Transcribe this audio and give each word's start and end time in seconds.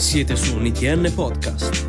Siete 0.00 0.34
su 0.36 0.56
un 0.56 0.64
ITN 0.66 1.12
Podcast. 1.14 1.88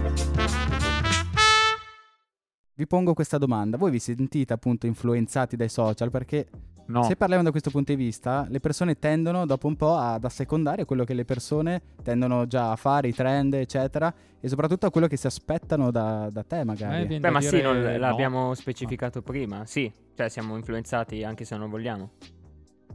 Vi 2.74 2.86
pongo 2.88 3.14
questa 3.14 3.38
domanda. 3.38 3.78
Voi 3.78 3.92
vi 3.92 4.00
sentite 4.00 4.54
appunto 4.54 4.86
influenzati 4.86 5.56
dai 5.56 5.70
social? 5.70 6.12
Perché 6.12 6.48
No. 6.88 7.04
se 7.04 7.16
parliamo 7.16 7.44
da 7.44 7.52
questo 7.52 7.70
punto 7.70 7.94
di 7.94 8.04
vista, 8.04 8.46
le 8.50 8.60
persone 8.60 9.00
tendono 9.00 9.46
dopo 9.46 9.68
un 9.68 9.76
po' 9.78 9.96
ad 9.96 10.26
assecondare 10.26 10.84
quello 10.84 11.06
che 11.06 11.14
le 11.14 11.24
persone 11.24 11.82
tendono 12.04 12.48
già 12.48 12.72
a 12.72 12.76
fare, 12.76 13.08
i 13.08 13.14
trend, 13.14 13.54
eccetera, 13.54 14.14
e 14.42 14.48
soprattutto 14.50 14.88
a 14.88 14.92
quello 14.92 15.08
che 15.08 15.16
si 15.16 15.28
aspettano 15.28 15.90
da, 15.92 16.28
da 16.32 16.44
te 16.44 16.64
magari. 16.66 17.16
Eh, 17.16 17.20
Beh, 17.20 17.30
ma 17.30 17.40
sì, 17.40 17.62
non 17.62 17.80
no. 17.80 17.98
l'abbiamo 17.98 18.54
specificato 18.56 19.22
prima. 19.22 19.66
Sì, 19.66 19.90
cioè 20.16 20.28
siamo 20.28 20.58
influenzati 20.58 21.24
anche 21.24 21.46
se 21.46 21.56
non 21.56 21.70
vogliamo. 21.70 22.12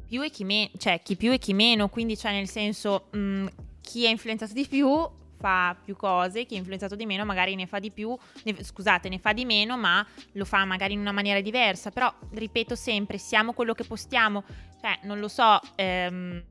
più 0.07 0.23
e 0.23 0.29
chi 0.31 0.45
meno, 0.45 0.71
cioè 0.77 1.01
chi 1.03 1.17
più 1.17 1.33
e 1.33 1.39
chi 1.39 1.55
meno, 1.55 1.89
quindi 1.89 2.17
cioè 2.19 2.33
nel 2.33 2.49
senso 2.49 3.07
mh, 3.13 3.47
chi 3.87 4.05
è 4.05 4.09
influenzato 4.09 4.53
di 4.53 4.67
più 4.67 5.09
fa 5.39 5.77
più 5.81 5.95
cose, 5.95 6.45
chi 6.45 6.55
è 6.55 6.59
influenzato 6.59 6.97
di 6.97 7.07
meno 7.07 7.25
magari 7.25 7.55
ne 7.55 7.67
fa 7.67 7.79
di 7.79 7.93
più, 7.93 8.17
ne- 8.43 8.65
scusate, 8.65 9.09
ne 9.09 9.21
fa 9.21 9.33
di 9.33 9.45
meno, 9.45 9.77
ma 9.79 10.05
lo 10.33 10.45
fa 10.45 10.65
magari 10.65 10.95
in 10.95 10.99
una 10.99 11.13
maniera 11.13 11.41
diversa, 11.41 11.91
però 11.91 12.13
ripeto 12.33 12.75
sempre, 12.75 13.19
siamo 13.19 13.53
quello 13.53 13.75
che 13.75 13.85
postiamo, 13.85 14.43
cioè 14.81 14.99
non 15.03 15.21
lo 15.21 15.29
so, 15.29 15.61
ehm, 15.77 16.43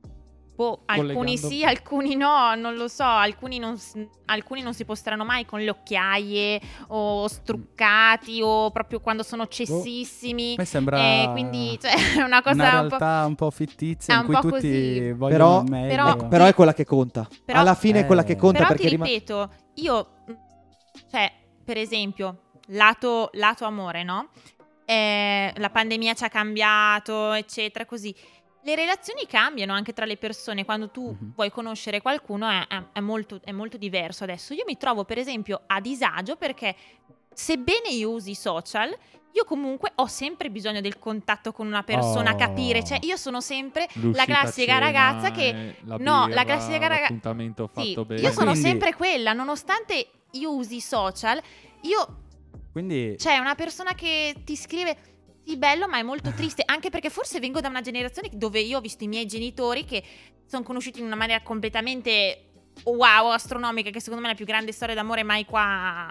boh, 0.56 0.80
alcuni 0.86 1.36
sì, 1.36 1.62
alcuni 1.64 2.16
no, 2.16 2.54
non 2.54 2.74
lo 2.74 2.88
so, 2.88 3.04
alcuni 3.04 3.58
non, 3.58 3.78
alcuni 4.24 4.62
non 4.62 4.72
si 4.74 4.84
posteranno 4.84 5.24
mai 5.24 5.44
con 5.44 5.60
le 5.60 5.68
occhiaie 5.70 6.60
o 6.88 7.28
struccati 7.28 8.40
o 8.42 8.70
proprio 8.70 9.00
quando 9.00 9.22
sono 9.22 9.46
cessissimi. 9.46 10.52
A 10.52 10.56
me 10.58 10.64
sembra 10.64 10.98
Eh, 10.98 11.28
quindi 11.30 11.78
cioè, 11.80 11.92
è 12.18 12.22
una 12.22 12.42
cosa 12.42 12.54
una 12.62 12.80
un 12.80 12.88
po'... 12.88 12.96
realtà 12.96 13.26
un 13.26 13.34
po' 13.34 13.50
fittizia 13.50 14.14
in 14.14 14.20
un 14.20 14.26
cui 14.26 14.34
po' 14.34 14.40
tutti 14.40 14.52
così. 14.54 15.12
vogliono 15.12 15.62
Però-. 15.64 15.86
Però- 15.86 16.08
Ecco, 16.10 16.28
però 16.28 16.44
è 16.46 16.54
quella 16.54 16.72
che 16.74 16.84
conta. 16.84 17.28
Però- 17.44 17.58
Alla 17.60 17.74
fine 17.74 18.00
è 18.00 18.06
quella 18.06 18.24
che 18.24 18.32
Eh. 18.32 18.36
conta 18.36 18.56
Però 18.58 18.68
perché 18.70 18.84
ti 18.84 18.96
ripeto, 18.96 19.50
io, 19.74 20.08
cioè, 21.10 21.30
per 21.64 21.76
esempio, 21.76 22.50
lato, 22.68 23.28
lato 23.34 23.64
amore, 23.66 24.02
no? 24.02 24.30
Eh, 24.88 25.52
la 25.56 25.70
pandemia 25.70 26.14
ci 26.14 26.24
ha 26.24 26.28
cambiato, 26.28 27.32
eccetera, 27.32 27.84
così. 27.84 28.14
Le 28.66 28.74
relazioni 28.74 29.26
cambiano 29.28 29.72
anche 29.72 29.92
tra 29.92 30.04
le 30.06 30.16
persone. 30.16 30.64
Quando 30.64 30.90
tu 30.90 31.10
Mhm. 31.18 31.32
vuoi 31.36 31.50
conoscere 31.52 32.00
qualcuno 32.02 32.48
è, 32.48 32.66
è- 32.66 32.82
è 32.94 33.00
molto, 33.00 33.38
è 33.44 33.52
molto 33.52 33.76
diverso 33.76 34.24
adesso. 34.24 34.54
Io 34.54 34.64
mi 34.66 34.76
trovo, 34.76 35.04
per 35.04 35.18
esempio, 35.18 35.60
a 35.68 35.80
disagio 35.80 36.34
perché 36.34 36.74
sebbene 37.32 37.90
io 37.90 38.10
usi 38.10 38.34
social, 38.34 38.92
io 39.30 39.44
comunque 39.44 39.92
ho 39.94 40.06
sempre 40.06 40.50
bisogno 40.50 40.80
del 40.80 40.98
contatto 40.98 41.52
con 41.52 41.68
una 41.68 41.84
persona, 41.84 42.32
Oh. 42.32 42.36
capire. 42.36 42.82
Cioè, 42.82 42.98
io 43.02 43.16
sono 43.16 43.40
sempre 43.40 43.86
la 44.12 44.24
classica 44.24 44.72
cena, 44.74 44.78
ragazza 44.80 45.30
che 45.30 45.48
eh, 45.48 45.76
la 45.84 45.96
no, 46.00 46.20
la 46.22 46.26
birra, 46.26 46.44
classica 46.44 46.86
raga- 46.88 47.00
l'appuntamento 47.02 47.68
fatto 47.68 47.82
Sì, 47.86 48.04
bene. 48.04 48.20
io 48.20 48.32
sono 48.32 48.50
Quindi- 48.50 48.68
sempre 48.68 48.94
quella, 48.94 49.32
nonostante 49.32 50.08
io 50.32 50.52
usi 50.52 50.80
social, 50.80 51.40
io 51.82 52.22
Quindi 52.72 53.14
c'è 53.16 53.38
una 53.38 53.54
persona 53.54 53.94
che 53.94 54.34
ti 54.44 54.56
scrive 54.56 54.96
sì, 55.46 55.56
bello, 55.56 55.86
ma 55.86 55.98
è 55.98 56.02
molto 56.02 56.32
triste, 56.32 56.62
anche 56.64 56.90
perché 56.90 57.08
forse 57.08 57.38
vengo 57.38 57.60
da 57.60 57.68
una 57.68 57.80
generazione 57.80 58.30
dove 58.32 58.58
io 58.58 58.78
ho 58.78 58.80
visto 58.80 59.04
i 59.04 59.06
miei 59.06 59.26
genitori 59.26 59.84
che 59.84 60.02
sono 60.44 60.64
conosciuti 60.64 60.98
in 60.98 61.06
una 61.06 61.14
maniera 61.14 61.40
completamente 61.42 62.46
wow, 62.82 63.28
astronomica, 63.28 63.90
che 63.90 64.00
secondo 64.00 64.22
me 64.22 64.26
è 64.26 64.30
la 64.32 64.36
più 64.36 64.44
grande 64.44 64.72
storia 64.72 64.96
d'amore 64.96 65.22
mai 65.22 65.44
qua. 65.44 66.08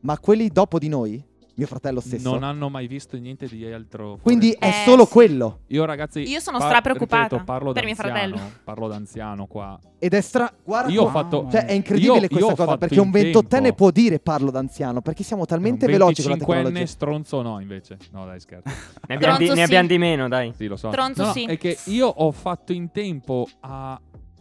Ma 0.00 0.18
quelli 0.18 0.48
dopo 0.48 0.78
di 0.78 0.88
noi, 0.88 1.22
mio 1.58 1.66
fratello 1.66 1.98
stesso. 2.00 2.30
Non 2.30 2.44
hanno 2.44 2.68
mai 2.70 2.86
visto 2.86 3.16
niente 3.16 3.46
di 3.48 3.66
altro. 3.70 4.16
Quindi 4.22 4.52
è 4.52 4.68
Eh, 4.68 4.72
solo 4.84 5.04
sì. 5.04 5.10
quello. 5.12 5.60
Io 5.66 5.84
ragazzi 5.84 6.20
Io 6.20 6.38
sono 6.38 6.58
pa- 6.58 6.66
strapreoccupata 6.66 7.22
ripeto, 7.24 7.44
parlo 7.44 7.72
per 7.72 7.84
mio 7.84 7.96
fratello. 7.96 8.38
Parlo 8.62 8.86
d'anziano 8.86 9.46
qua. 9.46 9.76
Ed 9.98 10.14
è 10.14 10.20
stra. 10.20 10.52
Guarda, 10.62 10.92
Io 10.92 11.02
ho 11.02 11.08
fatto 11.08 11.48
Cioè, 11.50 11.66
è 11.66 11.72
incredibile 11.72 12.14
Io- 12.14 12.22
io 12.22 12.28
questa 12.28 12.52
ho 12.52 12.54
cosa. 12.54 12.78
Perché 12.78 13.00
un 13.00 13.10
ventottenne 13.10 13.72
può 13.72 13.90
dire 13.90 14.20
parlo 14.20 14.52
d'anziano. 14.52 15.00
Perché 15.02 15.24
siamo 15.24 15.44
talmente 15.46 15.86
un 15.86 15.90
veloci 15.90 16.22
con 16.22 16.30
la 16.30 16.36
25enne 16.36 16.46
tecnologia. 16.62 16.86
stronzo 16.86 17.42
no, 17.42 17.58
invece. 17.60 17.98
No, 18.12 18.24
dai, 18.24 18.38
scherzo. 18.38 18.68
Ne 19.08 19.14
abbiamo, 19.16 19.36
di, 19.36 19.44
Tronzo 19.46 19.52
ne 19.54 19.56
sì. 19.58 19.62
abbiamo 19.64 19.88
di 19.88 19.98
meno, 19.98 20.28
dai. 20.28 20.52
Sì, 20.54 20.66
lo 20.68 20.76
so. 20.76 20.90
Stronzo 20.90 21.24
No, 21.24 21.32
sì. 21.32 21.44
È 21.44 21.58
che 21.58 21.76
io 21.86 22.06
ho 22.06 22.30
fatto 22.30 22.72
in 22.72 22.92
tempo 22.92 23.48
a- 23.60 24.00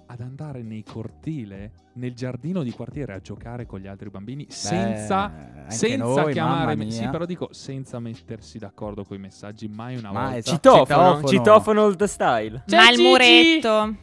ad 0.09 0.21
andare 0.21 0.61
nei 0.61 0.83
cortile, 0.83 1.71
nel 1.95 2.13
giardino 2.13 2.63
di 2.63 2.71
quartiere 2.71 3.13
a 3.13 3.19
giocare 3.19 3.65
con 3.65 3.79
gli 3.79 3.87
altri 3.87 4.09
bambini 4.09 4.45
senza, 4.49 5.31
anche 5.67 5.77
senza 5.87 6.21
noi, 6.21 6.33
chiamare. 6.33 6.75
mamma 6.75 6.91
Sì, 6.91 7.07
però 7.07 7.25
dico 7.25 7.49
senza 7.51 7.99
mettersi 7.99 8.57
d'accordo 8.57 9.03
con 9.03 9.17
i 9.17 9.19
messaggi, 9.19 9.67
mai 9.67 9.97
una 9.97 10.11
Mai. 10.11 10.33
volta. 10.33 10.51
Citofono. 10.51 10.85
Citofono, 10.85 11.27
citofono 11.27 11.81
old 11.83 12.03
style. 12.03 12.63
C'è 12.65 12.75
ma 12.75 12.89
il 12.89 12.99
muretto. 13.01 13.95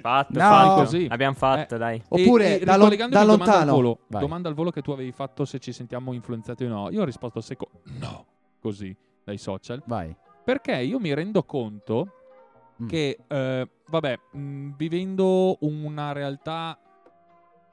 Fatto, 0.00 0.32
No. 0.38 0.44
fatto. 0.44 0.74
Così. 0.82 1.06
Abbiamo 1.08 1.34
fatto, 1.34 1.74
Eh. 1.76 1.78
dai. 1.78 1.96
E- 1.96 2.02
Oppure 2.22 2.60
e 2.60 2.64
da, 2.64 2.76
lo- 2.76 2.88
da 2.88 2.94
domanda 2.96 3.20
al 3.20 3.26
lontano. 3.26 3.72
volo, 3.72 3.98
domanda 4.08 4.48
al 4.48 4.54
volo 4.54 4.70
che 4.70 4.82
tu 4.82 4.90
avevi 4.90 5.12
fatto 5.12 5.44
se 5.44 5.58
ci 5.58 5.72
sentiamo 5.72 6.12
influenzati 6.12 6.64
o 6.64 6.68
no. 6.68 6.90
Io 6.90 7.00
ho 7.00 7.04
risposto 7.04 7.40
secco 7.40 7.70
no, 8.00 8.26
così 8.60 8.94
dai 9.24 9.38
social, 9.38 9.82
vai. 9.86 10.14
perché 10.44 10.76
io 10.76 10.98
mi 11.00 11.14
rendo 11.14 11.42
conto 11.44 12.08
Mm. 12.82 12.86
che, 12.88 13.18
eh, 13.26 13.68
vabbè, 13.88 14.18
mh, 14.32 14.70
vivendo 14.76 15.56
una 15.60 16.12
realtà, 16.12 16.76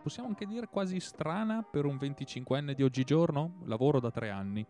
possiamo 0.02 0.28
anche 0.30 0.46
dire 0.46 0.68
quasi 0.68 1.00
strana 1.00 1.64
per 1.64 1.86
un 1.86 1.96
25enne 1.96 2.74
di 2.74 2.84
oggigiorno, 2.84 3.60
lavoro 3.66 4.00
da 4.00 4.12
tre 4.12 4.30
anni. 4.30 4.66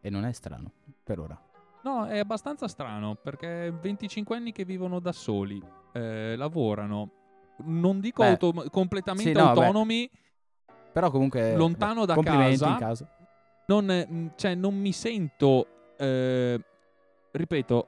E 0.00 0.10
non 0.10 0.24
è 0.24 0.32
strano, 0.32 0.72
per 1.04 1.20
ora. 1.20 1.40
No, 1.82 2.06
è 2.06 2.18
abbastanza 2.18 2.66
strano 2.66 3.14
perché 3.14 3.70
25 3.70 4.36
anni 4.36 4.52
che 4.52 4.64
vivono 4.64 4.98
da 4.98 5.12
soli, 5.12 5.62
eh, 5.92 6.34
lavorano, 6.36 7.10
non 7.64 8.00
dico 8.00 8.22
Beh, 8.22 8.30
auto- 8.30 8.64
completamente 8.70 9.32
sì, 9.32 9.38
no, 9.38 9.52
beh. 9.52 9.60
autonomi, 9.60 10.10
Però 10.92 11.10
comunque... 11.10 11.54
Lontano 11.54 12.04
da 12.04 12.16
casa. 12.20 12.68
in 12.68 12.76
caso. 12.78 13.08
non, 13.66 13.84
mh, 13.86 14.32
cioè, 14.36 14.54
non 14.54 14.74
mi 14.74 14.92
sento, 14.92 15.94
eh, 15.96 16.60
ripeto, 17.30 17.86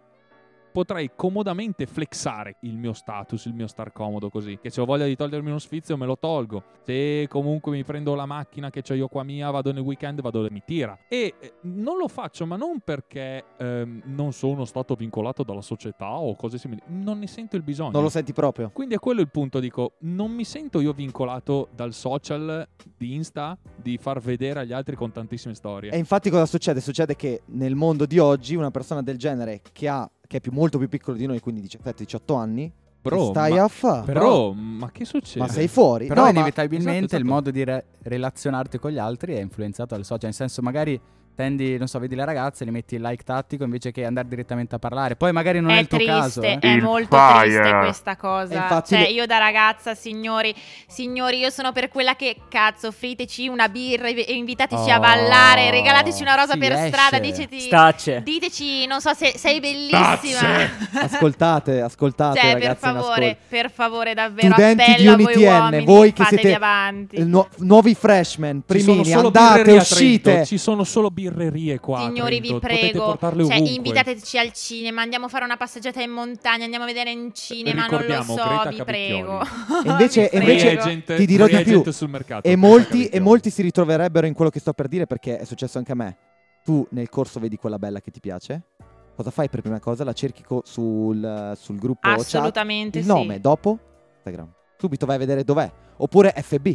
potrei 0.70 1.10
comodamente 1.14 1.86
flexare 1.86 2.56
il 2.62 2.76
mio 2.76 2.92
status, 2.92 3.44
il 3.46 3.54
mio 3.54 3.66
star 3.66 3.92
comodo 3.92 4.30
così. 4.30 4.58
Che 4.60 4.70
se 4.70 4.80
ho 4.80 4.84
voglia 4.84 5.06
di 5.06 5.16
togliermi 5.16 5.48
uno 5.48 5.58
sfizio 5.58 5.96
me 5.96 6.06
lo 6.06 6.18
tolgo. 6.18 6.62
Se 6.84 7.26
comunque 7.28 7.72
mi 7.72 7.84
prendo 7.84 8.14
la 8.14 8.26
macchina 8.26 8.70
che 8.70 8.82
ho 8.88 8.94
io 8.94 9.08
qua 9.08 9.22
mia, 9.22 9.50
vado 9.50 9.72
nel 9.72 9.82
weekend, 9.82 10.20
vado 10.20 10.44
e 10.44 10.50
mi 10.50 10.62
tira. 10.64 10.98
E 11.08 11.34
eh, 11.38 11.54
non 11.62 11.96
lo 11.96 12.08
faccio, 12.08 12.46
ma 12.46 12.56
non 12.56 12.80
perché 12.80 13.44
ehm, 13.56 14.02
non 14.06 14.32
sono 14.32 14.64
stato 14.64 14.94
vincolato 14.94 15.42
dalla 15.42 15.62
società 15.62 16.10
o 16.18 16.34
cose 16.36 16.58
simili. 16.58 16.80
Non 16.86 17.18
ne 17.18 17.26
sento 17.26 17.56
il 17.56 17.62
bisogno. 17.62 17.90
Non 17.90 18.02
lo 18.02 18.08
senti 18.08 18.32
proprio. 18.32 18.70
Quindi 18.70 18.94
è 18.94 18.98
quello 18.98 19.20
il 19.20 19.30
punto, 19.30 19.60
dico, 19.60 19.94
non 20.00 20.30
mi 20.30 20.44
sento 20.44 20.80
io 20.80 20.92
vincolato 20.92 21.68
dal 21.74 21.92
social 21.92 22.66
di 22.96 23.14
Insta 23.14 23.56
di 23.76 23.98
far 23.98 24.20
vedere 24.20 24.60
agli 24.60 24.72
altri 24.72 24.96
con 24.96 25.12
tantissime 25.12 25.54
storie. 25.54 25.90
E 25.90 25.98
infatti 25.98 26.30
cosa 26.30 26.46
succede? 26.46 26.80
Succede 26.80 27.16
che 27.16 27.42
nel 27.46 27.74
mondo 27.74 28.06
di 28.06 28.18
oggi 28.18 28.54
una 28.54 28.70
persona 28.70 29.02
del 29.02 29.18
genere 29.18 29.60
che, 29.72 29.88
ha, 29.88 30.10
che 30.30 30.36
è 30.36 30.40
più, 30.40 30.52
molto 30.52 30.78
più 30.78 30.88
piccolo 30.88 31.16
di 31.16 31.26
noi, 31.26 31.40
quindi 31.40 31.60
17-18 31.62 32.36
anni, 32.38 32.72
Bro, 33.02 33.16
che 33.16 33.24
stai 33.30 33.54
ma, 33.54 33.64
a 33.64 33.68
fare? 33.68 34.12
bro, 34.12 34.52
ma 34.52 34.92
che 34.92 35.04
succede? 35.04 35.40
Ma 35.40 35.48
sei 35.48 35.66
fuori? 35.66 36.06
Però 36.06 36.22
No, 36.22 36.28
inevitabilmente 36.28 36.98
esatto, 36.98 37.16
il 37.16 37.22
esatto. 37.22 37.34
modo 37.34 37.50
di 37.50 37.64
re- 37.64 37.84
relazionarti 38.02 38.78
con 38.78 38.92
gli 38.92 38.98
altri 38.98 39.34
è 39.34 39.40
influenzato 39.40 39.96
dal 39.96 40.04
social. 40.04 40.26
Nel 40.26 40.34
senso, 40.34 40.62
magari 40.62 41.00
tendi, 41.40 41.78
non 41.78 41.86
so, 41.88 41.98
vedi 41.98 42.14
le 42.14 42.24
ragazze, 42.24 42.64
le 42.66 42.70
metti 42.70 42.96
il 42.96 43.00
like 43.02 43.24
tattico 43.24 43.64
invece 43.64 43.92
che 43.92 44.04
andare 44.04 44.28
direttamente 44.28 44.74
a 44.74 44.78
parlare. 44.78 45.16
Poi 45.16 45.32
magari 45.32 45.60
non 45.60 45.70
è, 45.70 45.76
è 45.76 45.80
il 45.80 45.86
tuo 45.88 45.96
triste, 45.96 46.12
caso. 46.12 46.42
eh. 46.42 46.58
è 46.58 46.66
Il 46.68 46.82
molto 46.82 47.16
fire. 47.16 47.60
triste 47.60 47.78
questa 47.78 48.16
cosa. 48.16 48.54
infatti 48.54 48.94
Cioè, 48.94 49.02
le- 49.04 49.08
io 49.12 49.26
da 49.26 49.38
ragazza, 49.38 49.94
signori, 49.94 50.54
signori, 50.86 51.38
io 51.38 51.50
sono 51.50 51.72
per 51.72 51.88
quella 51.88 52.14
che 52.16 52.36
cazzo, 52.48 52.88
offriteci 52.88 53.48
una 53.48 53.68
birra 53.68 54.08
e 54.08 54.24
invitateci 54.34 54.90
a 54.90 54.96
Oh, 54.96 55.00
ballare, 55.00 55.70
regalateci 55.70 56.20
una 56.22 56.34
rosa 56.34 56.56
per 56.56 56.72
esce. 56.72 56.88
strada, 56.88 57.18
diceti, 57.18 57.60
Stacce. 57.60 58.20
diteci, 58.22 58.86
non 58.86 59.00
so 59.00 59.14
se 59.14 59.32
sei 59.36 59.60
bellissima. 59.60 60.68
Ascoltate, 61.00 61.80
ascoltate 61.80 62.38
Cioè, 62.40 62.52
per 62.52 62.60
ragazzi 62.62 62.86
in 62.86 62.94
favore, 62.94 63.24
ascolto. 63.26 63.38
per 63.48 63.70
favore, 63.70 64.14
davvero, 64.14 64.52
Studenti 64.52 64.84
di 64.84 64.90
appello 65.08 65.10
a 65.12 65.16
voi 65.16 65.24
UniTN, 65.34 65.48
uomini, 65.62 65.84
voi 65.84 66.12
che 66.12 66.22
fatevi 66.22 66.40
siete 66.42 66.56
avanti. 66.56 67.24
Nu- 67.24 67.46
nuovi 67.58 67.94
freshman, 67.94 68.62
primini, 68.66 69.12
andate, 69.12 69.70
a 69.76 69.80
uscite. 69.80 70.44
Ci 70.46 70.58
sono 70.58 70.84
solo 70.84 71.10
birrerie 71.32 71.78
qua. 71.80 72.00
Signori, 72.00 72.40
vi 72.40 72.58
prego, 72.58 73.16
cioè, 73.18 73.30
ovunque. 73.32 73.56
invitateci 73.70 74.38
al 74.38 74.52
cinema, 74.52 75.02
andiamo 75.02 75.26
a 75.26 75.28
fare 75.28 75.44
una 75.44 75.56
passeggiata 75.56 76.02
in 76.02 76.10
montagna, 76.10 76.64
andiamo 76.64 76.84
a 76.84 76.88
vedere 76.88 77.10
in 77.10 77.30
cinema, 77.34 77.86
non 77.86 78.04
lo 78.06 78.22
so, 78.22 78.34
Greta 78.34 78.70
vi 78.70 78.84
prego. 78.84 79.40
E 79.84 79.90
invece- 79.90 80.28
Vi 80.32 80.36
e 80.36 80.40
invece- 80.40 80.64
prego. 80.66 80.80
Free 80.82 80.92
agent- 80.92 81.16
ti 81.16 81.26
dirò 81.26 81.46
di 81.46 81.62
più. 81.62 81.82
mercato. 82.08 82.46
E 82.48 82.56
molti, 82.56 83.06
e 83.06 83.20
molti 83.20 83.50
si 83.50 83.62
ritroverebbero 83.62 84.26
in 84.26 84.34
quello 84.34 84.50
che 84.50 84.60
sto 84.60 84.72
per 84.72 84.88
dire 84.88 85.06
perché 85.06 85.38
è 85.38 85.44
successo 85.44 85.78
anche 85.78 85.92
a 85.92 85.94
me. 85.96 86.16
Tu 86.64 86.86
nel 86.90 87.08
corso 87.08 87.40
vedi 87.40 87.56
quella 87.56 87.78
bella 87.78 88.00
che 88.00 88.10
ti 88.10 88.20
piace. 88.20 88.62
Cosa 89.16 89.30
fai 89.30 89.48
per 89.48 89.60
prima 89.60 89.80
cosa? 89.80 90.04
La 90.04 90.12
cerchi 90.12 90.42
co- 90.42 90.62
sul, 90.64 91.52
sul 91.56 91.78
gruppo 91.78 92.08
chat. 92.08 92.18
Assolutamente 92.20 92.98
Il 92.98 93.04
sì. 93.04 93.10
nome, 93.10 93.40
dopo 93.40 93.78
Instagram. 94.16 94.48
Subito 94.78 95.04
vai 95.06 95.16
a 95.16 95.18
vedere 95.18 95.44
dov'è. 95.44 95.70
Oppure 95.98 96.32
FB. 96.36 96.68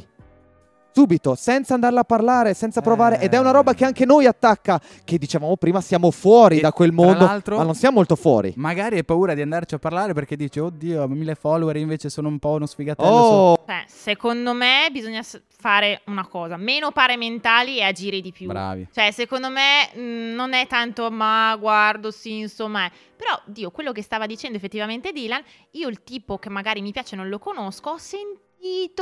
Subito, 0.96 1.36
senza 1.36 1.74
andarla 1.74 2.00
a 2.00 2.04
parlare, 2.06 2.54
senza 2.54 2.80
provare. 2.80 3.20
Eh. 3.20 3.26
Ed 3.26 3.34
è 3.34 3.38
una 3.38 3.52
roba 3.52 3.74
che 3.74 3.84
anche 3.84 4.06
noi 4.06 4.26
attacca, 4.26 4.80
che 5.04 5.18
dicevamo 5.18 5.58
prima, 5.58 5.82
siamo 5.82 6.10
fuori 6.10 6.60
E 6.60 6.62
da 6.62 6.72
quel 6.72 6.94
tra 6.94 7.04
mondo, 7.04 7.26
l'altro- 7.26 7.58
ma 7.58 7.64
non 7.64 7.76
siamo 7.76 7.98
molto 7.98 8.16
fuori. 8.16 8.54
Magari 8.56 8.96
hai 8.96 9.04
paura 9.04 9.34
di 9.34 9.42
andarci 9.42 9.76
a 9.76 9.78
parlare 9.78 10.14
perché 10.14 10.38
dici, 10.38 10.58
oddio, 10.60 11.04
ho 11.04 11.08
mille 11.08 11.36
follower, 11.36 11.76
invece 11.76 12.10
sono 12.10 12.30
un 12.30 12.40
po' 12.40 12.52
uno 12.52 12.66
sfigatello. 12.66 13.10
Oh, 13.10 13.64
Cioè, 13.66 13.84
secondo 13.88 14.54
me 14.54 14.88
bisogna 14.90 15.22
fare 15.50 16.02
una 16.06 16.26
cosa, 16.28 16.56
meno 16.56 16.92
pare 16.92 17.18
mentali 17.18 17.80
e 17.80 17.84
agire 17.84 18.22
di 18.22 18.32
più. 18.32 18.48
Bravi. 18.48 18.88
Cioè, 18.94 19.12
secondo 19.12 19.50
me 19.50 19.90
mh, 19.94 20.34
non 20.34 20.54
è 20.54 20.66
tanto 20.66 21.12
ma 21.12 21.54
guardo, 21.60 22.10
sì, 22.10 22.38
insomma, 22.38 22.86
è. 22.86 22.92
però 23.18 23.38
Dio, 23.44 23.70
quello 23.70 23.92
che 23.92 24.02
stava 24.02 24.28
dicendo 24.28 24.56
effettivamente 24.56 25.12
Dylan, 25.12 25.44
io 25.72 25.90
il 25.90 26.04
tipo 26.04 26.38
che 26.38 26.48
magari 26.50 26.82
mi 26.82 26.94
piace 26.94 27.18
non 27.18 27.28
lo 27.28 27.38
conosco, 27.38 27.90
ho 27.90 27.98
sentito 27.98 28.44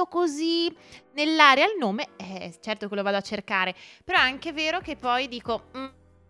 così 0.09 0.73
nell'aria 1.13 1.65
il 1.65 1.75
nome, 1.79 2.09
eh, 2.17 2.53
certo 2.61 2.87
che 2.87 2.95
lo 2.95 3.03
vado 3.03 3.17
a 3.17 3.21
cercare, 3.21 3.73
però 4.03 4.17
è 4.19 4.21
anche 4.21 4.51
vero 4.51 4.79
che 4.79 4.95
poi 4.95 5.27
dico 5.27 5.63
"Mm, 5.77 5.85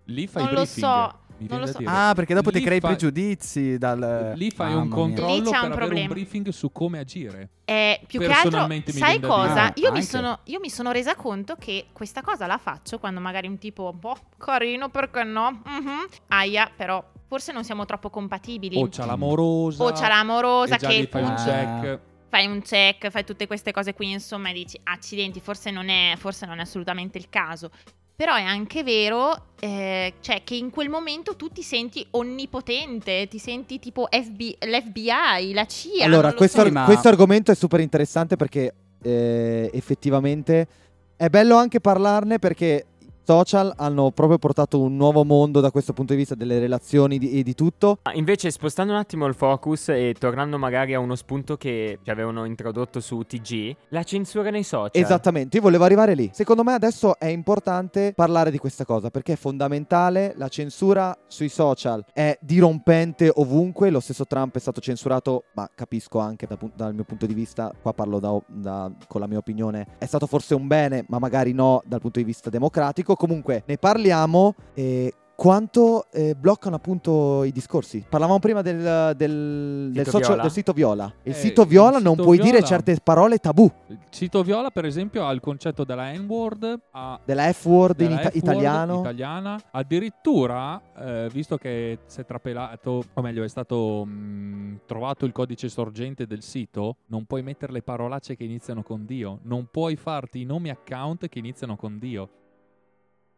Lì 0.06 0.27
fai 0.27 0.44
Non 0.44 0.53
lo 0.53 0.62
briefing. 0.62 0.85
so, 0.85 1.19
lo 1.62 1.65
so. 1.68 1.80
Ah, 1.85 2.12
perché 2.13 2.33
dopo 2.33 2.51
ti 2.51 2.59
Lì 2.59 2.65
crei 2.65 2.80
fai- 2.80 2.89
pregiudizi 2.91 3.77
dal... 3.77 4.33
Lì 4.35 4.51
fai 4.51 4.69
Mamma 4.69 4.81
un 4.81 4.89
controllo 4.89 5.33
Lì 5.33 5.41
c'è 5.41 5.50
per 5.51 5.91
un 5.91 5.97
un 6.01 6.07
briefing 6.07 6.50
su 6.50 6.71
come 6.71 7.00
agire. 7.00 7.50
Eh, 7.65 8.01
più 8.06 8.19
che 8.19 8.25
altro, 8.27 8.68
sai 8.88 9.19
cosa? 9.21 9.63
Ah, 9.68 9.71
io, 9.75 9.91
mi 9.91 9.97
anche. 10.00 10.01
sono, 10.09 10.39
io 10.45 10.59
mi 10.59 10.69
sono 10.69 10.91
resa 10.91 11.15
conto 11.15 11.56
che 11.57 11.88
questa 11.94 12.21
cosa 12.21 12.45
la 12.47 12.57
faccio 12.57 13.00
quando 13.00 13.19
magari 13.21 13.47
un 13.47 13.57
tipo 13.57 13.89
un 13.94 14.00
po' 14.00 14.18
carino, 14.38 14.89
perché 14.89 15.24
no? 15.24 15.62
Mhm. 15.65 16.06
Aia, 16.27 16.69
però 16.75 17.03
forse 17.27 17.51
non 17.53 17.63
siamo 17.63 17.86
troppo 17.86 18.09
compatibili. 18.09 18.77
O 18.77 18.89
c'ha 18.89 19.06
l'amorosa. 19.06 19.83
O 19.86 19.91
c'è 19.94 20.07
l'amorosa 20.09 20.75
già 20.75 20.88
che 20.89 21.07
fai 21.09 21.21
un 21.24 21.27
appunto, 21.29 21.50
check. 21.50 22.00
Fai 22.33 22.47
un 22.47 22.63
check, 22.63 23.12
fai 23.12 23.24
tutte 23.24 23.45
queste 23.45 23.71
cose 23.71 23.94
qui, 23.94 24.09
insomma, 24.09 24.50
e 24.50 24.53
dici 24.53 24.80
accidenti, 24.85 25.39
forse 25.39 25.69
non 25.69 25.88
è, 25.89 26.15
forse 26.18 26.47
non 26.47 26.57
è 26.57 26.63
assolutamente 26.63 27.19
il 27.19 27.30
caso. 27.30 27.69
Però 28.15 28.33
è 28.33 28.41
anche 28.41 28.81
vero 28.81 29.50
eh, 29.59 30.15
cioè, 30.19 30.41
che 30.44 30.56
in 30.56 30.71
quel 30.71 30.89
momento 30.89 31.35
tu 31.35 31.50
ti 31.50 31.62
senti 31.62 32.03
onnipotente, 32.09 33.27
ti 33.27 33.38
senti 33.38 33.77
tipo 33.77 34.07
FB 34.09 34.39
l'FBI, 34.65 35.53
la 35.53 35.65
CIA. 35.68 36.06
allora, 36.06 36.33
questo, 36.33 36.63
so. 36.63 36.71
Ma- 36.71 36.85
questo 36.85 37.07
argomento 37.07 37.51
è 37.51 37.56
super 37.56 37.80
interessante 37.80 38.36
perché 38.36 38.74
eh, 39.03 39.69
effettivamente 39.71 40.68
è 41.15 41.29
bello 41.29 41.56
anche 41.56 41.81
parlarne 41.81 42.39
perché 42.39 42.86
social 43.23 43.73
hanno 43.77 44.11
proprio 44.11 44.37
portato 44.37 44.79
un 44.81 44.95
nuovo 44.95 45.23
mondo 45.23 45.59
da 45.59 45.71
questo 45.71 45.93
punto 45.93 46.13
di 46.13 46.19
vista 46.19 46.35
delle 46.35 46.59
relazioni 46.59 47.17
di- 47.17 47.39
e 47.39 47.43
di 47.43 47.53
tutto. 47.55 47.99
Invece, 48.13 48.51
spostando 48.51 48.93
un 48.93 48.99
attimo 48.99 49.25
il 49.25 49.33
focus 49.33 49.89
e 49.89 50.15
tornando 50.17 50.57
magari 50.57 50.93
a 50.93 50.99
uno 50.99 51.15
spunto 51.15 51.57
che 51.57 51.99
ci 52.03 52.09
avevano 52.09 52.45
introdotto 52.45 52.99
su 52.99 53.23
TG, 53.23 53.75
la 53.89 54.03
censura 54.03 54.49
nei 54.49 54.63
social. 54.63 54.91
Esattamente, 54.93 55.57
io 55.57 55.63
volevo 55.63 55.83
arrivare 55.83 56.15
lì. 56.15 56.29
Secondo 56.33 56.63
me 56.63 56.73
adesso 56.73 57.17
è 57.19 57.27
importante 57.27 58.13
parlare 58.15 58.51
di 58.51 58.57
questa 58.57 58.85
cosa 58.85 59.09
perché 59.09 59.33
è 59.33 59.37
fondamentale. 59.37 60.33
La 60.37 60.47
censura 60.49 61.17
sui 61.27 61.49
social 61.49 62.03
è 62.13 62.37
dirompente 62.41 63.31
ovunque. 63.35 63.89
Lo 63.89 63.99
stesso 63.99 64.25
Trump 64.25 64.55
è 64.55 64.59
stato 64.59 64.81
censurato, 64.81 65.45
ma 65.53 65.69
capisco 65.73 66.19
anche 66.19 66.45
da 66.47 66.57
dal 66.75 66.93
mio 66.93 67.03
punto 67.03 67.25
di 67.25 67.33
vista, 67.33 67.73
qua 67.81 67.93
parlo 67.93 68.19
da- 68.19 68.41
da- 68.47 68.91
con 69.07 69.19
la 69.21 69.27
mia 69.27 69.37
opinione, 69.37 69.85
è 69.97 70.05
stato 70.05 70.27
forse 70.27 70.53
un 70.55 70.65
bene, 70.67 71.03
ma 71.09 71.19
magari 71.19 71.51
no 71.53 71.81
dal 71.85 71.99
punto 71.99 72.19
di 72.19 72.25
vista 72.25 72.49
democratico. 72.49 73.12
Comunque 73.15 73.63
ne 73.65 73.77
parliamo 73.77 74.56
e... 74.74 75.13
Quanto 75.36 76.06
eh, 76.12 76.36
bloccano 76.36 76.75
appunto 76.75 77.44
i 77.44 77.51
discorsi? 77.51 78.06
Parlavamo 78.07 78.38
prima 78.38 78.62
del, 78.62 79.13
del- 79.18 79.89
del 79.92 80.06
Sito 80.06 80.12
social- 80.12 80.27
Viola. 80.30 80.42
del 80.44 80.51
sito 80.51 80.74
Viola. 80.74 81.13
Il 81.24 81.31
Eh, 81.31 81.36
sito 81.36 81.65
Viola 81.65 81.98
il 81.98 82.04
non 82.04 82.12
sito 82.13 82.24
puoi 82.24 82.38
dire 82.38 82.51
Viola- 82.51 82.65
certe 82.68 82.98
parole 83.04 83.38
tabù. 83.39 83.69
Il 83.88 83.98
sito 84.12 84.44
Viola, 84.44 84.69
per 84.69 84.86
esempio, 84.86 85.25
ha 85.25 85.31
il 85.31 85.39
concetto 85.39 85.83
della 85.86 86.12
N-word, 86.13 86.81
ha 86.92 87.19
Della 87.25 87.51
F-word 87.51 88.00
in 88.01 88.07
della 88.10 88.19
ita- 88.21 88.30
F-word 88.30 88.44
italiano. 88.45 89.00
italiana. 89.00 89.60
Addirittura, 89.71 90.80
eh, 91.00 91.30
visto 91.33 91.57
che 91.57 91.98
si 92.06 92.21
è 92.21 92.25
trapelato, 92.25 93.04
o 93.13 93.21
meglio, 93.21 93.44
è 93.44 93.48
stato 93.50 94.06
mh, 94.06 94.81
trovato 94.86 95.25
il 95.25 95.31
codice 95.31 95.68
sorgente 95.68 96.27
del 96.27 96.44
sito, 96.44 96.98
non 97.07 97.25
puoi 97.25 97.42
mettere 97.42 97.74
le 97.74 97.81
parolacce 97.81 98.36
che 98.36 98.44
iniziano 98.44 98.83
con 98.83 99.04
Dio. 99.06 99.39
Non 99.44 99.68
puoi 99.71 99.95
farti 99.95 100.42
i 100.42 100.45
nomi 100.45 100.69
account 100.69 101.27
che 101.27 101.39
iniziano 101.39 101.75
con 101.75 101.98
Dio. 101.98 102.30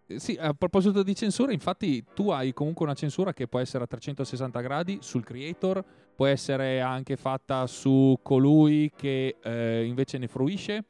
Sì, 0.08 0.38
a 0.40 0.54
proposito 0.54 1.02
di 1.02 1.16
censura, 1.16 1.52
infatti 1.52 2.04
tu 2.14 2.30
hai 2.30 2.54
comunque 2.54 2.86
una 2.86 2.94
censura 2.94 3.34
che 3.34 3.48
può 3.48 3.60
essere 3.60 3.86
a 3.86 3.88
360 3.88 4.62
gradi 4.62 5.00
sul 5.02 5.24
creator, 5.24 5.84
può 6.16 6.28
essere 6.28 6.80
anche 6.80 7.16
fatta 7.16 7.66
su 7.66 8.20
colui 8.22 8.92
che 8.96 9.38
eh, 9.42 9.84
invece 9.84 10.20
ne 10.20 10.28
fruisce, 10.28 10.84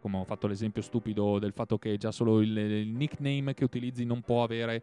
come 0.00 0.18
ho 0.18 0.24
fatto 0.24 0.48
l'esempio 0.48 0.82
stupido 0.82 1.38
del 1.38 1.52
fatto 1.52 1.78
che 1.78 1.96
già 1.96 2.10
solo 2.10 2.40
il, 2.40 2.56
il 2.56 2.88
nickname 2.88 3.54
che 3.54 3.62
utilizzi 3.62 4.04
non 4.04 4.20
può 4.20 4.42
avere 4.42 4.82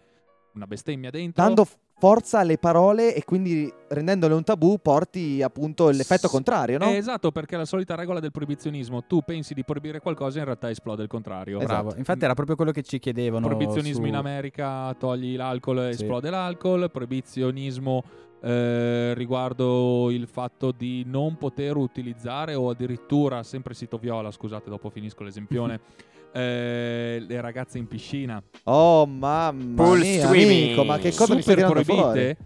una 0.53 0.65
bestemmia 0.65 1.09
dentro. 1.09 1.43
Dando 1.43 1.67
forza 1.99 2.39
alle 2.39 2.57
parole 2.59 3.15
e 3.15 3.23
quindi 3.23 3.71
rendendole 3.89 4.33
un 4.35 4.43
tabù 4.43 4.77
porti 4.79 5.41
appunto 5.41 5.89
l'effetto 5.89 6.27
contrario, 6.27 6.77
no? 6.77 6.85
Eh, 6.85 6.95
esatto, 6.97 7.31
perché 7.31 7.55
è 7.55 7.57
la 7.57 7.65
solita 7.65 7.95
regola 7.95 8.19
del 8.19 8.31
proibizionismo. 8.31 9.05
Tu 9.07 9.21
pensi 9.21 9.53
di 9.55 9.63
proibire 9.63 9.99
qualcosa 9.99 10.35
e 10.37 10.39
in 10.39 10.45
realtà 10.45 10.69
esplode 10.69 11.01
il 11.01 11.07
contrario. 11.09 11.57
Bravo. 11.57 11.81
Esatto. 11.87 11.97
Infatti 11.99 12.23
era 12.23 12.33
proprio 12.35 12.55
quello 12.55 12.71
che 12.71 12.83
ci 12.83 12.99
chiedevano. 12.99 13.47
Proibizionismo 13.47 14.03
su- 14.03 14.07
in 14.09 14.15
America 14.15 14.93
togli 14.93 15.35
l'alcol 15.35 15.79
e 15.87 15.93
Sì. 15.93 16.01
esplode 16.03 16.29
l'alcol. 16.29 16.91
Proibizionismo 16.91 18.03
eh, 18.39 19.13
riguardo 19.15 20.11
il 20.11 20.27
fatto 20.27 20.71
di 20.71 21.03
non 21.07 21.37
poter 21.37 21.75
utilizzare 21.75 22.53
o 22.53 22.69
addirittura, 22.69 23.41
sempre 23.41 23.73
sito 23.73 23.97
viola, 23.97 24.29
scusate, 24.29 24.69
dopo 24.69 24.91
finisco 24.91 25.23
l'esempione, 25.23 25.79
eh, 26.33 27.23
le 27.27 27.41
ragazze 27.41 27.77
in 27.77 27.87
piscina. 27.87 28.41
Oh 28.65 29.05
mamma 29.05 29.83
Pool 29.83 29.99
mia, 29.99 30.25
swimming. 30.27 30.65
amico, 30.67 30.83
ma 30.83 30.97
che 30.97 31.13
cosa 31.13 31.33
mi 31.35 31.41
stai 31.41 31.55
Super 31.55 31.71
tirando 31.73 31.83
fuori? 31.83 32.11
proibite. 32.11 32.37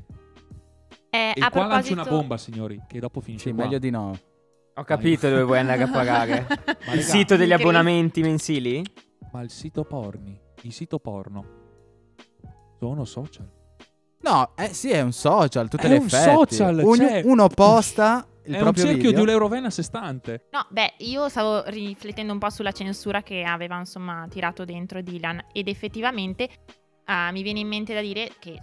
Eh, 1.10 1.34
E 1.36 1.42
a 1.42 1.50
qua 1.50 1.66
lancio 1.68 1.94
proposito... 1.94 1.94
una 1.94 2.04
bomba, 2.10 2.38
signori, 2.38 2.82
che 2.88 3.00
dopo 3.00 3.20
finisce 3.22 3.50
Sì, 3.50 3.54
qua. 3.56 3.64
meglio 3.66 3.80
di 3.80 3.90
no. 3.90 4.18
Ho 4.76 4.84
capito 4.84 5.28
dove 5.30 5.44
vuoi 5.44 5.60
andare 5.60 5.84
a 5.84 5.90
pagare. 5.90 6.46
Ma 6.48 6.94
Il 6.94 7.00
raga, 7.00 7.02
sito 7.02 7.36
degli 7.36 7.50
Incredibile. 7.50 7.54
abbonamenti 7.56 8.22
mensili? 8.22 8.84
Ma 9.34 9.42
il 9.42 9.50
sito 9.50 9.84
porni, 9.84 10.40
il 10.62 10.72
sito 10.74 11.00
porno, 11.00 11.46
sono 12.80 13.04
social. 13.06 13.50
No, 14.24 14.52
eh 14.56 14.74
sì, 14.74 14.90
è 14.92 15.02
un 15.02 15.12
social, 15.12 15.68
tutte 15.68 15.88
È 15.88 15.90
le 15.90 15.98
un 15.98 16.06
effetti. 16.06 16.56
social, 16.56 16.80
Ogni- 16.80 16.98
cioè- 16.98 17.22
Uno 17.26 17.48
posta 17.50 18.26
il 18.46 18.54
È 18.54 18.58
un 18.58 18.64
proprio 18.64 18.84
cerchio 18.86 19.02
video. 19.10 19.18
di 19.18 19.22
un'eurovena 19.30 19.68
a 19.68 19.70
sé 19.70 19.84
stante. 19.84 20.48
No, 20.52 20.66
beh, 20.70 20.94
io 21.00 21.30
stavo 21.30 21.64
riflettendo 21.68 22.34
un 22.34 22.40
po' 22.40 22.50
sulla 22.50 22.72
censura 22.72 23.22
che 23.22 23.44
aveva 23.44 23.78
insomma 23.78 24.26
tirato 24.30 24.66
dentro 24.66 25.02
Dylan 25.02 25.46
ed 25.54 25.68
effettivamente 25.68 26.50
ah, 27.06 27.32
mi 27.32 27.42
viene 27.44 27.60
in 27.60 27.68
mente 27.68 27.94
da 27.94 28.02
dire 28.02 28.32
che 28.40 28.62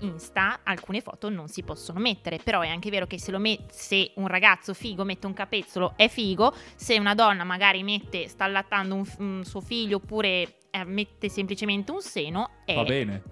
Insta 0.00 0.60
alcune 0.62 1.00
foto 1.00 1.28
non 1.28 1.48
si 1.48 1.64
possono 1.64 1.98
mettere, 1.98 2.38
però 2.38 2.60
è 2.60 2.68
anche 2.68 2.88
vero 2.88 3.06
che 3.06 3.18
se, 3.18 3.32
lo 3.32 3.40
met- 3.40 3.70
se 3.72 4.12
un 4.14 4.28
ragazzo 4.28 4.72
figo 4.72 5.02
mette 5.02 5.26
un 5.26 5.32
capezzolo 5.34 5.94
è 5.96 6.06
figo, 6.08 6.54
se 6.76 6.96
una 7.00 7.16
donna 7.16 7.42
magari 7.42 7.82
mette, 7.82 8.28
sta 8.28 8.44
allattando 8.44 8.94
un, 8.94 9.04
f- 9.04 9.18
un 9.18 9.42
suo 9.44 9.60
figlio 9.60 9.96
oppure 9.96 10.58
eh, 10.70 10.84
mette 10.84 11.28
semplicemente 11.28 11.90
un 11.90 12.00
seno, 12.00 12.50
è... 12.64 12.74
Va 12.76 12.84
bene. 12.84 13.22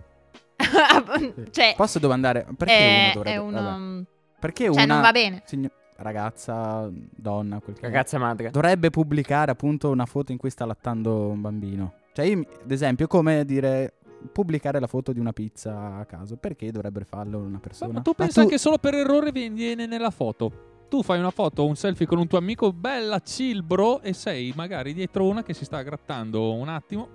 cioè, 1.53 1.75
Posso 1.77 1.99
domandare 2.01 2.47
perché 2.57 2.75
è, 2.77 3.03
uno 3.05 3.13
dovrebbe 3.15 3.31
è 3.35 3.37
un... 3.39 3.53
vabbè. 3.53 3.69
um, 3.75 4.05
Perché 4.41 4.65
cioè, 4.65 4.73
una 4.73 4.85
non 4.87 5.01
va 5.03 5.13
bene. 5.13 5.43
signo- 5.47 5.71
ragazza, 5.97 6.91
donna, 6.93 7.61
quel 7.61 7.77
che 7.77 7.83
Ragazza 7.83 8.19
madre. 8.19 8.51
dovrebbe 8.51 8.91
pubblicare 8.91 9.51
appunto 9.51 9.91
una 9.91 10.07
foto 10.07 10.33
in 10.33 10.39
cui 10.39 10.51
sta 10.51 10.65
allattando 10.65 11.29
un 11.29 11.41
bambino? 11.41 11.95
Cioè, 12.13 12.25
io, 12.27 12.41
ad 12.63 12.71
esempio, 12.71 13.07
come 13.07 13.45
dire 13.45 13.95
pubblicare 14.33 14.81
la 14.81 14.87
foto 14.87 15.13
di 15.13 15.21
una 15.21 15.33
pizza 15.33 15.97
a 15.97 16.05
caso, 16.05 16.37
perché 16.37 16.71
dovrebbe 16.73 17.05
farlo 17.05 17.39
una 17.39 17.59
persona? 17.59 17.93
ma 17.95 18.01
tu 18.01 18.15
pensa 18.15 18.43
tu- 18.43 18.49
che 18.49 18.59
solo 18.59 18.79
per 18.79 18.95
errore 18.95 19.31
viene 19.33 19.55
viene 19.55 19.87
nella 19.87 20.11
foto? 20.11 20.65
Tu 20.89 21.03
fai 21.03 21.19
una 21.19 21.31
foto 21.31 21.63
o 21.63 21.67
un 21.67 21.77
selfie 21.77 22.07
con 22.07 22.19
un 22.19 22.27
tuo 22.29 22.39
amico, 22.39 22.73
bella 22.73 23.21
chill 23.21 23.65
bro, 23.65 24.01
e 24.03 24.13
sei 24.13 24.53
magari 24.55 24.95
dietro 24.95 25.27
una 25.27 25.43
che 25.43 25.53
si 25.53 25.65
sta 25.65 25.83
grattando 25.83 26.55
un 26.55 26.69
attimo 26.69 27.09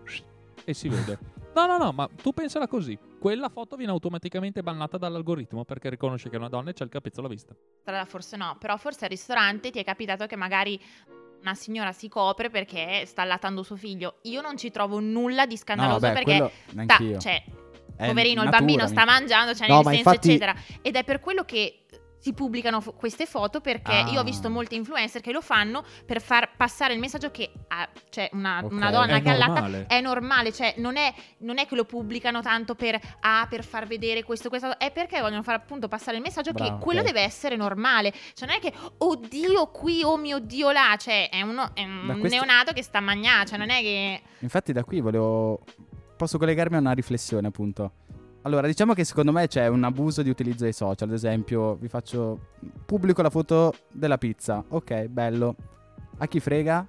e 0.63 0.73
si 0.73 0.89
vede. 0.89 1.17
No, 1.53 1.65
no, 1.65 1.77
no, 1.77 1.91
ma 1.91 2.07
tu 2.21 2.31
pensala 2.31 2.67
così. 2.67 2.97
Quella 3.19 3.49
foto 3.49 3.75
viene 3.75 3.91
automaticamente 3.91 4.63
bannata 4.63 4.97
dall'algoritmo 4.97 5.65
perché 5.65 5.89
riconosce 5.89 6.29
che 6.29 6.35
è 6.35 6.39
una 6.39 6.47
donna 6.47 6.69
e 6.69 6.73
c'è 6.73 6.83
il 6.83 6.89
capezzolo 6.89 7.25
alla 7.27 7.35
vista. 7.35 7.53
strada 7.81 8.05
forse 8.05 8.37
no, 8.37 8.55
però 8.59 8.77
forse 8.77 9.03
al 9.05 9.09
ristorante 9.11 9.69
ti 9.69 9.79
è 9.79 9.83
capitato 9.83 10.25
che 10.27 10.35
magari 10.37 10.79
una 11.41 11.53
signora 11.55 11.91
si 11.91 12.07
copre 12.07 12.49
perché 12.49 13.05
sta 13.05 13.23
allattando 13.23 13.63
suo 13.63 13.75
figlio. 13.75 14.19
Io 14.23 14.41
non 14.41 14.57
ci 14.57 14.71
trovo 14.71 14.99
nulla 14.99 15.45
di 15.45 15.55
no, 15.55 15.59
scandaloso 15.59 15.99
vabbè, 15.99 16.13
perché 16.13 16.31
quello 16.37 16.51
sta- 16.67 16.73
neanch'io. 16.75 17.19
cioè, 17.19 17.43
poverino, 17.97 18.41
il 18.41 18.45
natura, 18.45 18.57
bambino 18.57 18.83
mi- 18.83 18.89
sta 18.89 19.05
mangiando, 19.05 19.53
cioè 19.53 19.67
No, 19.67 19.75
nel 19.75 19.83
ma 19.83 19.91
senso 19.91 20.09
infatti- 20.09 20.29
eccetera. 20.29 20.55
Ed 20.81 20.95
è 20.95 21.03
per 21.03 21.19
quello 21.19 21.43
che 21.43 21.80
si 22.21 22.33
pubblicano 22.33 22.81
fo- 22.81 22.93
queste 22.93 23.25
foto 23.25 23.61
perché 23.61 23.91
Ah. 23.91 24.09
io 24.11 24.19
ho 24.19 24.23
visto 24.23 24.47
molti 24.49 24.75
influencer 24.75 25.21
che 25.21 25.31
lo 25.31 25.41
fanno 25.41 25.83
per 26.05 26.21
far 26.21 26.55
passare 26.55 26.93
il 26.93 26.99
messaggio 26.99 27.31
che 27.31 27.51
ah, 27.69 27.89
c'è 28.11 28.29
una, 28.33 28.61
Ok. 28.63 28.71
una 28.71 28.91
donna 28.91 29.15
È 29.15 29.21
che 29.23 29.35
normale. 29.35 29.85
è 29.87 30.01
normale, 30.01 30.53
cioè 30.53 30.75
non 30.77 30.97
è, 30.97 31.11
non 31.39 31.57
è 31.57 31.65
che 31.65 31.73
lo 31.75 31.83
pubblicano 31.83 32.41
tanto 32.41 32.75
per, 32.75 32.99
ah, 33.21 33.47
per 33.49 33.63
far 33.63 33.87
vedere 33.87 34.23
questo, 34.23 34.49
questo, 34.49 34.77
è 34.77 34.91
perché 34.91 35.19
vogliono 35.19 35.41
far 35.41 35.55
appunto 35.55 35.87
passare 35.87 36.17
il 36.17 36.21
messaggio 36.23 36.51
Bravo, 36.51 36.77
che 36.77 36.83
quello 36.83 37.01
deve 37.01 37.21
essere 37.21 37.55
normale, 37.55 38.13
cioè 38.35 38.47
non 38.47 38.57
è 38.57 38.59
che 38.59 38.71
oddio 38.99 39.67
qui, 39.71 40.03
oh 40.03 40.17
mio 40.17 40.37
dio 40.37 40.69
là, 40.71 40.95
cioè 40.99 41.27
è, 41.29 41.41
uno, 41.41 41.71
è 41.73 41.83
un 41.83 42.17
questo- 42.19 42.37
neonato 42.37 42.71
che 42.71 42.83
sta 42.83 42.99
a 42.99 43.01
cioè 43.45 43.57
non 43.57 43.71
è 43.71 43.81
che... 43.81 44.21
Infatti 44.39 44.71
da 44.73 44.83
qui 44.83 44.99
volevo... 45.01 45.59
Posso 46.17 46.37
collegarmi 46.37 46.75
a 46.75 46.79
una 46.79 46.91
riflessione 46.91 47.47
appunto. 47.47 47.93
Allora, 48.43 48.65
diciamo 48.65 48.93
che 48.93 49.03
secondo 49.03 49.31
me 49.31 49.47
c'è 49.47 49.67
un 49.67 49.83
abuso 49.83 50.23
di 50.23 50.29
utilizzo 50.29 50.63
dei 50.63 50.73
social. 50.73 51.07
Ad 51.07 51.13
esempio, 51.13 51.75
vi 51.75 51.87
faccio... 51.87 52.49
Pubblico 52.85 53.21
la 53.21 53.29
foto 53.29 53.73
della 53.91 54.17
pizza. 54.17 54.63
Ok, 54.69 55.05
bello. 55.05 55.55
A 56.17 56.27
chi 56.27 56.39
frega? 56.39 56.87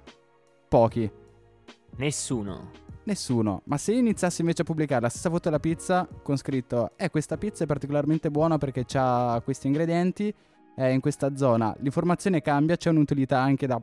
Pochi. 0.67 1.09
Nessuno. 1.97 2.71
Nessuno. 3.03 3.61
Ma 3.65 3.77
se 3.77 3.91
io 3.91 3.99
iniziassi 3.99 4.41
invece 4.41 4.63
a 4.63 4.65
pubblicare 4.65 5.01
la 5.01 5.09
stessa 5.09 5.29
foto 5.29 5.49
della 5.49 5.59
pizza 5.59 6.07
con 6.23 6.37
scritto 6.37 6.91
Eh, 6.95 7.09
questa 7.09 7.37
pizza 7.37 7.65
è 7.65 7.67
particolarmente 7.67 8.31
buona 8.31 8.57
perché 8.57 8.85
ha 8.93 9.39
questi 9.43 9.67
ingredienti, 9.67 10.33
è 10.75 10.85
in 10.85 11.01
questa 11.01 11.35
zona. 11.35 11.75
L'informazione 11.79 12.41
cambia, 12.41 12.77
c'è 12.77 12.89
un'utilità 12.89 13.39
anche 13.39 13.67
da, 13.67 13.79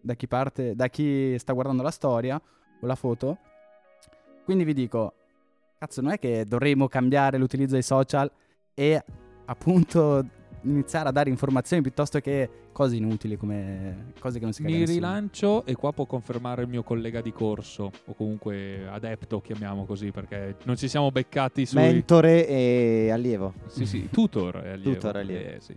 da 0.00 0.14
chi 0.14 0.28
parte, 0.28 0.76
da 0.76 0.88
chi 0.88 1.36
sta 1.38 1.52
guardando 1.52 1.82
la 1.82 1.90
storia 1.90 2.40
o 2.80 2.86
la 2.86 2.94
foto. 2.94 3.38
Quindi 4.44 4.64
vi 4.64 4.74
dico, 4.74 5.14
cazzo, 5.78 6.00
non 6.00 6.12
è 6.12 6.18
che 6.18 6.44
dovremmo 6.46 6.88
cambiare 6.88 7.38
l'utilizzo 7.38 7.74
dei 7.74 7.82
social 7.82 8.30
e 8.74 9.02
appunto 9.46 10.24
iniziare 10.62 11.08
a 11.08 11.12
dare 11.12 11.30
informazioni 11.30 11.82
piuttosto 11.82 12.18
che 12.18 12.50
cose 12.72 12.96
inutili 12.96 13.36
come 13.36 14.12
cose 14.18 14.38
che 14.38 14.44
non 14.44 14.52
si 14.52 14.62
caga 14.62 14.74
Mi 14.74 14.80
nessuno. 14.80 14.98
rilancio 14.98 15.64
e 15.64 15.74
qua 15.76 15.92
può 15.92 16.04
confermare 16.04 16.62
il 16.62 16.68
mio 16.68 16.82
collega 16.82 17.20
di 17.20 17.32
corso 17.32 17.90
o 18.04 18.14
comunque 18.14 18.86
adepto, 18.88 19.40
chiamiamo 19.40 19.84
così, 19.84 20.10
perché 20.10 20.56
non 20.64 20.76
ci 20.76 20.88
siamo 20.88 21.10
beccati 21.10 21.64
sui 21.64 21.80
Mentore 21.80 22.46
e 22.46 23.10
allievo. 23.12 23.54
Sì, 23.66 23.86
sì, 23.86 24.08
tutor 24.10 24.56
e 24.64 24.70
allievo. 24.72 24.92
Tutor 24.94 25.16
e 25.16 25.20
allievo. 25.20 25.50
Eh, 25.54 25.60
sì. 25.60 25.76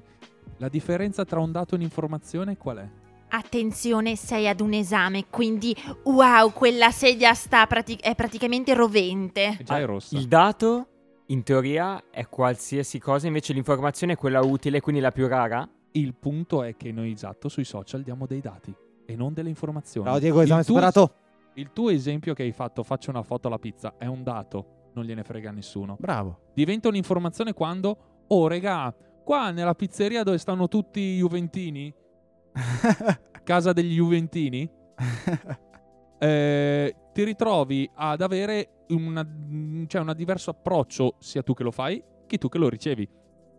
La 0.57 0.69
differenza 0.69 1.25
tra 1.25 1.39
un 1.39 1.51
dato 1.51 1.75
e 1.75 1.77
un'informazione 1.77 2.57
qual 2.57 2.77
è? 2.77 2.89
Attenzione, 3.33 4.17
sei 4.17 4.49
ad 4.49 4.59
un 4.59 4.73
esame, 4.73 5.27
quindi 5.29 5.73
wow, 6.03 6.51
quella 6.51 6.91
sedia 6.91 7.33
sta 7.33 7.65
prati- 7.65 7.95
è 7.95 8.13
praticamente 8.13 8.73
rovente. 8.73 9.57
È 9.57 9.63
già 9.63 9.79
è 9.79 9.85
rossa. 9.85 10.17
Il 10.17 10.27
dato, 10.27 10.87
in 11.27 11.41
teoria, 11.43 12.03
è 12.11 12.27
qualsiasi 12.27 12.99
cosa, 12.99 13.27
invece 13.27 13.53
l'informazione 13.53 14.13
è 14.13 14.15
quella 14.17 14.41
utile, 14.41 14.81
quindi 14.81 14.99
la 14.99 15.11
più 15.11 15.27
rara. 15.27 15.65
Il 15.91 16.13
punto 16.13 16.61
è 16.61 16.75
che 16.75 16.91
noi 16.91 17.13
esatto 17.13 17.47
sui 17.47 17.63
social 17.63 18.01
diamo 18.01 18.25
dei 18.25 18.41
dati 18.41 18.75
e 19.05 19.15
non 19.15 19.33
delle 19.33 19.49
informazioni. 19.49 20.03
Bravo 20.03 20.19
Diego, 20.19 20.41
esame 20.41 20.61
il 20.61 20.65
tuo, 20.65 21.11
il 21.53 21.69
tuo 21.71 21.89
esempio 21.89 22.33
che 22.33 22.43
hai 22.43 22.51
fatto, 22.51 22.83
faccio 22.83 23.11
una 23.11 23.23
foto 23.23 23.47
alla 23.47 23.59
pizza, 23.59 23.95
è 23.97 24.07
un 24.07 24.23
dato, 24.23 24.89
non 24.93 25.05
gliene 25.05 25.23
frega 25.23 25.51
nessuno. 25.51 25.95
Bravo. 25.97 26.51
Diventa 26.53 26.89
un'informazione 26.89 27.53
quando, 27.53 28.25
oh 28.27 28.47
regà, 28.47 28.93
qua 29.23 29.51
nella 29.51 29.73
pizzeria 29.73 30.23
dove 30.23 30.37
stanno 30.37 30.67
tutti 30.67 30.99
i 30.99 31.17
Juventini, 31.19 31.93
casa 33.43 33.73
degli 33.73 33.95
Juventini, 33.95 34.69
eh, 36.19 36.95
ti 37.13 37.23
ritrovi 37.23 37.89
ad 37.95 38.21
avere 38.21 38.85
una, 38.89 39.27
cioè 39.87 40.01
un 40.01 40.13
diverso 40.15 40.51
approccio 40.51 41.15
sia 41.19 41.43
tu 41.43 41.53
che 41.53 41.63
lo 41.63 41.71
fai 41.71 42.03
che 42.31 42.37
tu 42.37 42.47
che 42.47 42.57
lo 42.57 42.69
ricevi. 42.69 43.07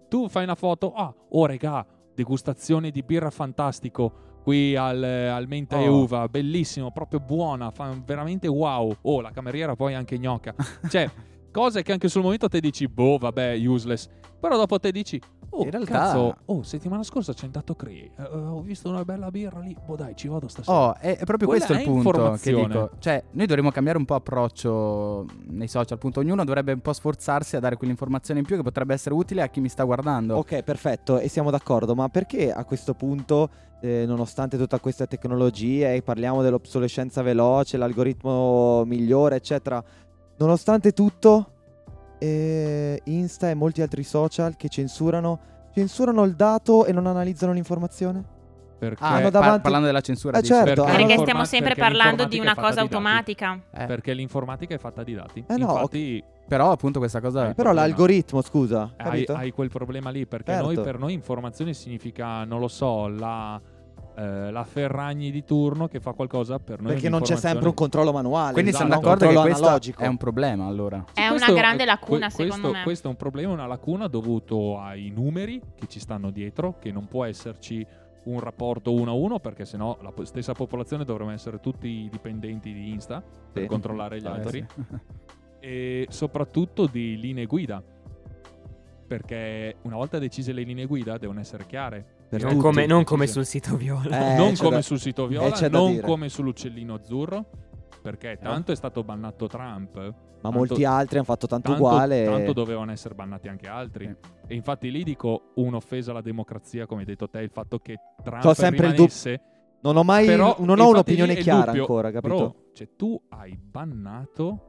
Tu 0.09 0.29
fai 0.29 0.45
una 0.45 0.55
foto, 0.55 0.93
ah, 0.95 1.15
oh 1.31 1.47
regà, 1.47 1.87
degustazione 2.15 2.91
di 2.91 3.03
birra 3.03 3.31
fantastico 3.31 4.31
qui 4.43 4.75
al, 4.75 5.03
al 5.03 5.47
menta 5.47 5.79
e 5.79 5.89
Oh. 5.89 6.03
uva, 6.03 6.27
bellissimo, 6.29 6.91
proprio 6.91 7.21
buona, 7.21 7.71
fa 7.71 7.95
veramente 8.05 8.49
wow. 8.49 8.97
Oh, 9.03 9.21
la 9.21 9.31
cameriera 9.31 9.77
poi 9.77 9.95
anche 9.95 10.19
gnocca. 10.19 10.55
Cioè, 10.89 11.11
cose 11.53 11.83
che 11.83 11.93
anche 11.93 12.09
sul 12.09 12.23
momento 12.23 12.49
te 12.49 12.59
dici, 12.59 12.89
boh, 12.89 13.19
vabbè, 13.19 13.57
useless. 13.65 14.09
Però 14.41 14.57
dopo 14.57 14.81
te 14.81 14.91
dici, 14.91 15.21
oh, 15.51 15.63
In 15.63 15.71
realtà- 15.71 15.93
cazzo, 15.93 16.37
oh, 16.47 16.63
settimana 16.65 17.05
scorsa 17.05 17.33
c'è 17.33 17.45
andato 17.45 17.77
Cree, 17.77 18.11
eh, 18.19 18.23
ho 18.25 18.61
visto 18.61 18.89
una 18.89 19.05
bella 19.05 19.31
birra 19.31 19.61
lì, 19.61 19.77
boh 19.87 19.95
dai, 19.95 20.17
ci 20.17 20.27
vado 20.27 20.49
stasera. 20.49 20.77
Oh, 20.77 20.97
è, 20.97 21.17
è 21.17 21.25
proprio 21.25 21.47
Quella 21.47 21.65
questo 21.65 21.73
il 21.75 21.79
è 21.79 21.85
punto 21.85 22.11
che 22.11 22.17
informazione. 22.51 22.67
dico. 22.67 22.91
Cioè, 22.99 23.25
noi 23.31 23.47
dovremmo 23.47 23.71
cambiare 23.71 23.99
un 23.99 24.05
po' 24.05 24.17
approccio 24.17 25.27
nei 25.51 25.69
social. 25.69 25.97
Appunto, 25.97 26.19
ognuno 26.19 26.45
dovrebbe 26.45 26.73
un 26.73 26.81
po' 26.81 26.93
sforzarsi 26.93 27.55
a 27.55 27.61
dare 27.61 27.77
quell'informazione 27.77 28.41
in 28.41 28.47
più 28.47 28.57
che 28.57 28.63
potrebbe 28.63 28.95
essere 28.95 29.15
utile 29.15 29.43
a 29.43 29.49
chi 29.49 29.61
mi 29.61 29.69
sta 29.69 29.85
guardando. 29.85 30.37
Ok, 30.39 30.63
perfetto, 30.63 31.19
e 31.19 31.29
siamo 31.29 31.51
d'accordo, 31.53 31.95
ma 31.95 32.09
perché 32.09 32.51
a 32.53 32.65
questo 32.65 32.95
punto, 32.95 33.49
eh, 33.81 34.05
nonostante 34.07 34.57
tutta 34.59 34.81
questa 34.81 35.07
tecnologia 35.07 35.93
e 35.93 36.03
parliamo 36.03 36.43
dell'obsolescenza 36.43 37.23
veloce, 37.23 37.77
l'algoritmo 37.77 38.85
migliore, 38.85 39.37
eccetera, 39.37 39.81
nonostante 40.37 40.93
tutto, 40.93 41.47
eh, 42.19 43.01
Insta 43.05 43.51
e 43.51 43.55
molti 43.55 43.83
altri 43.83 44.03
social 44.03 44.57
che 44.57 44.69
censurano, 44.69 45.39
censurano 45.75 46.25
il 46.25 46.35
dato 46.35 46.85
e 46.85 46.93
non 46.93 47.07
analizzano 47.07 47.53
l'informazione? 47.53 48.41
Perché, 48.79 49.05
Ah, 49.05 49.31
davanti- 49.31 49.61
parlando 49.61 49.87
della 49.87 50.01
censura 50.01 50.39
Eh, 50.39 50.43
certo, 50.43 50.83
perché 50.83 51.05
Perché 51.07 51.19
stiamo 51.21 51.45
sempre 51.45 51.75
perché 51.75 51.83
parlando 51.83 52.25
di 52.25 52.41
una 52.41 52.57
cosa 52.57 52.73
di 52.73 52.79
automatica. 52.81 53.61
Eh, 53.73 53.87
Perché 53.87 54.13
l'informatica 54.13 54.75
è 54.75 54.79
fatta 54.79 55.05
di 55.05 55.15
dati. 55.15 55.45
Eh 55.47 55.57
no, 55.57 55.71
Infatti, 55.75 56.25
Però 56.49 56.73
appunto 56.73 56.99
questa 56.99 57.21
cosa... 57.21 57.43
Eh, 57.43 57.55
Però 57.55 57.69
problema. 57.71 57.87
l'algoritmo, 57.87 58.43
scusa, 58.43 58.91
hai, 58.97 59.05
capito? 59.05 59.35
hai 59.35 59.53
quel 59.53 59.69
problema 59.71 60.11
lì. 60.11 60.27
Perché 60.27 60.51
Certo. 60.51 60.67
noi, 60.67 60.81
per 60.81 60.99
noi 60.99 61.13
informazione 61.13 61.73
significa, 61.75 62.43
non 62.43 62.59
lo 62.59 62.67
so, 62.67 63.07
la, 63.07 63.59
eh, 64.15 64.51
la 64.51 64.65
Ferragni 64.65 65.31
di 65.31 65.45
turno 65.45 65.89
che 65.89 66.01
fa 66.01 66.13
qualcosa 66.13 66.59
per 66.59 66.81
noi. 66.81 66.93
Perché 66.93 67.09
non 67.09 67.21
c'è 67.23 67.37
sempre 67.37 67.69
un 67.69 67.75
controllo 67.75 68.13
manuale. 68.13 68.53
Quindi 68.53 68.71
Esatto. 68.71 68.87
siamo 68.91 69.01
d'accordo 69.03 69.29
che 69.29 69.41
questo 69.41 69.63
analogico. 69.65 70.03
è 70.03 70.07
un 70.07 70.17
problema 70.17 70.67
allora. 70.67 71.05
È 71.15 71.29
questo- 71.29 71.51
una 71.51 71.61
grande 71.61 71.85
lacuna, 71.85 72.27
que- 72.27 72.31
secondo 72.45 72.53
questo, 72.69 72.73
me. 72.79 72.83
Questo 72.85 73.07
è 73.07 73.11
un 73.11 73.17
problema, 73.17 73.53
una 73.53 73.67
lacuna 73.67 74.07
dovuto 74.09 74.79
ai 74.79 75.11
numeri 75.15 75.61
che 75.75 75.87
ci 75.89 75.99
stanno 76.01 76.31
dietro, 76.31 76.79
che 76.79 76.93
non 76.93 77.07
può 77.09 77.25
esserci 77.25 77.87
un 78.25 78.39
rapporto 78.39 78.93
uno 78.93 79.11
a 79.11 79.15
uno, 79.15 79.41
perché 79.41 79.65
sennò 79.65 79.99
la 80.01 80.13
po- 80.13 80.25
stessa 80.25 80.53
popolazione 80.53 81.05
dovremmo 81.05 81.33
essere 81.33 81.59
tutti 81.59 82.09
dipendenti 82.11 82.73
di 82.73 82.91
Insta 82.91 83.21
per 83.53 83.63
Sì. 83.63 83.69
controllare 83.69 84.21
gli 84.21 84.25
Eh, 84.25 84.29
altri. 84.29 84.67
sì. 84.69 84.83
E 85.65 86.07
soprattutto 86.11 86.87
di 86.87 87.17
linee 87.21 87.47
guida. 87.47 87.81
Perché 89.07 89.77
una 89.83 89.97
volta 89.97 90.19
decise 90.19 90.53
le 90.53 90.63
linee 90.63 90.87
guida 90.87 91.19
devono 91.19 91.41
essere 91.41 91.67
chiare. 91.67 92.07
Per 92.33 92.41
Non 92.41 92.53
tutti. 92.53 92.63
come, 92.65 92.87
non 92.87 93.05
come 93.05 93.27
Sì. 93.27 93.33
sul 93.35 93.45
sito 93.45 93.77
Viola. 93.77 94.33
Eh, 94.33 94.37
non 94.39 94.57
come 94.57 94.77
da- 94.77 94.83
sul 94.83 94.99
sito 94.99 95.25
eh, 95.27 95.29
Viola, 95.29 95.51
da 95.51 95.69
non 95.69 96.01
come 96.01 96.31
sull'uccellino 96.31 96.95
azzurro. 96.95 97.45
Perché 98.01 98.39
tanto 98.43 98.73
è 98.73 98.75
stato 98.75 99.05
bannato 99.05 99.47
Trump. 99.49 99.95
Ma 99.97 100.13
tanto- 100.41 100.57
molti 100.57 100.85
altri 100.87 101.17
hanno 101.19 101.27
fatto 101.27 101.47
tanto, 101.47 101.69
tanto, 101.69 101.85
uguale. 101.85 102.25
tanto 102.25 102.53
dovevano 102.55 102.91
essere 102.91 103.15
bannati 103.15 103.49
anche 103.49 103.69
altri. 103.69 104.07
E 104.47 104.55
infatti 104.55 104.91
lì 104.91 105.05
dico 105.05 105.51
un'offesa 105.57 106.11
alla 106.11 106.23
democrazia, 106.23 106.87
come 106.87 107.01
hai 107.01 107.07
detto 107.07 107.29
te, 107.29 107.41
il 107.41 107.51
fatto 107.51 107.79
che 107.81 107.99
Trump 108.25 108.41
C'ho 108.43 108.55
sempre 108.55 108.87
il 108.87 108.95
dubbio- 108.95 109.13
rimanesse, 109.13 109.41
Non 109.83 109.97
ho 109.99 110.03
mai 110.03 110.25
però, 110.25 110.57
non 110.61 110.81
ho 110.81 110.89
un'opinione 110.89 111.35
il 111.35 111.43
chiara 111.43 111.67
dubbio. 111.67 111.81
ancora, 111.83 112.11
capito? 112.11 112.35
Bro, 112.35 112.55
cioè 112.73 112.89
tu 112.97 113.23
hai 113.29 113.57
bannato 113.61 114.69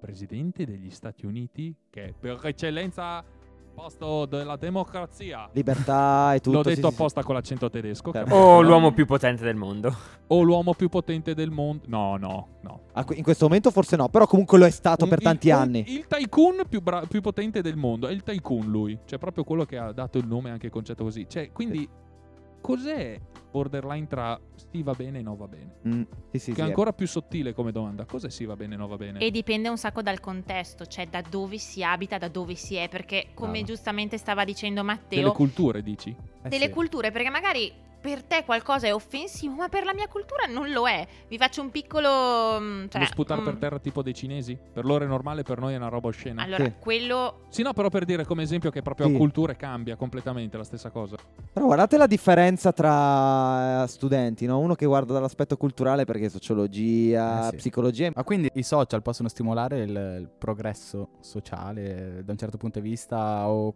presidente 0.00 0.64
degli 0.64 0.90
Stati 0.90 1.26
Uniti 1.26 1.74
che 1.90 2.04
è 2.04 2.12
per 2.18 2.38
eccellenza 2.44 3.22
posto 3.74 4.26
della 4.26 4.56
democrazia. 4.56 5.48
Libertà 5.52 6.34
e 6.34 6.40
tutto. 6.40 6.56
L'ho 6.58 6.62
sì, 6.64 6.74
detto 6.74 6.88
sì, 6.88 6.94
sì. 6.94 7.00
apposta 7.00 7.22
con 7.22 7.34
l'accento 7.34 7.70
tedesco. 7.70 8.12
O 8.30 8.60
l'uomo 8.62 8.92
più 8.92 9.06
potente 9.06 9.42
del 9.44 9.56
mondo. 9.56 9.94
o 10.28 10.42
l'uomo 10.42 10.74
più 10.74 10.88
potente 10.88 11.34
del 11.34 11.50
mondo. 11.50 11.84
No, 11.86 12.16
no, 12.16 12.48
no. 12.62 12.80
Ah, 12.92 13.04
in 13.14 13.22
questo 13.22 13.46
momento 13.46 13.70
forse 13.70 13.96
no, 13.96 14.08
però 14.08 14.26
comunque 14.26 14.58
lo 14.58 14.66
è 14.66 14.70
stato 14.70 15.04
Un- 15.04 15.10
per 15.10 15.18
il- 15.18 15.24
tanti 15.24 15.48
un- 15.50 15.54
anni. 15.56 15.84
Il 15.88 16.06
tycoon 16.06 16.62
più, 16.68 16.80
bra- 16.82 17.04
più 17.08 17.20
potente 17.20 17.62
del 17.62 17.76
mondo. 17.76 18.06
È 18.08 18.12
il 18.12 18.22
tycoon 18.22 18.66
lui. 18.66 18.98
Cioè, 19.04 19.18
proprio 19.18 19.44
quello 19.44 19.64
che 19.64 19.76
ha 19.78 19.92
dato 19.92 20.18
il 20.18 20.26
nome 20.26 20.50
anche 20.50 20.66
il 20.66 20.72
concetto 20.72 21.04
così. 21.04 21.26
Cioè, 21.28 21.50
quindi, 21.52 21.88
cos'è 22.60 23.20
borderline 23.50 24.06
tra 24.06 24.40
sì 24.70 24.82
va 24.82 24.92
bene 24.94 25.18
e 25.18 25.22
no 25.22 25.34
va 25.34 25.48
bene? 25.48 25.78
Mm, 25.88 26.02
sì, 26.30 26.38
sì, 26.38 26.50
che 26.50 26.56
sì, 26.56 26.60
è 26.60 26.64
ancora 26.64 26.92
più 26.92 27.06
sottile 27.06 27.52
come 27.52 27.72
domanda. 27.72 28.04
Cos'è 28.04 28.30
sì 28.30 28.44
va 28.44 28.56
bene 28.56 28.74
e 28.74 28.76
no 28.76 28.86
va 28.86 28.96
bene? 28.96 29.18
E 29.18 29.30
dipende 29.30 29.68
un 29.68 29.78
sacco 29.78 30.02
dal 30.02 30.20
contesto, 30.20 30.86
cioè 30.86 31.08
da 31.08 31.22
dove 31.28 31.58
si 31.58 31.82
abita, 31.82 32.18
da 32.18 32.28
dove 32.28 32.54
si 32.54 32.76
è, 32.76 32.88
perché 32.88 33.28
come 33.34 33.52
Brava. 33.52 33.66
giustamente 33.66 34.18
stava 34.18 34.44
dicendo 34.44 34.82
Delle 34.82 34.92
Matteo, 34.92 35.32
culture, 35.32 35.82
dici? 35.82 36.14
Eh 36.42 36.48
delle 36.48 36.66
sì. 36.66 36.70
culture, 36.70 37.10
perché 37.10 37.30
magari 37.30 37.72
per 38.00 38.22
te 38.22 38.44
qualcosa 38.44 38.86
è 38.86 38.94
offensivo, 38.94 39.54
ma 39.54 39.68
per 39.68 39.84
la 39.84 39.92
mia 39.94 40.08
cultura 40.08 40.44
non 40.46 40.70
lo 40.72 40.88
è. 40.88 41.06
Vi 41.28 41.36
faccio 41.36 41.60
un 41.60 41.70
piccolo... 41.70 42.58
mm, 42.60 42.86
Cioè, 42.88 43.00
Lo 43.00 43.06
sputare 43.06 43.40
mm, 43.40 43.44
per 43.44 43.56
terra 43.56 43.78
tipo 43.78 44.02
dei 44.02 44.14
cinesi? 44.14 44.58
Per 44.72 44.84
loro 44.84 45.04
è 45.04 45.06
normale, 45.06 45.42
per 45.42 45.58
noi 45.58 45.74
è 45.74 45.76
una 45.76 45.88
roba 45.88 46.08
oscena. 46.08 46.42
Allora, 46.42 46.64
Sì. 46.64 46.72
quello... 46.80 47.46
Sì, 47.50 47.62
no, 47.62 47.72
però 47.72 47.88
per 47.90 48.04
dire 48.04 48.24
come 48.24 48.42
esempio 48.42 48.70
che 48.70 48.80
proprio 48.82 49.08
Sì. 49.08 49.14
a 49.14 49.16
culture 49.18 49.56
cambia 49.56 49.96
completamente 49.96 50.56
la 50.56 50.64
stessa 50.64 50.90
cosa. 50.90 51.16
Però 51.52 51.66
guardate 51.66 51.96
la 51.96 52.06
differenza 52.06 52.72
tra 52.72 53.82
eh, 53.84 53.86
studenti, 53.88 54.46
no? 54.46 54.58
Uno 54.58 54.74
che 54.74 54.86
guarda 54.86 55.12
dall'aspetto 55.12 55.56
culturale 55.56 56.04
perché 56.04 56.28
sociologia, 56.28 57.46
Eh 57.46 57.50
sì. 57.50 57.56
psicologia. 57.56 58.10
Ma 58.14 58.24
quindi 58.24 58.48
i 58.54 58.62
social 58.62 59.02
possono 59.02 59.28
stimolare 59.28 59.80
il, 59.80 59.90
il 59.90 60.30
progresso 60.38 61.08
sociale 61.20 62.18
eh, 62.18 62.24
da 62.24 62.32
un 62.32 62.38
certo 62.38 62.56
punto 62.56 62.80
di 62.80 62.88
vista 62.88 63.48
o 63.48 63.74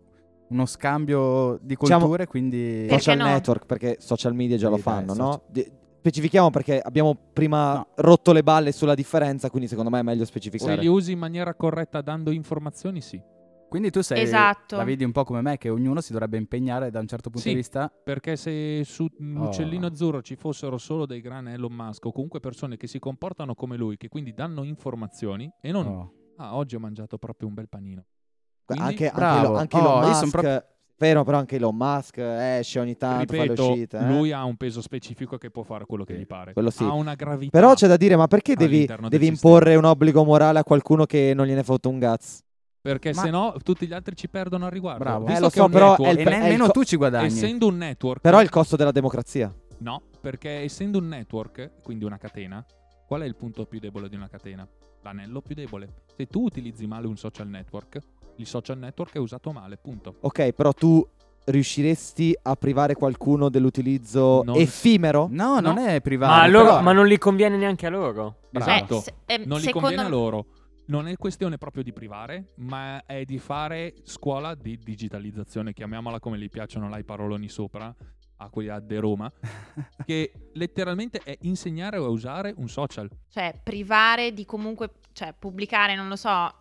uno 0.55 0.67
scambio 0.67 1.59
di 1.61 1.75
Diciamo- 1.79 2.05
culture, 2.07 2.27
quindi... 2.27 2.85
Perché 2.89 2.99
social 2.99 3.19
no? 3.19 3.25
network, 3.25 3.67
perché 3.67 3.97
social 3.99 4.35
media 4.35 4.57
già 4.57 4.69
lo 4.69 4.77
Sì, 4.77 4.83
dai, 4.83 4.93
fanno, 4.95 5.15
social- 5.15 5.27
no? 5.29 5.43
Di- 5.51 5.73
specifichiamo 5.99 6.51
perché 6.51 6.81
abbiamo 6.81 7.17
prima 7.33 7.75
No. 7.75 7.87
rotto 7.97 8.33
le 8.33 8.43
balle 8.43 8.73
sulla 8.73 8.95
differenza, 8.95 9.51
quindi 9.51 9.69
secondo 9.69 9.91
me 9.91 10.01
è 10.01 10.03
meglio 10.03 10.25
Se 10.25 10.31
specificare. 10.31 10.77
li 10.81 10.87
usi 10.87 11.13
in 11.13 11.19
maniera 11.19 11.55
corretta 11.55 12.01
dando 12.03 12.31
informazioni, 12.31 13.01
sì. 13.01 13.21
Quindi 13.69 13.91
tu 13.91 14.03
sei, 14.03 14.23
Esatto. 14.23 14.77
la 14.77 14.85
vedi 14.85 15.03
un 15.03 15.11
po' 15.11 15.25
come 15.25 15.41
me, 15.41 15.57
che 15.59 15.69
ognuno 15.69 16.01
si 16.01 16.13
dovrebbe 16.13 16.37
impegnare 16.37 16.91
da 16.93 17.01
un 17.01 17.09
certo 17.09 17.31
punto 17.31 17.41
Sì. 17.43 17.49
di 17.49 17.57
vista. 17.57 17.91
Perché 18.05 18.37
se 18.37 18.83
su 18.85 19.09
un 19.19 19.37
Oh. 19.39 19.47
uccellino 19.49 19.87
azzurro 19.87 20.23
ci 20.23 20.37
fossero 20.37 20.79
solo 20.79 21.07
dei 21.07 21.21
gran 21.21 21.49
Elon 21.49 21.73
Musk 21.73 22.05
o 22.05 22.13
comunque 22.13 22.39
persone 22.39 22.77
che 22.77 22.87
si 22.87 23.01
comportano 23.01 23.55
come 23.57 23.77
lui, 23.77 23.97
che 23.97 24.09
quindi 24.09 24.33
danno 24.33 24.63
informazioni 24.63 25.51
e 25.61 25.73
non 25.73 25.87
Oh. 25.87 26.13
ah, 26.37 26.55
oggi 26.57 26.77
ho 26.77 26.79
mangiato 26.81 27.19
proprio 27.19 27.49
un 27.49 27.55
bel 27.55 27.69
panino. 27.69 28.05
Quindi, 28.67 28.85
anche, 28.85 29.05
anche, 29.09 29.17
Bravo. 29.19 29.41
Elon- 29.47 29.57
anche 29.59 29.77
Oh, 29.77 29.81
Elon 29.81 29.97
io 29.99 30.03
son 30.05 30.11
Musk, 30.21 30.31
proprio- 30.31 30.65
vero, 30.97 31.25
però 31.25 31.39
anche 31.39 31.57
Elon 31.57 31.77
Musk 31.77 32.17
esce 32.19 32.79
ogni 32.81 32.97
tanto, 32.97 33.27
fa 33.27 33.43
le 33.43 33.43
ripeto, 33.49 33.71
uscite. 33.71 33.99
eh. 33.99 34.07
lui 34.07 34.33
ha 34.33 34.45
un 34.45 34.57
peso 34.57 34.81
specifico 34.81 35.37
che 35.39 35.51
può 35.51 35.63
fare 35.63 35.85
quello 35.87 36.05
che 36.05 36.17
gli 36.17 36.27
pare. 36.27 36.53
quello 36.53 36.71
sì. 36.71 36.83
Ha 36.85 36.93
una 36.93 37.15
gravità. 37.15 37.51
Però 37.59 37.75
c'è 37.75 37.87
da 37.89 37.97
dire, 37.97 38.17
ma 38.17 38.27
perché 38.27 38.55
devi, 38.55 38.87
devi 38.87 39.27
sistema. 39.27 39.33
imporre 39.33 39.75
un 39.77 39.85
obbligo 39.85 40.25
morale 40.25 40.59
a 40.61 40.65
qualcuno 40.65 41.05
che 41.05 41.33
non 41.35 41.47
gliene 41.47 41.63
fotte 41.63 41.89
un 41.89 41.99
cazzo? 41.99 42.39
Perché 42.81 43.13
Ma- 43.15 43.23
se 43.23 43.31
no 43.31 43.55
tutti 43.63 43.87
gli 43.87 43.93
altri 43.95 44.15
ci 44.15 44.29
perdono 44.29 44.67
al 44.67 44.71
riguardo. 44.71 45.03
Bravo. 45.05 45.25
Visto 45.25 45.39
Eh, 45.39 45.41
lo 45.43 45.49
che 45.49 45.57
so, 45.59 45.65
un 45.65 45.71
però 45.71 45.89
network- 45.91 46.11
è 46.17 46.21
il 46.21 46.27
E 46.27 46.31
nemmeno 46.31 46.67
co- 46.67 46.71
tu 46.73 46.85
ci 46.85 46.97
guadagni. 46.97 47.27
essendo 47.27 47.67
un 47.67 47.77
network 47.79 48.21
Però 48.21 48.39
è 48.39 48.43
il 48.43 48.51
costo 48.51 48.77
della 48.77 48.93
democrazia. 48.93 49.55
No, 49.79 50.03
perché 50.21 50.61
essendo 50.63 50.99
un 50.99 51.09
network, 51.09 51.81
quindi 51.83 52.05
una 52.05 52.19
catena, 52.19 52.65
qual 53.07 53.23
è 53.23 53.25
il 53.25 53.37
punto 53.37 53.65
più 53.67 53.79
debole 53.79 54.09
di 54.11 54.17
una 54.17 54.29
catena? 54.29 54.67
L'anello 55.03 55.41
più 55.41 55.55
debole. 55.55 55.89
Se 56.17 56.27
tu 56.27 56.45
utilizzi 56.45 56.87
male 56.87 57.07
un 57.07 57.17
social 57.17 57.49
network, 57.49 57.99
il 58.37 58.47
social 58.47 58.79
network 58.79 59.15
è 59.15 59.19
usato 59.19 59.53
male, 59.53 59.77
punto. 59.77 60.17
Ok, 60.21 60.53
però 60.53 60.73
tu 60.73 61.07
riusciresti 61.47 62.37
a 62.43 62.57
privare 62.57 62.95
qualcuno 62.95 63.49
dell'utilizzo 63.49 64.43
Non- 64.45 64.57
effimero? 64.57 65.29
No, 65.31 65.61
non 65.61 65.75
No. 65.77 65.87
è 65.87 66.01
privato. 66.01 66.33
Ma, 66.33 66.43
a 66.43 66.47
loro- 66.47 66.65
però- 66.71 66.81
ma 66.83 66.93
non 66.93 67.07
gli 67.07 67.19
conviene 67.19 67.57
neanche 67.57 67.87
a 67.87 67.91
loro. 67.91 68.37
Bravo. 68.51 68.71
Esatto. 68.71 68.97
Eh, 68.99 69.01
se- 69.01 69.15
ehm, 69.27 69.43
non 69.47 69.59
gli 69.59 69.63
secondo 69.63 69.89
conviene 69.89 70.03
a 70.09 70.11
me- 70.11 70.11
loro. 70.23 70.47
Non 70.87 71.09
è 71.09 71.17
questione 71.17 71.57
proprio 71.57 71.83
di 71.83 71.93
privare, 71.95 72.53
ma 72.57 73.05
è 73.07 73.25
di 73.25 73.39
fare 73.39 73.95
scuola 74.03 74.55
di 74.55 74.79
digitalizzazione, 74.83 75.73
chiamiamola 75.73 76.21
come 76.21 76.39
gli 76.39 76.51
piacciono 76.51 76.89
là 76.91 76.99
i 76.99 77.05
paroloni 77.05 77.49
sopra, 77.49 77.95
a 78.39 78.49
quelli 78.51 78.69
a 78.69 78.81
De 78.81 78.99
Roma, 78.99 79.33
che 80.05 80.33
letteralmente 80.53 81.21
è 81.25 81.37
insegnare 81.43 81.97
a 81.97 82.01
usare 82.07 82.53
un 82.57 82.69
social. 82.69 83.09
Cioè, 83.31 83.59
privare 83.63 84.33
di 84.35 84.45
comunque, 84.45 84.91
cioè, 85.13 85.35
pubblicare, 85.39 85.95
non 85.95 86.09
lo 86.09 86.17
so, 86.17 86.53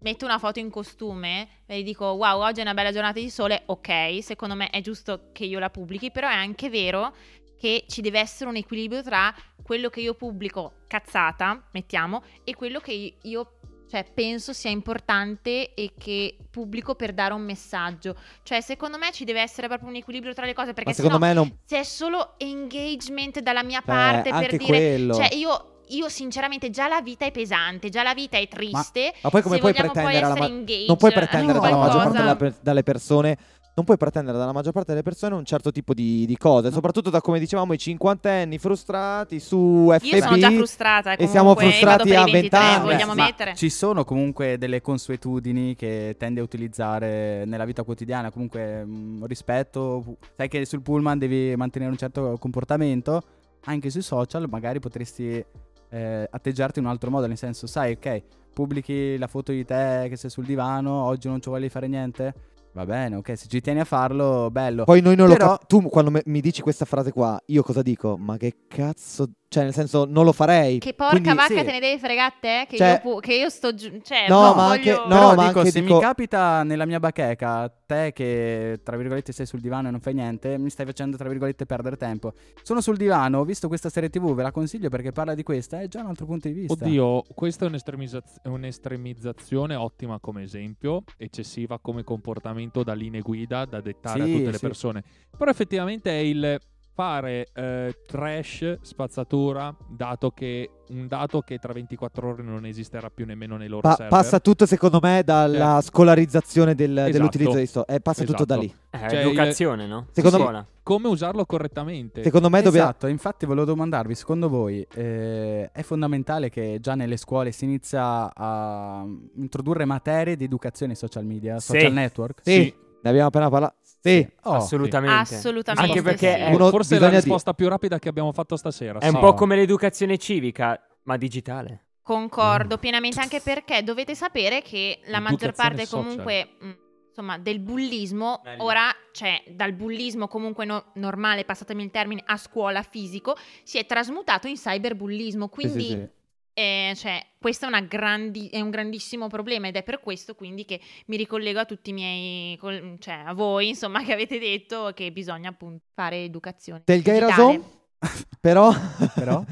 metto 0.00 0.24
una 0.24 0.38
foto 0.38 0.58
in 0.58 0.70
costume 0.70 1.48
e 1.66 1.80
gli 1.80 1.84
dico, 1.84 2.06
wow, 2.06 2.42
oggi 2.42 2.60
è 2.60 2.62
una 2.62 2.74
bella 2.74 2.92
giornata 2.92 3.18
di 3.18 3.30
sole, 3.30 3.62
ok, 3.66 4.18
secondo 4.22 4.54
me 4.54 4.70
è 4.70 4.80
giusto 4.80 5.28
che 5.32 5.44
io 5.44 5.58
la 5.58 5.70
pubblichi, 5.70 6.10
però 6.10 6.28
è 6.28 6.34
anche 6.34 6.68
vero 6.68 7.14
che 7.58 7.84
ci 7.88 8.00
deve 8.00 8.20
essere 8.20 8.48
un 8.48 8.56
equilibrio 8.56 9.02
tra 9.02 9.34
quello 9.62 9.90
che 9.90 10.00
io 10.00 10.14
pubblico 10.14 10.72
cazzata, 10.86 11.68
mettiamo, 11.72 12.22
e 12.44 12.54
quello 12.54 12.80
che 12.80 13.16
io 13.20 13.52
cioè, 13.90 14.04
penso 14.04 14.52
sia 14.52 14.70
importante 14.70 15.74
e 15.74 15.94
che 15.98 16.36
pubblico 16.48 16.94
per 16.94 17.12
dare 17.12 17.34
un 17.34 17.42
messaggio. 17.42 18.16
Cioè, 18.44 18.60
secondo 18.60 18.98
me 18.98 19.10
ci 19.10 19.24
deve 19.24 19.40
essere 19.40 19.66
proprio 19.66 19.88
un 19.88 19.96
equilibrio 19.96 20.32
tra 20.32 20.46
le 20.46 20.54
cose, 20.54 20.72
perché 20.72 20.90
Ma 20.90 20.94
secondo 20.94 21.18
sennò 21.18 21.26
me 21.26 21.34
non... 21.34 21.58
se 21.64 21.80
è 21.80 21.82
solo 21.82 22.34
engagement 22.38 23.40
dalla 23.40 23.64
mia 23.64 23.80
Eh, 23.80 23.84
parte 23.84 24.30
per 24.30 24.56
dire 24.56 24.64
quello. 24.64 25.14
cioè 25.14 25.34
io, 25.34 25.69
io 25.90 26.08
sinceramente 26.08 26.70
già 26.70 26.88
la 26.88 27.00
vita 27.00 27.24
è 27.24 27.30
pesante, 27.30 27.88
già 27.88 28.02
la 28.02 28.14
vita 28.14 28.38
è 28.38 28.46
triste. 28.48 29.12
Ma 29.22 29.30
poi 29.30 29.42
come 29.42 29.54
se 29.56 29.60
puoi 29.60 29.74
pretendere 29.74 30.26
poi 30.26 30.38
ma- 30.38 30.46
engaged, 30.46 30.88
non 30.88 30.96
puoi 30.96 31.12
pretendere 31.12 31.58
No, 31.58 31.64
dalla 31.64 31.76
maggior 31.76 32.02
parte 32.02 32.18
della 32.18 32.54
dalle 32.62 32.82
persone 32.82 33.38
non 33.72 33.84
puoi 33.84 33.96
pretendere 33.96 34.36
dalla 34.36 34.52
maggior 34.52 34.72
parte 34.72 34.90
delle 34.90 35.02
persone 35.02 35.34
un 35.36 35.44
certo 35.44 35.70
tipo 35.70 35.94
di, 35.94 36.26
di 36.26 36.36
cose, 36.36 36.70
soprattutto 36.70 37.08
da 37.08 37.20
come 37.20 37.38
dicevamo 37.38 37.72
i 37.72 37.78
cinquantenni 37.78 38.58
frustrati 38.58 39.38
su 39.38 39.88
FB. 39.90 40.04
Io 40.04 40.20
sono 40.20 40.38
già 40.38 40.50
frustrata 40.50 41.12
e 41.16 41.26
siamo 41.26 41.54
comunque, 41.54 41.78
frustrati 41.78 42.14
a 42.14 42.26
i 42.26 42.30
23, 42.32 42.40
20 42.40 42.56
anni. 42.56 42.84
vogliamo 42.84 43.14
Ma 43.14 43.24
mettere? 43.24 43.54
Ci 43.54 43.70
sono 43.70 44.04
comunque 44.04 44.58
delle 44.58 44.80
consuetudini 44.80 45.76
che 45.76 46.16
tendi 46.18 46.40
a 46.40 46.42
utilizzare 46.42 47.44
nella 47.46 47.64
vita 47.64 47.82
quotidiana, 47.82 48.30
comunque 48.30 48.84
mh, 48.84 49.26
rispetto, 49.26 50.16
sai 50.36 50.48
che 50.48 50.66
sul 50.66 50.82
pullman 50.82 51.18
devi 51.18 51.54
mantenere 51.56 51.90
un 51.90 51.96
certo 51.96 52.36
comportamento, 52.38 53.22
anche 53.64 53.88
sui 53.88 54.02
social 54.02 54.46
magari 54.48 54.80
potresti 54.80 55.42
eh, 55.90 56.26
atteggiarti 56.30 56.78
in 56.78 56.86
un 56.86 56.90
altro 56.90 57.10
modo, 57.10 57.26
nel 57.26 57.36
senso, 57.36 57.66
sai, 57.66 57.92
ok, 57.92 58.22
pubblichi 58.52 59.16
la 59.18 59.26
foto 59.26 59.52
di 59.52 59.64
te 59.64 60.06
che 60.08 60.16
sei 60.16 60.30
sul 60.30 60.44
divano, 60.44 61.04
oggi 61.04 61.28
non 61.28 61.40
ci 61.40 61.48
voglio 61.48 61.68
fare 61.68 61.86
niente, 61.86 62.34
va 62.72 62.84
bene, 62.84 63.16
ok, 63.16 63.36
se 63.36 63.46
ci 63.48 63.60
tieni 63.60 63.80
a 63.80 63.84
farlo, 63.84 64.48
bello. 64.50 64.84
Poi 64.84 65.00
noi 65.00 65.16
non 65.16 65.26
lo 65.28 65.32
Però- 65.34 65.48
cap- 65.48 65.66
tu 65.66 65.82
quando 65.88 66.10
me- 66.10 66.22
mi 66.26 66.40
dici 66.40 66.62
questa 66.62 66.84
frase 66.84 67.12
qua, 67.12 67.40
io 67.46 67.62
cosa 67.62 67.82
dico? 67.82 68.16
Ma 68.16 68.36
che 68.36 68.54
cazzo, 68.68 69.30
cioè 69.48 69.64
nel 69.64 69.72
senso 69.74 70.04
non 70.08 70.24
lo 70.24 70.32
farei. 70.32 70.78
Che 70.78 70.94
porca 70.94 71.18
Quindi- 71.18 71.28
vacca 71.34 71.58
sì. 71.58 71.64
te 71.64 71.72
ne 71.72 71.80
devi 71.80 71.98
fregare 71.98 72.32
a 72.32 72.38
te? 72.40 72.66
Che, 72.68 72.76
Cioè- 72.76 72.90
io, 72.92 73.00
pu- 73.00 73.20
che 73.20 73.34
io 73.34 73.48
sto 73.48 73.74
giù. 73.74 73.98
Cioè, 74.02 74.26
No, 74.28 74.40
non 74.42 74.56
ma 74.56 74.66
voglio- 74.68 74.72
anche- 74.72 74.90
no, 74.92 75.08
Però 75.08 75.34
ma 75.34 75.46
dico, 75.46 75.58
anche 75.58 75.70
se 75.72 75.80
dico- 75.80 75.94
mi 75.94 76.00
capita 76.00 76.62
nella 76.62 76.86
mia 76.86 77.00
bacheca, 77.00 77.72
te 77.86 78.12
che 78.14 78.80
tra 78.84 78.96
virgolette 78.96 79.32
sei 79.32 79.46
sul 79.46 79.60
divano 79.60 79.88
e 79.88 79.90
non 79.90 79.98
fai 80.00 80.14
niente, 80.14 80.56
mi 80.56 80.70
stai 80.70 80.86
facendo 80.86 81.16
tra 81.16 81.28
virgolette 81.28 81.66
perdere 81.66 81.96
tempo. 81.96 82.32
Sono 82.62 82.80
sul 82.80 82.96
divano, 82.96 83.40
ho 83.40 83.44
visto 83.44 83.66
questa 83.66 83.88
serie 83.88 84.08
TV, 84.10 84.32
ve 84.32 84.42
la 84.44 84.52
consiglio 84.52 84.88
perché 84.88 85.10
parla 85.10 85.34
di 85.34 85.42
questa, 85.42 85.80
è 85.80 85.88
già 85.88 86.00
un 86.02 86.06
altro 86.06 86.26
punto 86.26 86.46
di 86.46 86.54
vista. 86.54 86.84
Oddio, 86.84 87.24
questa 87.34 87.64
è 87.64 87.68
un'estremizaz- 87.68 88.40
un'estremizzazione 88.44 89.74
ottima 89.74 90.18
come 90.20 90.42
esempio, 90.42 91.02
eccessiva 91.16 91.78
come 91.80 92.04
comportamento 92.04 92.58
da 92.82 92.92
linee 92.92 93.20
guida 93.20 93.64
da 93.64 93.80
dettare 93.80 94.24
Sì, 94.24 94.30
a 94.30 94.36
tutte 94.36 94.50
le 94.50 94.58
sì. 94.58 94.66
persone. 94.66 95.02
Però 95.36 95.50
effettivamente 95.50 96.10
è 96.10 96.20
il 96.22 96.60
fare 96.92 97.48
eh, 97.54 97.94
trash, 98.06 98.78
spazzatura, 98.82 99.74
dato 99.88 100.30
che 100.30 100.70
un 100.90 101.06
dato 101.06 101.40
che 101.40 101.58
tra 101.58 101.72
24 101.72 102.28
ore 102.28 102.42
non 102.42 102.66
esisterà 102.66 103.10
più 103.10 103.24
nemmeno 103.24 103.56
nei 103.56 103.68
loro 103.68 103.82
Pa- 103.82 103.90
server. 103.94 104.08
passa 104.08 104.40
tutto 104.40 104.66
secondo 104.66 104.98
me 105.00 105.22
dalla 105.24 105.80
scolarizzazione 105.80 106.74
del- 106.74 106.96
Esatto. 106.98 107.12
dell'utilizzo 107.12 107.56
di 107.58 107.66
sto, 107.66 107.86
eh, 107.86 108.00
passa 108.00 108.24
tutto 108.24 108.44
da 108.44 108.58
Esatto. 108.58 108.74
lì. 108.98 109.04
Eh, 109.04 109.08
Cioè, 109.08 109.20
educazione, 109.20 109.86
no? 109.86 110.06
Secondo 110.10 110.36
me- 110.38 110.42
Scuola. 110.42 110.66
Come 110.82 111.06
usarlo 111.08 111.46
correttamente. 111.46 112.22
Secondo 112.24 112.50
me 112.50 112.60
dobbiamo 112.62 112.88
Esatto, 112.88 113.06
infatti 113.06 113.46
volevo 113.46 113.66
domandarvi, 113.66 114.14
secondo 114.16 114.48
voi 114.48 114.84
eh, 114.94 115.70
è 115.70 115.82
fondamentale 115.82 116.50
che 116.50 116.78
già 116.80 116.96
nelle 116.96 117.16
scuole 117.16 117.52
si 117.52 117.64
inizia 117.64 118.32
a 118.34 119.04
introdurre 119.36 119.84
materie 119.84 120.34
di 120.36 120.44
educazione 120.44 120.92
ai 120.92 120.98
social 120.98 121.24
media, 121.24 121.60
Sì. 121.60 121.72
social 121.76 121.92
network? 121.92 122.40
Sì, 122.42 122.74
ne 123.02 123.08
abbiamo 123.08 123.28
appena 123.28 123.48
parlato. 123.48 123.74
Sì. 124.02 124.26
Oh, 124.44 124.54
Assolutamente. 124.54 125.34
Assolutamente 125.34 125.90
Anche 125.90 126.02
perché 126.02 126.34
sì. 126.34 126.40
è, 126.40 126.54
Uno- 126.54 126.70
Forse 126.70 126.96
è 126.96 126.98
la 126.98 127.08
risposta 127.10 127.52
più 127.54 127.68
rapida 127.68 127.98
che 127.98 128.08
abbiamo 128.08 128.32
fatto 128.32 128.56
stasera. 128.56 128.98
è 128.98 129.06
un 129.08 129.14
sì. 129.14 129.18
po' 129.20 129.34
come 129.34 129.56
l'educazione 129.56 130.16
civica, 130.16 130.80
ma 131.04 131.16
digitale. 131.16 131.84
Concordo 132.02 132.78
pienamente 132.78 133.20
anche 133.20 133.40
perché 133.40 133.82
dovete 133.84 134.14
sapere 134.14 134.62
che 134.62 135.00
la 135.06 135.20
maggior 135.20 135.52
parte 135.52 135.86
comunque 135.86 136.48
mh, 136.58 136.70
insomma 137.08 137.38
del 137.38 137.60
bullismo 137.60 138.40
Meglio. 138.42 138.64
ora 138.64 138.88
cioè 139.12 139.40
dal 139.50 139.72
bullismo 139.74 140.26
comunque 140.26 140.64
no- 140.64 140.86
normale 140.94 141.44
passatemi 141.44 141.84
il 141.84 141.90
termine 141.90 142.22
a 142.24 142.36
scuola 142.36 142.82
fisico 142.82 143.36
si 143.62 143.78
è 143.78 143.86
trasmutato 143.86 144.48
in 144.48 144.54
cyberbullismo 144.56 145.44
Sì, 145.44 145.50
quindi 145.52 145.82
sì, 145.84 145.88
sì. 145.90 146.08
Eh, 146.52 146.92
cioè, 146.96 147.24
questo 147.38 147.64
è, 147.64 147.68
una 147.68 147.80
grandi- 147.80 148.48
è 148.48 148.60
un 148.60 148.70
grandissimo 148.70 149.28
problema 149.28 149.68
ed 149.68 149.76
è 149.76 149.82
per 149.82 150.00
questo 150.00 150.34
quindi 150.34 150.64
che 150.64 150.80
mi 151.06 151.16
ricollego 151.16 151.60
a 151.60 151.64
tutti 151.64 151.90
i 151.90 151.92
miei 151.92 152.56
col- 152.58 152.96
cioè 152.98 153.22
a 153.26 153.32
voi 153.32 153.68
insomma 153.68 154.02
che 154.04 154.12
avete 154.12 154.38
detto 154.38 154.90
che 154.94 155.10
bisogna 155.12 155.48
appunto 155.50 155.84
fare 155.94 156.24
educazione 156.24 156.82
Del 156.84 157.02
Gay. 157.02 157.18
Razon, 157.18 157.64
però 158.40 158.72
Però? 159.14 159.44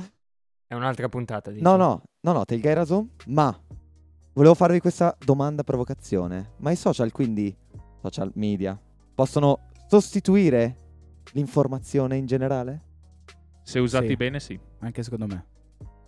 È 0.66 0.74
un'altra 0.74 1.08
puntata, 1.08 1.50
dici? 1.50 1.62
No, 1.62 1.76
no, 1.76 2.02
no, 2.20 2.32
no, 2.32 2.42
Del 2.44 2.60
Gay 2.60 2.74
Razon, 2.74 3.08
ma 3.26 3.58
volevo 4.34 4.54
farvi 4.54 4.80
questa 4.80 5.16
domanda 5.24 5.62
provocazione. 5.64 6.52
Ma 6.58 6.70
i 6.70 6.76
social, 6.76 7.10
quindi 7.10 7.56
social 8.02 8.30
media, 8.34 8.78
possono 9.14 9.70
sostituire 9.88 10.76
l'informazione 11.32 12.16
in 12.16 12.26
generale? 12.26 12.82
Se 13.62 13.78
usati 13.78 14.08
Sì. 14.08 14.16
bene, 14.16 14.40
sì. 14.40 14.60
Anche 14.80 15.02
secondo 15.02 15.26
me. 15.26 15.46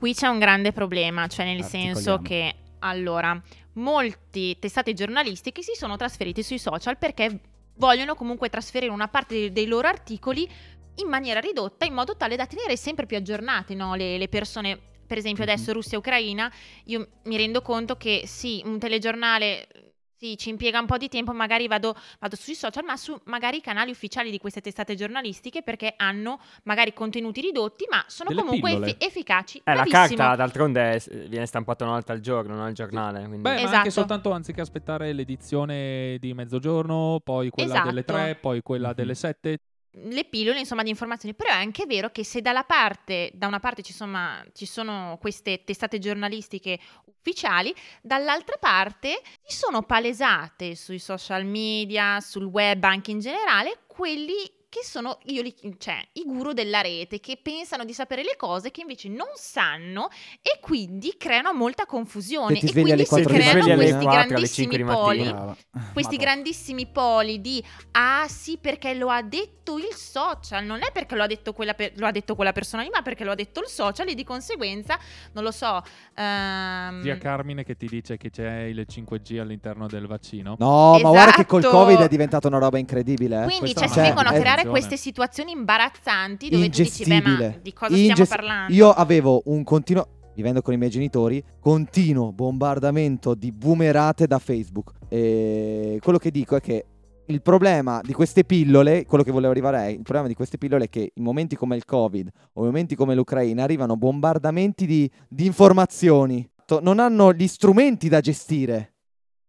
Qui 0.00 0.14
c'è 0.14 0.28
un 0.28 0.38
grande 0.38 0.72
problema, 0.72 1.26
cioè 1.26 1.44
nel 1.44 1.62
senso 1.62 2.20
che 2.22 2.54
allora 2.78 3.38
molti 3.74 4.58
testate 4.58 4.94
giornalistiche 4.94 5.60
si 5.60 5.72
sono 5.74 5.96
trasferiti 5.96 6.42
sui 6.42 6.58
social 6.58 6.96
perché 6.96 7.38
vogliono 7.74 8.14
comunque 8.14 8.48
trasferire 8.48 8.90
una 8.90 9.08
parte 9.08 9.52
dei, 9.52 9.66
loro 9.66 9.88
articoli 9.88 10.48
in 10.96 11.06
maniera 11.06 11.38
ridotta 11.38 11.84
in 11.84 11.92
modo 11.92 12.16
tale 12.16 12.36
da 12.36 12.46
tenere 12.46 12.78
sempre 12.78 13.04
più 13.04 13.18
aggiornate 13.18 13.74
no, 13.74 13.94
le, 13.94 14.16
le 14.16 14.28
persone. 14.28 14.78
Per 15.06 15.18
esempio 15.18 15.44
Mhm. 15.44 15.50
adesso 15.50 15.72
Russia 15.74 15.96
e 15.96 15.98
Ucraina, 15.98 16.50
io 16.84 17.08
mi 17.24 17.36
rendo 17.36 17.60
conto 17.60 17.96
che 17.96 18.22
sì, 18.24 18.62
un 18.64 18.78
telegiornale 18.78 19.89
Sì, 20.20 20.36
ci 20.36 20.50
impiega 20.50 20.78
un 20.78 20.84
po' 20.84 20.98
di 20.98 21.08
tempo, 21.08 21.32
magari 21.32 21.66
vado, 21.66 21.96
vado 22.18 22.36
sui 22.36 22.54
social, 22.54 22.84
ma 22.84 22.94
su 22.98 23.18
magari 23.24 23.56
i 23.56 23.60
canali 23.62 23.90
ufficiali 23.90 24.30
di 24.30 24.36
queste 24.36 24.60
testate 24.60 24.94
giornalistiche 24.94 25.62
perché 25.62 25.94
hanno 25.96 26.38
magari 26.64 26.92
contenuti 26.92 27.40
ridotti, 27.40 27.86
ma 27.88 28.04
sono 28.06 28.28
Delle 28.28 28.42
comunque 28.42 28.72
effi- 28.72 28.96
efficaci. 28.98 29.62
Eh, 29.64 29.74
la 29.74 29.84
carta 29.84 30.36
d'altronde 30.36 31.02
viene 31.26 31.46
stampata 31.46 31.84
una 31.84 31.94
volta 31.94 32.12
al 32.12 32.20
giorno, 32.20 32.54
non 32.54 32.66
al 32.66 32.74
giornale. 32.74 33.20
Quindi... 33.20 33.40
Beh, 33.40 33.54
ma 33.54 33.60
Esatto. 33.60 33.76
anche 33.76 33.90
soltanto 33.90 34.30
anziché 34.32 34.60
aspettare 34.60 35.10
l'edizione 35.14 36.18
di 36.20 36.34
mezzogiorno, 36.34 37.22
poi 37.24 37.48
quella 37.48 37.80
delle 37.80 38.00
Esatto. 38.00 38.18
3, 38.18 38.34
poi 38.34 38.60
quella 38.60 38.88
Mhm. 38.88 38.94
delle 38.94 39.14
7. 39.14 39.58
Le 39.92 40.24
pillole 40.24 40.58
insomma 40.58 40.82
di 40.82 40.90
informazioni. 40.90 41.34
Però 41.34 41.50
è 41.50 41.54
anche 41.54 41.86
vero 41.86 42.10
che 42.10 42.24
se 42.24 42.40
dalla 42.40 42.64
parte 42.64 43.30
da 43.34 43.46
una 43.46 43.60
parte 43.60 43.82
ci 43.82 43.92
sono, 43.92 44.44
ci 44.52 44.66
sono 44.66 45.18
queste 45.20 45.64
testate 45.64 45.98
giornalistiche 45.98 46.78
ufficiali 47.06 47.74
dall'altra 48.00 48.56
parte 48.58 49.20
si 49.44 49.54
sono 49.54 49.82
palesate 49.82 50.74
sui 50.74 50.98
social 50.98 51.44
media 51.44 52.18
sul 52.20 52.44
web 52.44 52.82
anche 52.84 53.10
in 53.10 53.18
generale 53.18 53.80
quelli 53.86 54.50
che 54.70 54.80
sono 54.84 55.18
io 55.24 55.42
li, 55.42 55.54
cioè, 55.78 56.00
i 56.12 56.22
guru 56.24 56.52
della 56.52 56.80
rete 56.80 57.18
che 57.20 57.38
pensano 57.42 57.84
di 57.84 57.92
sapere 57.92 58.22
le 58.22 58.36
cose 58.36 58.70
che 58.70 58.80
invece 58.82 59.08
non 59.08 59.26
sanno 59.34 60.08
e 60.40 60.58
quindi 60.60 61.16
creano 61.18 61.52
molta 61.52 61.84
confusione 61.86 62.56
e 62.58 62.70
quindi 62.72 63.04
si 63.04 63.22
creano 63.24 63.74
questi 63.74 64.06
grandissimi 64.06 64.78
poli 64.84 65.18
mattina. 65.18 65.32
Brava. 65.32 65.56
questi 65.92 66.16
Madonna. 66.16 66.32
grandissimi 66.32 66.86
poli 66.86 67.40
di 67.40 67.62
ah 67.90 68.26
sì 68.28 68.58
perché 68.58 68.94
lo 68.94 69.08
ha 69.10 69.22
detto 69.22 69.76
il 69.76 69.92
social 69.92 70.64
non 70.64 70.78
è 70.82 70.90
perché 70.92 71.16
lo 71.16 71.24
ha 71.24 71.26
detto 71.26 71.52
quella, 71.52 71.74
pe- 71.74 71.92
lo 71.96 72.06
ha 72.06 72.10
detto 72.12 72.34
quella 72.36 72.52
persona 72.52 72.82
lì 72.82 72.90
ma 72.92 73.02
perché 73.02 73.24
lo 73.24 73.32
ha 73.32 73.34
detto 73.36 73.60
il 73.60 73.66
social 73.68 74.08
e 74.08 74.14
di 74.14 74.24
conseguenza 74.24 74.96
non 75.32 75.42
lo 75.42 75.50
so 75.50 75.82
ehm, 76.14 77.02
Zia 77.02 77.18
Carmine 77.18 77.64
che 77.64 77.76
ti 77.76 77.86
dice 77.86 78.16
che 78.16 78.30
c'è 78.30 78.62
il 78.62 78.86
5G 78.88 79.38
all'interno 79.40 79.86
del 79.86 80.06
vaccino. 80.06 80.54
No, 80.58 80.98
ma 81.00 81.08
guarda 81.10 81.32
che 81.32 81.46
col 81.46 81.60
Esatto. 81.60 81.76
Covid 81.76 81.98
è 82.00 82.08
diventata 82.08 82.46
una 82.48 82.58
roba 82.58 82.78
incredibile. 82.78 83.42
eh. 83.42 83.46
quindi 83.46 83.74
cioè, 83.74 83.88
si 83.88 84.00
vengono 84.00 84.28
a 84.28 84.32
creare 84.32 84.59
maledizione. 84.64 84.70
queste 84.70 84.96
situazioni 84.96 85.52
imbarazzanti 85.52 86.48
dove 86.48 86.68
tu 86.68 86.82
dici 86.82 87.04
beh 87.04 87.20
ma 87.22 87.54
di 87.60 87.72
cosa 87.72 87.92
stiamo 87.92 88.08
Ingest- 88.08 88.30
parlando 88.30 88.72
Io 88.72 88.90
avevo 88.90 89.42
un 89.46 89.64
continuo, 89.64 90.06
vivendo 90.34 90.62
con 90.62 90.74
i 90.74 90.76
miei 90.76 90.90
genitori, 90.90 91.42
continuo 91.60 92.32
bombardamento 92.32 93.34
di 93.34 93.52
boomerate 93.52 94.26
da 94.26 94.38
Facebook. 94.38 94.92
E 95.08 95.98
quello 96.02 96.18
che 96.18 96.30
dico 96.30 96.56
è 96.56 96.60
che 96.60 96.84
il 97.26 97.42
problema 97.42 98.00
di 98.02 98.12
queste 98.12 98.44
pillole, 98.44 99.04
quello 99.06 99.22
che 99.22 99.30
volevo 99.30 99.52
arrivare 99.52 99.86
è, 99.86 99.88
il 99.90 100.02
problema 100.02 100.26
di 100.26 100.34
queste 100.34 100.58
pillole 100.58 100.84
è 100.84 100.88
che 100.88 101.12
in 101.14 101.22
momenti 101.22 101.56
come 101.56 101.76
il 101.76 101.84
Covid 101.84 102.28
o 102.54 102.60
in 102.60 102.66
momenti 102.66 102.96
come 102.96 103.14
l'Ucraina 103.14 103.62
arrivano 103.62 103.96
bombardamenti 103.96 104.86
di, 104.86 105.10
di 105.28 105.46
informazioni, 105.46 106.48
non 106.82 106.98
hanno 106.98 107.32
gli 107.32 107.46
strumenti 107.46 108.08
da 108.08 108.20
gestire. 108.20 108.94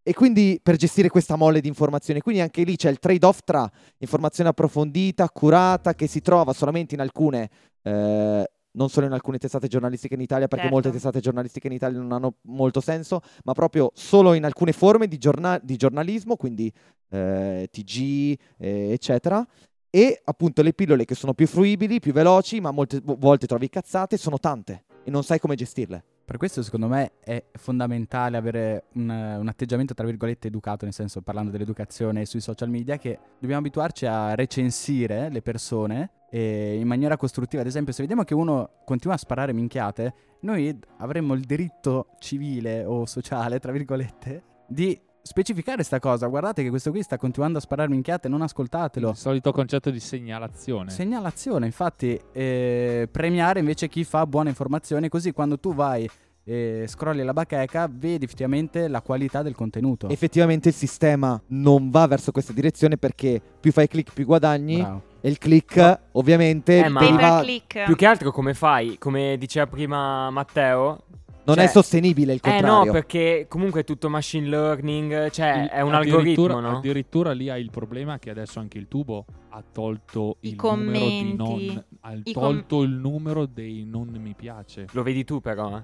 E 0.04 0.14
quindi 0.14 0.60
per 0.62 0.78
gestire 0.78 1.10
questa 1.10 1.36
mole 1.36 1.62
di 1.62 1.68
informazioni, 1.68 2.22
quindi 2.22 2.42
anche 2.42 2.64
lì 2.64 2.76
c'è 2.76 2.90
il 2.90 2.98
trade-off 2.98 3.40
tra 3.44 3.70
informazione 4.00 4.50
approfondita, 4.50 5.24
accurata, 5.26 5.94
che 5.94 6.08
si 6.08 6.22
trova 6.22 6.54
solamente 6.54 6.96
in 6.96 7.02
alcune, 7.02 7.50
eh, 7.84 8.50
non 8.72 8.90
solo 8.90 9.06
in 9.06 9.12
alcune 9.12 9.38
testate 9.38 9.68
giornalistiche 9.68 10.16
in 10.16 10.22
Italia, 10.22 10.48
perché 10.48 10.64
Certo. 10.64 10.74
molte 10.76 10.92
testate 10.92 11.20
giornalistiche 11.20 11.68
in 11.68 11.74
Italia 11.74 12.00
non 12.00 12.12
hanno 12.14 12.36
molto 12.44 12.82
senso, 12.82 13.22
ma 13.44 13.54
proprio 13.54 13.92
solo 13.94 14.34
in 14.34 14.44
alcune 14.44 14.72
forme 14.72 15.08
di, 15.08 15.20
giorna- 15.20 15.60
di 15.62 15.76
giornalismo, 15.76 16.36
quindi 16.36 16.72
eh, 17.10 17.68
TG, 17.72 18.38
eh, 18.58 18.92
eccetera. 18.94 19.46
E 19.90 20.22
appunto 20.24 20.64
le 20.64 20.74
pillole 20.74 21.06
che 21.06 21.14
sono 21.14 21.34
più 21.36 21.46
fruibili, 21.46 22.00
più 22.00 22.14
veloci, 22.14 22.60
ma 22.60 22.72
molte 22.72 23.02
vo- 23.04 23.18
volte 23.20 23.46
trovi 23.46 23.70
cazzate, 23.70 24.18
sono 24.18 24.40
tante 24.40 24.86
e 25.04 25.12
non 25.12 25.24
sai 25.24 25.38
come 25.38 25.56
gestirle. 25.56 26.04
Per 26.32 26.40
questo 26.40 26.64
secondo 26.64 26.88
me 26.88 27.12
è 27.20 27.44
fondamentale 27.56 28.38
avere 28.38 28.86
un, 28.94 29.10
un 29.10 29.48
atteggiamento 29.50 29.94
tra 29.94 30.06
virgolette 30.06 30.48
educato, 30.48 30.86
nel 30.86 30.94
senso 30.94 31.22
parlando 31.22 31.52
dell'educazione 31.52 32.24
sui 32.24 32.40
social 32.40 32.70
media, 32.70 32.96
che 32.96 33.20
dobbiamo 33.38 33.60
abituarci 33.60 34.06
a 34.06 34.34
recensire 34.34 35.30
le 35.30 35.42
persone 35.42 36.10
in 36.32 36.88
maniera 36.88 37.18
costruttiva. 37.18 37.62
Ad 37.62 37.68
esempio 37.68 37.92
se 37.92 38.00
vediamo 38.00 38.24
che 38.24 38.34
uno 38.34 38.82
continua 38.86 39.18
a 39.18 39.20
sparare 39.20 39.52
minchiate, 39.52 40.14
noi 40.44 40.80
avremmo 41.00 41.34
il 41.34 41.42
diritto 41.42 42.12
civile 42.20 42.86
o 42.86 43.06
sociale, 43.06 43.60
tra 43.60 43.74
virgolette, 43.74 44.44
di 44.68 44.98
specificare 45.24 45.84
sta 45.84 46.00
cosa. 46.00 46.28
Guardate 46.28 46.64
che 46.64 46.70
questo 46.70 46.92
qui 46.92 47.02
sta 47.04 47.18
continuando 47.18 47.58
a 47.58 47.62
sparare 47.62 47.90
minchiate, 47.90 48.28
non 48.28 48.42
ascoltatelo. 48.42 49.10
Il 49.10 49.16
solito 49.16 49.52
concetto 49.52 49.90
di 49.90 50.00
segnalazione. 50.00 50.90
Segnalazione, 50.90 51.66
infatti, 51.66 52.20
eh, 52.32 53.08
premiare 53.12 53.60
invece 53.60 53.88
chi 53.88 54.04
fa 54.04 54.26
buone 54.26 54.50
informazioni, 54.50 55.10
così 55.10 55.32
quando 55.32 55.60
tu 55.60 55.74
vai 55.74 56.10
e 56.44 56.86
scrolli 56.88 57.24
la 57.24 57.34
bacheca, 57.34 57.88
vedi 57.92 58.26
effettivamente 58.26 58.88
la 58.88 59.02
qualità 59.02 59.42
del 59.44 59.54
contenuto. 59.56 60.10
Effettivamente 60.10 60.70
il 60.70 60.76
sistema 60.76 61.40
non 61.48 61.92
va 61.92 62.08
verso 62.08 62.32
questa 62.32 62.52
direzione 62.52 62.98
perché 62.98 63.40
più 63.60 63.72
fai 63.72 63.88
click 63.88 64.12
più 64.12 64.26
guadagni 64.26 64.78
Bravo. 64.78 65.02
e 65.22 65.30
il 65.30 65.38
click 65.38 66.00
ovviamente 66.14 66.84
Eh, 66.86 66.90
ma- 66.90 67.44
Più 67.86 67.96
che 67.96 68.06
altro 68.08 68.32
come 68.32 68.56
fai? 68.56 68.98
Come 68.98 69.38
diceva 69.38 69.68
prima 69.68 70.32
Matteo, 70.32 71.04
non 71.44 71.56
cioè- 71.56 71.66
è 71.66 71.68
sostenibile 71.68 72.34
il 72.34 72.40
Eh 72.44 72.50
contrario. 72.50 72.86
no, 72.86 72.92
perché 72.92 73.46
comunque 73.48 73.82
è 73.82 73.84
tutto 73.84 74.10
machine 74.10 74.48
learning, 74.48 75.30
cioè 75.32 75.64
Il- 75.64 75.70
è 75.70 75.82
un 75.82 75.94
addirittura- 75.94 76.20
algoritmo, 76.54 76.60
no? 76.60 76.78
Addirittura 76.78 77.32
lì 77.32 77.50
hai 77.50 77.62
il 77.62 77.70
problema 77.72 78.20
che 78.20 78.30
adesso 78.30 78.60
anche 78.60 78.78
il 78.78 78.88
tubo 78.88 79.26
ha 79.50 79.64
tolto 79.70 80.38
I 80.42 80.50
il 80.50 80.56
numero 80.62 81.06
di 81.06 81.36
commenti, 81.36 81.36
non 81.36 81.84
ha 82.02 82.14
i 82.14 82.34
com- 82.34 82.44
tolto 82.44 82.82
il 82.84 82.92
numero 82.92 83.46
dei 83.46 83.84
non 83.86 84.08
mi 84.10 84.34
piace. 84.36 84.88
Lo 84.92 85.04
vedi 85.04 85.24
tu 85.24 85.40
però, 85.42 85.78
eh. 85.78 85.84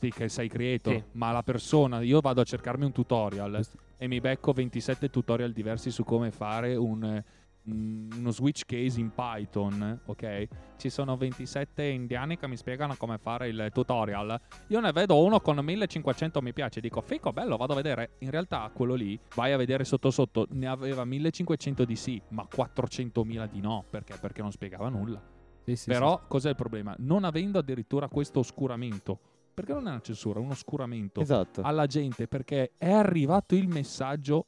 Sì, 0.00 0.10
che 0.10 0.28
sei 0.28 0.48
creator, 0.48 0.92
Sì. 0.94 1.02
ma 1.12 1.32
la 1.32 1.42
persona, 1.42 2.00
io 2.02 2.20
vado 2.20 2.40
a 2.40 2.44
cercarmi 2.44 2.84
un 2.84 2.92
tutorial 2.92 3.64
e 3.96 4.06
mi 4.06 4.20
becco 4.20 4.52
27 4.52 5.08
tutorial 5.08 5.52
diversi 5.52 5.90
su 5.90 6.04
come 6.04 6.30
fare 6.30 6.74
un 6.76 7.22
uno 7.66 8.30
switch 8.30 8.64
case 8.66 9.00
in 9.00 9.10
Python, 9.14 10.00
ok? 10.06 10.48
Ci 10.76 10.90
sono 10.90 11.16
27 11.16 11.82
indiani 11.84 12.36
che 12.36 12.46
mi 12.46 12.56
spiegano 12.56 12.94
come 12.96 13.18
fare 13.18 13.48
il 13.48 13.70
tutorial. 13.72 14.38
Io 14.68 14.80
ne 14.80 14.92
vedo 14.92 15.22
uno 15.22 15.40
con 15.40 15.58
1500 15.58 16.42
mi 16.42 16.52
piace, 16.52 16.80
dico 16.80 17.00
fico, 17.00 17.32
bello, 17.32 17.56
vado 17.56 17.72
a 17.72 17.76
vedere. 17.76 18.16
In 18.18 18.30
realtà 18.30 18.70
quello 18.74 18.94
lì, 18.94 19.18
vai 19.34 19.52
a 19.52 19.56
vedere 19.56 19.84
sotto 19.84 20.10
sotto, 20.10 20.46
ne 20.50 20.66
aveva 20.66 21.04
1500 21.04 21.84
di 21.84 21.96
sì, 21.96 22.20
ma 22.28 22.46
400.000 22.54 23.48
di 23.50 23.60
no, 23.60 23.84
perché? 23.88 24.16
Perché 24.20 24.42
non 24.42 24.50
spiegava 24.52 24.88
nulla. 24.88 25.20
Sì, 25.64 25.76
sì, 25.76 25.88
Però 25.88 26.20
cos'è 26.28 26.50
il 26.50 26.56
problema? 26.56 26.94
Non 26.98 27.24
avendo 27.24 27.58
addirittura 27.58 28.08
questo 28.08 28.40
oscuramento, 28.40 29.18
perché 29.54 29.72
non 29.72 29.86
è 29.86 29.90
una 29.90 30.00
censura, 30.00 30.38
è 30.38 30.42
un 30.42 30.50
oscuramento 30.50 31.20
Esatto. 31.20 31.62
alla 31.62 31.86
gente 31.86 32.28
perché 32.28 32.72
è 32.76 32.90
arrivato 32.90 33.54
il 33.54 33.68
messaggio 33.68 34.46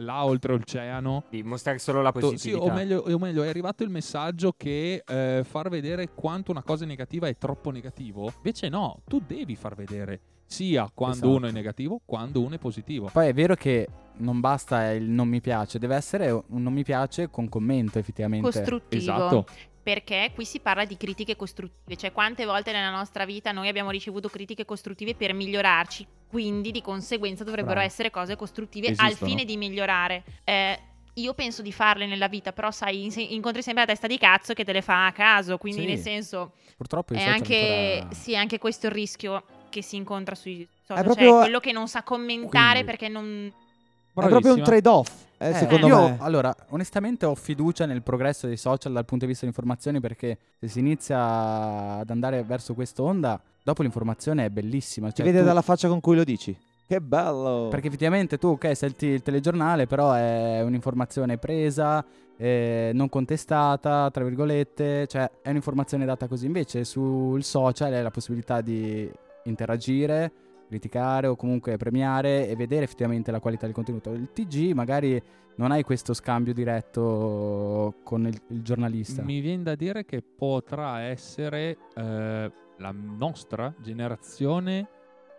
là 0.00 0.24
oltreoceano. 0.24 1.24
Di 1.30 1.42
mostrare 1.42 1.78
solo 1.78 2.02
la 2.02 2.12
Sì, 2.14 2.20
positività. 2.20 2.62
o 2.64 2.72
meglio, 2.72 2.98
o 3.06 3.18
meglio, 3.18 3.42
è 3.42 3.48
arrivato 3.48 3.82
il 3.82 3.90
messaggio 3.90 4.54
che 4.56 5.02
eh, 5.06 5.42
far 5.44 5.68
vedere 5.68 6.08
quanto 6.14 6.50
una 6.50 6.62
cosa 6.62 6.84
è 6.84 6.86
negativa 6.86 7.28
è 7.28 7.36
troppo 7.36 7.70
negativo. 7.70 8.32
Invece 8.36 8.68
no, 8.68 9.00
tu 9.06 9.22
devi 9.26 9.56
far 9.56 9.74
vedere 9.74 10.20
sia 10.46 10.90
quando 10.92 11.16
Esatto. 11.16 11.34
uno 11.36 11.46
è 11.46 11.52
negativo, 11.52 12.00
quando 12.04 12.40
uno 12.40 12.56
è 12.56 12.58
positivo. 12.58 13.08
Poi 13.12 13.28
è 13.28 13.32
vero 13.34 13.54
che 13.54 13.86
non 14.16 14.40
basta 14.40 14.90
il 14.92 15.04
non 15.04 15.28
mi 15.28 15.40
piace, 15.40 15.78
deve 15.78 15.94
essere 15.94 16.30
un 16.30 16.62
non 16.62 16.72
mi 16.72 16.82
piace 16.82 17.30
con 17.30 17.48
commento 17.48 17.98
effettivamente. 17.98 18.46
costruttivo. 18.50 19.00
Esatto. 19.00 19.46
Perché 19.82 20.30
qui 20.34 20.44
si 20.44 20.60
parla 20.60 20.84
di 20.84 20.96
critiche 20.98 21.36
costruttive, 21.36 21.96
cioè 21.96 22.12
quante 22.12 22.44
volte 22.44 22.70
nella 22.70 22.90
nostra 22.90 23.24
vita 23.24 23.50
noi 23.50 23.68
abbiamo 23.68 23.90
ricevuto 23.90 24.28
critiche 24.28 24.66
costruttive 24.66 25.14
per 25.14 25.32
migliorarci, 25.32 26.06
quindi 26.28 26.70
di 26.70 26.82
conseguenza 26.82 27.44
dovrebbero 27.44 27.74
Bravo. 27.76 27.86
essere 27.88 28.10
cose 28.10 28.36
costruttive 28.36 28.88
al 28.96 29.06
Esistono. 29.08 29.30
fine 29.30 29.44
di 29.46 29.56
migliorare. 29.56 30.22
Eh, 30.44 30.78
io 31.14 31.32
penso 31.34 31.62
di 31.62 31.72
farle 31.72 32.06
nella 32.06 32.28
vita, 32.28 32.52
però 32.52 32.70
sai, 32.70 33.04
in- 33.04 33.12
incontri 33.32 33.62
sempre 33.62 33.84
la 33.84 33.88
testa 33.90 34.06
di 34.06 34.18
cazzo 34.18 34.52
che 34.52 34.64
te 34.64 34.72
le 34.72 34.82
fa 34.82 35.06
a 35.06 35.12
caso, 35.12 35.56
quindi 35.56 35.80
Sì. 35.80 35.86
nel 35.86 35.98
senso 35.98 36.52
Purtroppo 36.76 37.14
è 37.14 37.22
anche, 37.22 37.96
ancora- 38.00 38.14
sì, 38.14 38.32
è 38.32 38.36
anche 38.36 38.58
questo 38.58 38.86
il 38.86 38.92
rischio 38.92 39.44
che 39.70 39.82
si 39.82 39.96
incontra 39.96 40.34
sui 40.34 40.66
social, 40.82 40.96
È 41.02 41.06
cioè 41.06 41.14
proprio- 41.16 41.38
quello 41.38 41.58
che 41.60 41.72
non 41.72 41.88
sa 41.88 42.02
commentare 42.02 42.82
Quindi- 42.82 42.84
perché 42.84 43.08
non... 43.08 43.52
È 44.12 44.26
proprio 44.28 44.52
un 44.54 44.60
Bravissima. 44.60 44.64
trade-off, 44.64 45.12
eh, 45.38 45.48
Eh, 45.50 45.54
secondo 45.54 45.86
io, 45.86 46.00
me. 46.00 46.16
allora, 46.20 46.54
onestamente 46.70 47.24
ho 47.26 47.34
fiducia 47.34 47.86
nel 47.86 48.02
progresso 48.02 48.46
dei 48.46 48.56
social 48.56 48.92
dal 48.92 49.04
punto 49.04 49.24
di 49.24 49.30
vista 49.30 49.46
dell'informazione 49.46 50.00
perché 50.00 50.36
se 50.58 50.68
si 50.68 50.78
inizia 50.80 51.98
ad 51.98 52.10
andare 52.10 52.42
verso 52.42 52.74
quest'onda, 52.74 53.40
dopo 53.62 53.82
l'informazione 53.82 54.44
è 54.46 54.50
bellissima. 54.50 55.08
Si 55.08 55.14
Cioè, 55.16 55.26
vede 55.26 55.38
tu- 55.40 55.44
dalla 55.44 55.62
faccia 55.62 55.88
con 55.88 56.00
cui 56.00 56.16
lo 56.16 56.24
dici. 56.24 56.56
Che 56.86 57.00
bello. 57.00 57.68
Perché 57.70 57.86
effettivamente 57.86 58.36
tu, 58.36 58.48
ok, 58.48 58.76
senti 58.76 59.06
il 59.06 59.22
telegiornale, 59.22 59.86
però 59.86 60.12
è 60.12 60.60
un'informazione 60.62 61.38
presa, 61.38 62.04
eh, 62.36 62.90
non 62.92 63.08
contestata, 63.08 64.10
tra 64.10 64.24
virgolette, 64.24 65.06
cioè 65.06 65.30
è 65.40 65.50
un'informazione 65.50 66.04
data 66.04 66.26
così. 66.26 66.46
Invece 66.46 66.84
sul 66.84 67.44
social 67.44 67.92
hai 67.92 68.02
la 68.02 68.10
possibilità 68.10 68.60
di 68.60 69.08
interagire, 69.44 70.32
criticare 70.70 71.26
o 71.26 71.34
comunque 71.34 71.76
premiare 71.76 72.48
e 72.48 72.54
vedere 72.54 72.84
effettivamente 72.84 73.32
la 73.32 73.40
qualità 73.40 73.66
del 73.66 73.74
contenuto. 73.74 74.12
Il 74.12 74.30
TG 74.32 74.72
magari 74.72 75.20
non 75.56 75.72
hai 75.72 75.82
questo 75.82 76.14
scambio 76.14 76.54
diretto 76.54 77.96
con 78.04 78.24
il, 78.24 78.40
il 78.50 78.62
giornalista. 78.62 79.22
Mi 79.22 79.40
viene 79.40 79.64
da 79.64 79.74
dire 79.74 80.04
che 80.04 80.22
potrà 80.22 81.00
essere 81.00 81.76
eh, 81.96 82.52
la 82.76 82.92
nostra 82.92 83.74
generazione 83.80 84.88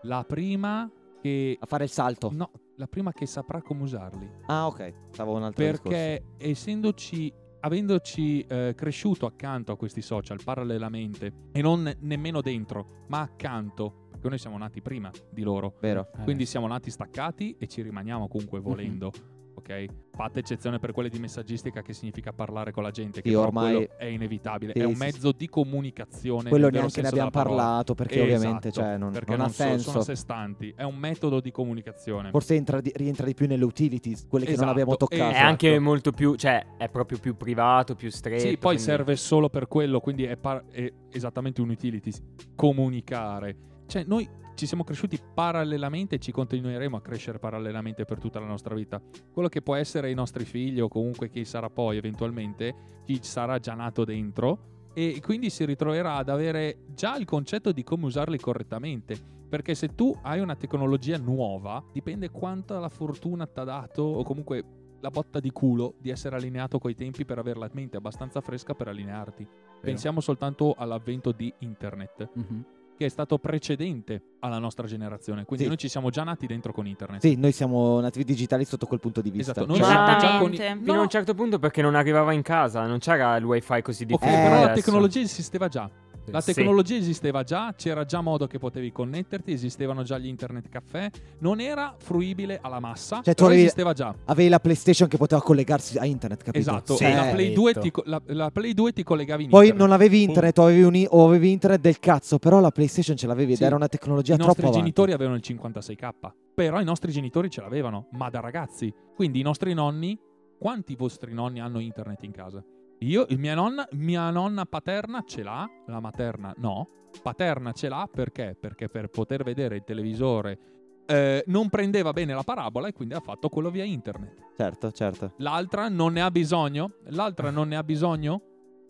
la 0.03 0.25
prima 0.25 0.89
che 1.21 1.55
A 1.59 1.65
fare 1.65 1.85
il 1.85 1.91
salto. 1.91 2.29
No, 2.33 2.49
la 2.75 2.87
prima 2.87 3.13
che 3.13 3.25
saprà 3.25 3.61
come 3.61 3.83
usarli. 3.83 4.29
Ah, 4.47 4.65
ok. 4.65 4.93
Stavo 5.11 5.35
un 5.35 5.43
altro 5.43 5.63
discorso. 5.63 5.89
Perché 5.89 6.23
essendoci 6.37 7.31
avendoci 7.61 8.41
eh, 8.47 8.73
cresciuto 8.75 9.27
accanto 9.27 9.71
a 9.71 9.77
questi 9.77 10.01
social 10.01 10.39
parallelamente 10.43 11.49
e 11.51 11.61
non 11.61 11.91
nemmeno 11.99 12.41
dentro, 12.41 13.05
ma 13.07 13.21
accanto, 13.21 14.09
perché 14.21 14.29
noi 14.29 14.38
siamo 14.38 14.57
nati 14.57 14.81
prima 14.81 15.10
di 15.31 15.41
loro. 15.41 15.73
Vero. 15.81 16.07
Eh, 16.19 16.23
Quindi 16.23 16.45
siamo 16.45 16.67
nati 16.67 16.91
staccati 16.91 17.55
e 17.57 17.67
ci 17.67 17.81
rimaniamo 17.81 18.27
comunque 18.27 18.60
Mhm. 18.60 18.63
volendo. 18.63 19.12
Ok? 19.53 19.86
Fatta 20.15 20.39
eccezione 20.39 20.79
per 20.79 20.91
quelle 20.91 21.10
di 21.10 21.19
messaggistica 21.19 21.81
che 21.81 21.93
significa 21.93 22.31
parlare 22.31 22.71
con 22.71 22.84
la 22.84 22.89
gente, 22.89 23.21
che 23.21 23.29
Sì, 23.29 23.36
ormai- 23.36 23.88
è 23.97 24.05
inevitabile. 24.05 24.71
Sì, 24.73 24.79
è 24.79 24.86
un 24.86 24.93
sì, 24.93 24.99
mezzo 24.99 25.31
di 25.34 25.47
comunicazione. 25.49 26.49
Quello 26.49 26.69
neanche 26.69 27.01
ne 27.01 27.10
abbiamo 27.10 27.29
parlato 27.29 27.93
perché 27.93 28.23
Esatto, 28.23 28.36
ovviamente 28.38 28.71
cioè, 28.71 28.97
non, 28.97 29.12
perché 29.12 29.31
non 29.36 29.41
ha 29.41 29.47
so- 29.49 29.53
senso. 29.53 29.89
sono 29.89 29.99
a 29.99 30.03
sé 30.03 30.15
stanti. 30.15 30.73
È 30.75 30.84
un 30.84 30.95
metodo 30.95 31.41
di 31.41 31.51
comunicazione. 31.51 32.29
Forse 32.31 32.55
entra 32.55 32.79
di- 32.81 32.91
rientra 32.95 33.25
di 33.25 33.34
più 33.34 33.45
nelle 33.45 33.65
utilities, 33.65 34.25
quelle 34.27 34.45
che 34.45 34.51
non 34.51 34.62
Esatto, 34.62 34.71
abbiamo 34.71 34.95
toccato. 34.97 35.21
È 35.21 35.27
esatto. 35.31 35.45
anche 35.47 35.79
molto 35.79 36.12
più, 36.12 36.36
cioè, 36.36 36.65
è 36.77 36.89
proprio 36.89 37.19
più 37.19 37.36
privato, 37.36 37.93
più 37.93 38.10
stretto. 38.10 38.39
Sì, 38.41 38.51
poi 38.53 38.60
quindi- 38.75 38.81
serve 38.84 39.15
solo 39.17 39.49
per 39.49 39.67
quello, 39.67 39.99
quindi 39.99 40.23
è, 40.23 40.38
par- 40.38 40.63
è 40.71 40.91
esattamente 41.12 41.62
un 41.62 41.69
utility, 41.69 42.12
comunicare. 42.55 43.55
Cioè, 43.91 44.06
noi 44.06 44.25
ci 44.56 44.65
siamo 44.65 44.86
cresciuti 44.86 45.19
parallelamente 45.34 46.15
e 46.15 46.19
ci 46.19 46.32
continueremo 46.32 46.95
a 46.95 47.01
crescere 47.01 47.39
parallelamente 47.39 48.06
per 48.06 48.19
tutta 48.19 48.39
la 48.39 48.45
nostra 48.45 48.73
vita. 48.73 49.01
Quello 49.34 49.49
che 49.49 49.62
può 49.62 49.75
essere 49.75 50.10
i 50.10 50.13
nostri 50.13 50.45
figli 50.45 50.80
o 50.80 50.88
comunque 50.88 51.30
chi 51.30 51.43
sarà 51.43 51.69
poi 51.69 51.97
eventualmente, 51.97 52.73
chi 53.04 53.19
sarà 53.21 53.60
già 53.60 53.73
nato 53.73 54.06
dentro 54.06 54.91
e 54.93 55.19
quindi 55.21 55.49
si 55.49 55.65
ritroverà 55.65 56.15
ad 56.15 56.30
avere 56.30 56.86
già 56.95 57.17
il 57.17 57.25
concetto 57.25 57.73
di 57.73 57.84
come 57.84 58.06
usarli 58.06 58.39
correttamente. 58.39 59.17
Perché 59.49 59.75
se 59.75 59.93
tu 59.93 60.17
hai 60.21 60.39
una 60.39 60.56
tecnologia 60.56 61.17
nuova, 61.17 61.84
dipende 61.91 62.30
quanta 62.30 62.80
la 62.80 62.88
fortuna 62.88 63.45
ti 63.45 63.60
ha 63.60 63.65
dato 63.65 64.04
o 64.04 64.23
comunque 64.23 64.63
la 65.01 65.10
botta 65.10 65.41
di 65.41 65.51
culo 65.51 65.95
di 65.99 66.12
essere 66.12 66.38
allineato 66.38 66.80
coi 66.80 66.95
tempi 66.95 67.25
per 67.25 67.39
avere 67.39 67.60
la 67.60 67.69
mente 67.73 67.97
abbastanza 67.97 68.39
fresca 68.39 68.73
per 68.73 68.88
allinearti. 68.88 69.45
Pensiamo 69.82 70.21
soltanto 70.21 70.75
all'avvento 70.77 71.34
di 71.34 71.54
internet, 71.60 72.30
Mhm. 72.36 72.65
Che 73.01 73.07
è 73.07 73.09
stato 73.09 73.39
precedente 73.39 74.21
alla 74.41 74.59
nostra 74.59 74.85
generazione. 74.85 75.43
Quindi 75.43 75.63
Sì. 75.63 75.69
noi 75.69 75.77
ci 75.79 75.89
siamo 75.89 76.11
già 76.11 76.23
nati 76.23 76.45
dentro 76.45 76.71
con 76.71 76.85
internet. 76.85 77.19
Sì, 77.21 77.35
noi 77.35 77.51
siamo 77.51 77.99
nativi 77.99 78.23
digitali 78.23 78.63
sotto 78.63 78.85
quel 78.85 78.99
punto 78.99 79.21
di 79.21 79.31
vista. 79.31 79.51
Esatto, 79.53 79.65
noi 79.65 79.77
Cioè, 79.79 79.87
già 80.19 80.37
con. 80.37 80.51
Fino 80.53 80.99
a 80.99 81.01
un 81.01 81.09
certo 81.09 81.33
punto 81.33 81.57
perché 81.57 81.81
non 81.81 81.95
arrivava 81.95 82.31
in 82.31 82.43
casa, 82.43 82.85
non 82.85 82.99
c'era 82.99 83.35
il 83.37 83.43
wifi 83.43 83.81
così 83.81 84.05
diffuso. 84.05 84.31
Eh, 84.31 84.35
però 84.35 84.63
la 84.65 84.73
tecnologia 84.73 85.19
esisteva 85.21 85.67
già. 85.67 85.89
La 86.31 86.41
Sì. 86.41 86.53
tecnologia 86.53 86.95
esisteva 86.95 87.43
già, 87.43 87.73
c'era 87.75 88.05
già 88.05 88.21
modo 88.21 88.47
che 88.47 88.57
potevi 88.57 88.91
connetterti, 88.91 89.51
esistevano 89.51 90.03
già 90.03 90.17
gli 90.17 90.27
internet 90.27 90.69
caffè, 90.69 91.09
non 91.39 91.59
era 91.59 91.95
fruibile 91.97 92.59
alla 92.61 92.79
massa, 92.79 93.17
Cioè, 93.17 93.33
tu 93.33 93.43
però 93.43 93.47
avevi- 93.47 93.61
esisteva 93.63 93.93
già. 93.93 94.15
Avevi 94.25 94.49
la 94.49 94.59
PlayStation 94.59 95.07
che 95.09 95.17
poteva 95.17 95.41
collegarsi 95.41 95.97
a 95.97 96.05
internet, 96.05 96.39
capito? 96.43 96.57
Esatto, 96.59 96.95
Sì. 96.95 97.03
la, 97.03 97.29
Play 97.31 97.53
2 97.53 97.71
detto. 97.73 97.79
ti, 97.83 97.91
co- 97.91 98.03
la, 98.05 98.21
la 98.27 98.49
Play 98.51 98.73
2 98.73 98.93
ti 98.93 99.03
collegavi 99.03 99.43
in 99.43 99.49
Poi 99.49 99.65
internet. 99.67 99.87
non 99.87 99.93
avevi 99.95 100.23
internet 100.23 100.57
o 100.59 100.63
avevi, 100.63 100.83
un 100.83 100.95
i- 100.95 101.07
o 101.09 101.27
avevi 101.27 101.51
internet 101.51 101.81
del 101.81 101.99
cazzo, 101.99 102.39
però 102.39 102.59
la 102.59 102.71
PlayStation 102.71 103.15
ce 103.17 103.27
l'avevi 103.27 103.51
ed 103.51 103.57
Sì. 103.57 103.63
era 103.65 103.75
una 103.75 103.87
tecnologia 103.87 104.33
I 104.33 104.37
troppo 104.37 104.47
nostri 104.47 104.65
avanti. 104.65 104.79
genitori 104.83 105.11
avevano 105.11 105.35
il 105.35 105.41
56k, 105.43 106.33
però 106.53 106.79
i 106.79 106.83
nostri 106.85 107.11
genitori 107.11 107.49
ce 107.49 107.61
l'avevano, 107.61 108.07
ma 108.11 108.29
da 108.29 108.39
ragazzi. 108.39 108.93
Quindi 109.15 109.39
i 109.39 109.43
nostri 109.43 109.73
nonni, 109.73 110.17
quanti 110.57 110.95
vostri 110.95 111.33
nonni 111.33 111.59
hanno 111.59 111.79
internet 111.79 112.23
in 112.23 112.31
casa? 112.31 112.63
Io, 113.03 113.25
il 113.29 113.39
mia 113.39 113.55
nonna, 113.55 113.87
mia 113.93 114.29
nonna 114.29 114.65
paterna 114.65 115.23
ce 115.25 115.41
l'ha, 115.43 115.67
la 115.87 115.99
materna 115.99 116.53
no. 116.57 116.87
Paterna 117.21 117.71
ce 117.71 117.89
l'ha 117.89 118.07
perché? 118.11 118.55
Perché 118.59 118.87
per 118.89 119.07
poter 119.09 119.43
vedere 119.43 119.77
il 119.77 119.83
televisore 119.83 120.59
eh, 121.07 121.43
non 121.47 121.67
prendeva 121.69 122.13
bene 122.13 122.33
la 122.35 122.43
parabola 122.43 122.87
e 122.87 122.93
quindi 122.93 123.15
ha 123.15 123.19
fatto 123.19 123.49
quello 123.49 123.71
via 123.71 123.83
internet. 123.83 124.35
Certo, 124.55 124.91
certo. 124.91 125.33
L'altra 125.37 125.89
non 125.89 126.13
ne 126.13 126.21
ha 126.21 126.29
bisogno? 126.29 126.91
L'altra 127.05 127.49
non 127.49 127.69
ne 127.69 127.75
ha 127.75 127.83
bisogno? 127.83 128.41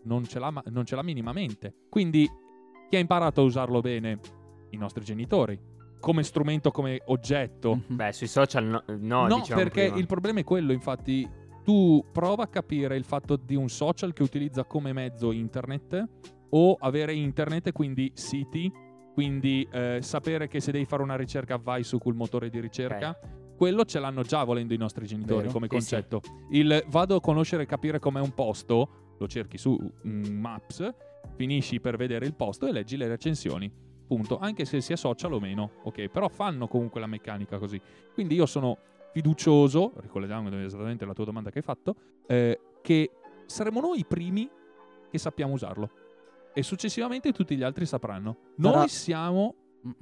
Non 0.04 0.26
ce 0.26 0.40
l'ha, 0.40 0.52
ma- 0.52 0.64
non 0.68 0.86
ce 0.86 0.96
l'ha 0.96 1.04
minimamente. 1.04 1.74
Quindi 1.90 2.30
chi 2.90 2.96
ha 2.98 3.00
imparato 3.00 3.42
a 3.42 3.44
usarlo 3.46 3.80
bene? 3.80 4.20
I 4.72 4.78
nostri 4.78 5.04
genitori. 5.06 5.58
Come 6.02 6.24
strumento, 6.24 6.72
come 6.72 7.02
oggetto. 7.06 7.82
Beh, 7.88 8.12
sui 8.12 8.28
social 8.28 8.66
no, 8.66 8.84
no, 8.88 9.28
No, 9.28 9.36
diciamo 9.38 9.62
perché 9.62 9.84
prima. 9.86 9.98
il 9.98 10.06
problema 10.06 10.40
è 10.42 10.44
quello, 10.44 10.74
infatti. 10.74 11.28
Tu 11.64 12.04
prova 12.12 12.44
a 12.44 12.48
capire 12.48 12.96
il 12.96 13.04
fatto 13.04 13.36
di 13.36 13.56
un 13.56 13.70
social 13.70 14.14
che 14.14 14.24
utilizza 14.24 14.64
come 14.64 14.94
mezzo 14.94 15.32
internet 15.32 16.10
o 16.50 16.76
avere 16.80 17.14
internet 17.14 17.68
e 17.68 17.72
quindi 17.72 18.12
siti, 18.14 18.72
quindi 19.14 19.68
eh, 19.72 20.00
sapere 20.02 20.48
che 20.48 20.60
se 20.60 20.72
devi 20.72 20.86
fare 20.86 21.04
una 21.04 21.16
ricerca 21.16 21.58
vai 21.58 21.84
su 21.84 21.98
quel 21.98 22.16
motore 22.16 22.50
di 22.50 22.60
ricerca. 22.60 23.18
Quello 23.56 23.86
ce 23.86 24.00
l'hanno 24.00 24.24
già 24.24 24.44
volendo 24.44 24.74
i 24.74 24.78
nostri 24.78 25.06
genitori 25.06 25.42
Vero. 25.42 25.52
come 25.52 25.68
Sì, 25.70 25.80
sì. 25.80 25.94
concetto. 25.94 26.22
Il 26.50 26.84
vado 26.88 27.16
a 27.16 27.22
conoscere 27.22 27.64
e 27.64 27.66
capire 27.68 28.00
com'è 28.00 28.20
un 28.20 28.34
posto, 28.34 29.16
lo 29.20 29.28
cerchi 29.28 29.60
su 29.60 29.78
mm, 30.08 30.24
Maps, 30.40 30.90
finisci 31.36 31.80
per 31.80 31.96
vedere 31.96 32.26
il 32.26 32.34
posto 32.34 32.66
e 32.66 32.72
leggi 32.72 32.98
le 32.98 33.08
recensioni. 33.08 33.72
Punto. 34.08 34.40
Anche 34.40 34.66
se 34.66 34.82
sia 34.82 34.96
social 34.96 35.32
o 35.32 35.40
meno, 35.40 35.74
ok? 35.84 36.08
Però 36.10 36.28
fanno 36.28 36.68
comunque 36.68 37.00
la 37.00 37.08
meccanica 37.08 37.60
così. 37.60 37.80
Quindi 38.14 38.36
io 38.36 38.46
sono 38.46 38.78
fiducioso, 39.12 39.94
ricollegandomi 39.98 40.64
esattamente 40.64 41.04
alla 41.04 41.14
tua 41.14 41.26
domanda 41.26 41.50
che 41.50 41.60
hai 41.60 41.64
fatto, 41.64 41.96
eh, 42.28 42.60
che 42.82 43.12
saremo 43.46 43.80
noi 43.80 44.00
i 44.00 44.06
primi 44.06 44.50
che 45.10 45.18
sappiamo 45.18 45.54
usarlo. 45.54 45.90
E 46.54 46.64
successivamente 46.64 47.32
tutti 47.32 47.56
gli 47.56 47.64
altri 47.64 47.86
sapranno. 47.86 48.38
Noi 48.56 48.74
Sarà- 48.74 48.88
siamo. 48.88 49.56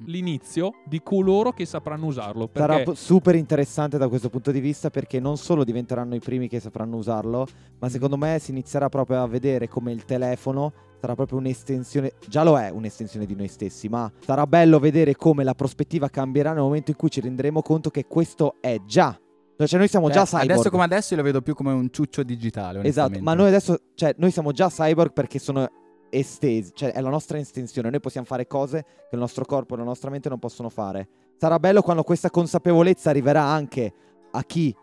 L'inizio 0.06 0.72
di 0.86 1.02
coloro 1.02 1.52
che 1.52 1.66
sapranno 1.66 2.06
usarlo. 2.06 2.50
Sarà 2.54 2.84
super 2.94 3.36
interessante 3.36 3.98
da 3.98 4.08
questo 4.08 4.30
punto 4.30 4.52
di 4.52 4.60
vista 4.60 4.90
perché 4.90 5.20
non 5.20 5.38
solo 5.38 5.64
diventeranno 5.64 6.16
i 6.16 6.20
primi 6.20 6.48
che 6.48 6.60
sapranno 6.60 6.98
usarlo, 6.98 7.48
ma 7.80 7.88
Mm. 7.88 7.92
secondo 7.92 8.18
me 8.18 8.38
si 8.40 8.52
inizierà 8.52 8.90
proprio 8.90 9.22
a 9.22 9.28
vedere 9.28 9.68
come 9.68 9.92
il 9.92 10.06
telefono 10.06 10.74
sarà 11.00 11.16
proprio 11.16 11.38
un'estensione, 11.38 12.14
già 12.28 12.44
lo 12.44 12.60
è 12.60 12.70
un'estensione 12.70 13.26
di 13.26 13.34
noi 13.34 13.48
stessi, 13.48 13.88
ma 13.88 14.12
sarà 14.20 14.46
bello 14.46 14.80
vedere 14.80 15.16
come 15.16 15.46
la 15.46 15.54
prospettiva 15.54 16.10
cambierà 16.10 16.52
nel 16.52 16.62
momento 16.62 16.92
in 16.92 16.98
cui 16.98 17.10
ci 17.10 17.22
renderemo 17.22 17.62
conto 17.62 17.90
che 17.90 18.06
questo 18.06 18.56
è 18.60 18.82
già. 18.86 19.18
Cioè 19.66 19.78
noi 19.78 19.90
siamo 19.90 20.08
già 20.10 20.26
Cioè, 20.26 20.40
cyborg. 20.40 20.52
Adesso 20.52 20.70
come 20.70 20.84
adesso 20.84 21.14
io 21.14 21.20
lo 21.20 21.26
vedo 21.26 21.42
più 21.42 21.54
come 21.54 21.72
un 21.74 21.90
ciuccio 21.92 22.24
digitale. 22.24 22.82
Esatto, 22.84 23.20
ma 23.22 23.34
noi 23.34 23.48
adesso, 23.48 23.78
cioè, 23.94 24.14
noi 24.18 24.32
siamo 24.32 24.52
già 24.54 24.70
cyborg 24.70 25.12
perché 25.12 25.38
sono 25.40 25.68
estesi, 26.10 26.72
cioè 26.74 26.92
è 26.92 27.02
la 27.02 27.10
nostra 27.10 27.38
estensione, 27.38 27.90
noi 27.90 28.00
possiamo 28.00 28.26
fare 28.26 28.48
cose 28.48 28.84
che 28.84 29.16
il 29.16 29.20
nostro 29.20 29.46
corpo 29.46 29.74
e 29.76 29.78
la 29.78 29.84
nostra 29.84 30.10
mente 30.10 30.30
non 30.30 30.40
possono 30.40 30.70
fare. 30.70 31.08
Sarà 31.38 31.60
bello 31.60 31.82
quando 31.82 32.04
questa 32.04 32.30
consapevolezza 32.30 33.10
arriverà 33.10 33.44
anche 33.44 33.94
a 34.32 34.44
chi 34.44 34.76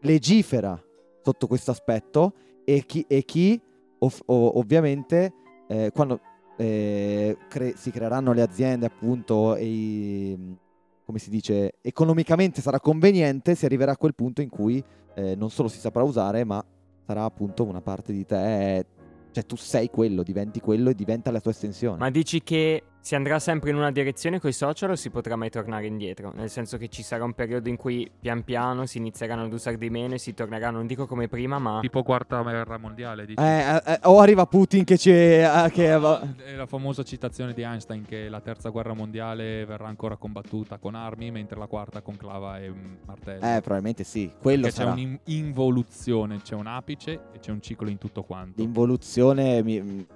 legifera 0.00 0.80
sotto 1.22 1.46
questo 1.46 1.70
aspetto 1.70 2.32
e 2.64 2.84
chi, 2.86 3.04
e 3.08 3.24
chi 3.24 3.60
ov- 3.98 4.22
o- 4.26 4.58
ovviamente 4.58 5.32
eh, 5.68 5.90
quando 5.92 6.20
eh, 6.56 7.36
cre- 7.48 7.76
si 7.76 7.90
creeranno 7.90 8.32
le 8.32 8.42
aziende 8.42 8.86
appunto 8.86 9.54
e 9.56 9.64
i- 9.64 10.56
come 11.04 11.18
si 11.18 11.30
dice 11.30 11.74
economicamente 11.80 12.60
sarà 12.60 12.78
conveniente 12.78 13.54
si 13.54 13.64
arriverà 13.64 13.92
a 13.92 13.96
quel 13.96 14.14
punto 14.14 14.40
in 14.42 14.48
cui 14.48 14.82
eh, 15.14 15.34
non 15.34 15.50
solo 15.50 15.68
si 15.68 15.78
saprà 15.78 16.02
usare 16.02 16.44
ma 16.44 16.62
sarà 17.06 17.24
appunto 17.24 17.64
una 17.64 17.80
parte 17.80 18.12
di 18.12 18.24
te 18.24 18.86
cioè 19.32 19.44
tu 19.44 19.56
sei 19.56 19.90
quello 19.90 20.22
diventi 20.22 20.60
quello 20.60 20.90
e 20.90 20.94
diventa 20.94 21.30
la 21.30 21.40
tua 21.40 21.50
estensione. 21.50 21.98
Ma 21.98 22.10
dici 22.10 22.42
che 22.42 22.82
si 23.02 23.16
andrà 23.16 23.40
sempre 23.40 23.70
in 23.70 23.76
una 23.76 23.90
direzione 23.90 24.38
con 24.38 24.48
i 24.48 24.52
social 24.52 24.90
o 24.90 24.94
si 24.94 25.10
potrà 25.10 25.34
mai 25.34 25.50
tornare 25.50 25.86
indietro? 25.86 26.32
Nel 26.36 26.48
senso 26.48 26.78
che 26.78 26.86
ci 26.86 27.02
sarà 27.02 27.24
un 27.24 27.32
periodo 27.32 27.68
in 27.68 27.74
cui 27.76 28.08
pian 28.20 28.44
piano 28.44 28.86
si 28.86 28.98
inizieranno 28.98 29.42
ad 29.42 29.52
usare 29.52 29.76
di 29.76 29.90
meno 29.90 30.14
e 30.14 30.18
si 30.18 30.34
torneranno, 30.34 30.76
non 30.76 30.86
dico 30.86 31.08
come 31.08 31.26
prima, 31.26 31.58
ma... 31.58 31.80
tipo 31.80 32.04
quarta 32.04 32.40
guerra 32.42 32.78
mondiale, 32.78 33.26
dici? 33.26 33.42
Eh, 33.42 33.44
eh, 33.44 33.82
eh, 33.84 33.98
o 34.04 34.20
arriva 34.20 34.46
Putin 34.46 34.84
che 34.84 34.96
ci 34.96 35.10
eh, 35.10 35.70
che, 35.72 35.88
È 35.90 36.54
la 36.54 36.66
famosa 36.66 37.02
citazione 37.02 37.52
di 37.54 37.62
Einstein 37.62 38.04
che 38.06 38.28
la 38.28 38.40
terza 38.40 38.68
guerra 38.68 38.94
mondiale 38.94 39.64
verrà 39.64 39.88
ancora 39.88 40.14
combattuta 40.14 40.78
con 40.78 40.94
armi, 40.94 41.32
mentre 41.32 41.58
la 41.58 41.66
quarta 41.66 42.02
con 42.02 42.16
clava 42.16 42.60
e 42.60 42.70
mm, 42.70 42.94
martello. 43.04 43.44
eh 43.44 43.60
probabilmente 43.60 44.04
sì 44.04 44.30
quello 44.40 44.62
Perché 44.62 44.76
c'è 44.76 44.84
sarà 44.84 44.92
un'involuzione, 44.92 46.40
c'è 46.40 46.54
un 46.54 46.68
apice 46.68 47.20
e 47.32 47.40
c'è 47.40 47.50
un 47.50 47.60
ciclo 47.60 47.88
in 47.88 47.98
tutto 47.98 48.22
quanto. 48.22 48.60
l'involuzione 48.60 49.60
mi, 49.64 50.06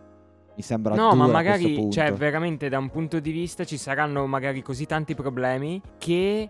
mi 0.56 0.62
sembra 0.62 0.94
No, 0.94 1.10
dura 1.10 1.26
ma 1.26 1.32
magari, 1.32 1.74
punto. 1.74 1.90
cioè, 1.92 2.12
veramente 2.12 2.68
da 2.68 2.78
un 2.78 2.88
punto 2.88 3.20
di 3.20 3.30
vista 3.30 3.64
ci 3.64 3.76
saranno 3.76 4.26
magari 4.26 4.62
così 4.62 4.86
tanti 4.86 5.14
problemi 5.14 5.80
che 5.98 6.48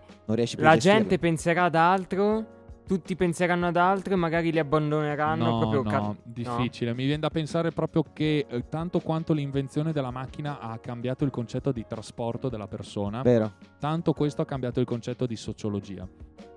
la 0.57 0.77
gente 0.77 1.19
penserà 1.19 1.65
ad 1.65 1.75
altro, 1.75 2.55
tutti 2.87 3.17
penseranno 3.17 3.67
ad 3.67 3.75
altro 3.75 4.13
e 4.13 4.15
magari 4.15 4.49
li 4.53 4.59
abbandoneranno 4.59 5.45
No, 5.45 5.57
proprio... 5.59 5.81
no, 5.83 5.89
ca- 5.89 6.15
difficile. 6.23 6.93
Mi 6.93 7.03
viene 7.03 7.19
da 7.19 7.29
pensare 7.29 7.71
proprio 7.71 8.05
che 8.13 8.45
eh, 8.49 8.69
tanto 8.69 9.01
quanto 9.01 9.33
l'invenzione 9.33 9.91
della 9.91 10.09
macchina 10.11 10.59
ha 10.61 10.77
cambiato 10.77 11.25
il 11.25 11.29
concetto 11.31 11.73
di 11.73 11.83
trasporto 11.85 12.47
della 12.47 12.67
persona, 12.67 13.21
vero 13.23 13.51
tanto 13.77 14.13
questo 14.13 14.41
ha 14.41 14.45
cambiato 14.45 14.79
il 14.79 14.85
concetto 14.85 15.25
di 15.25 15.35
sociologia. 15.35 16.07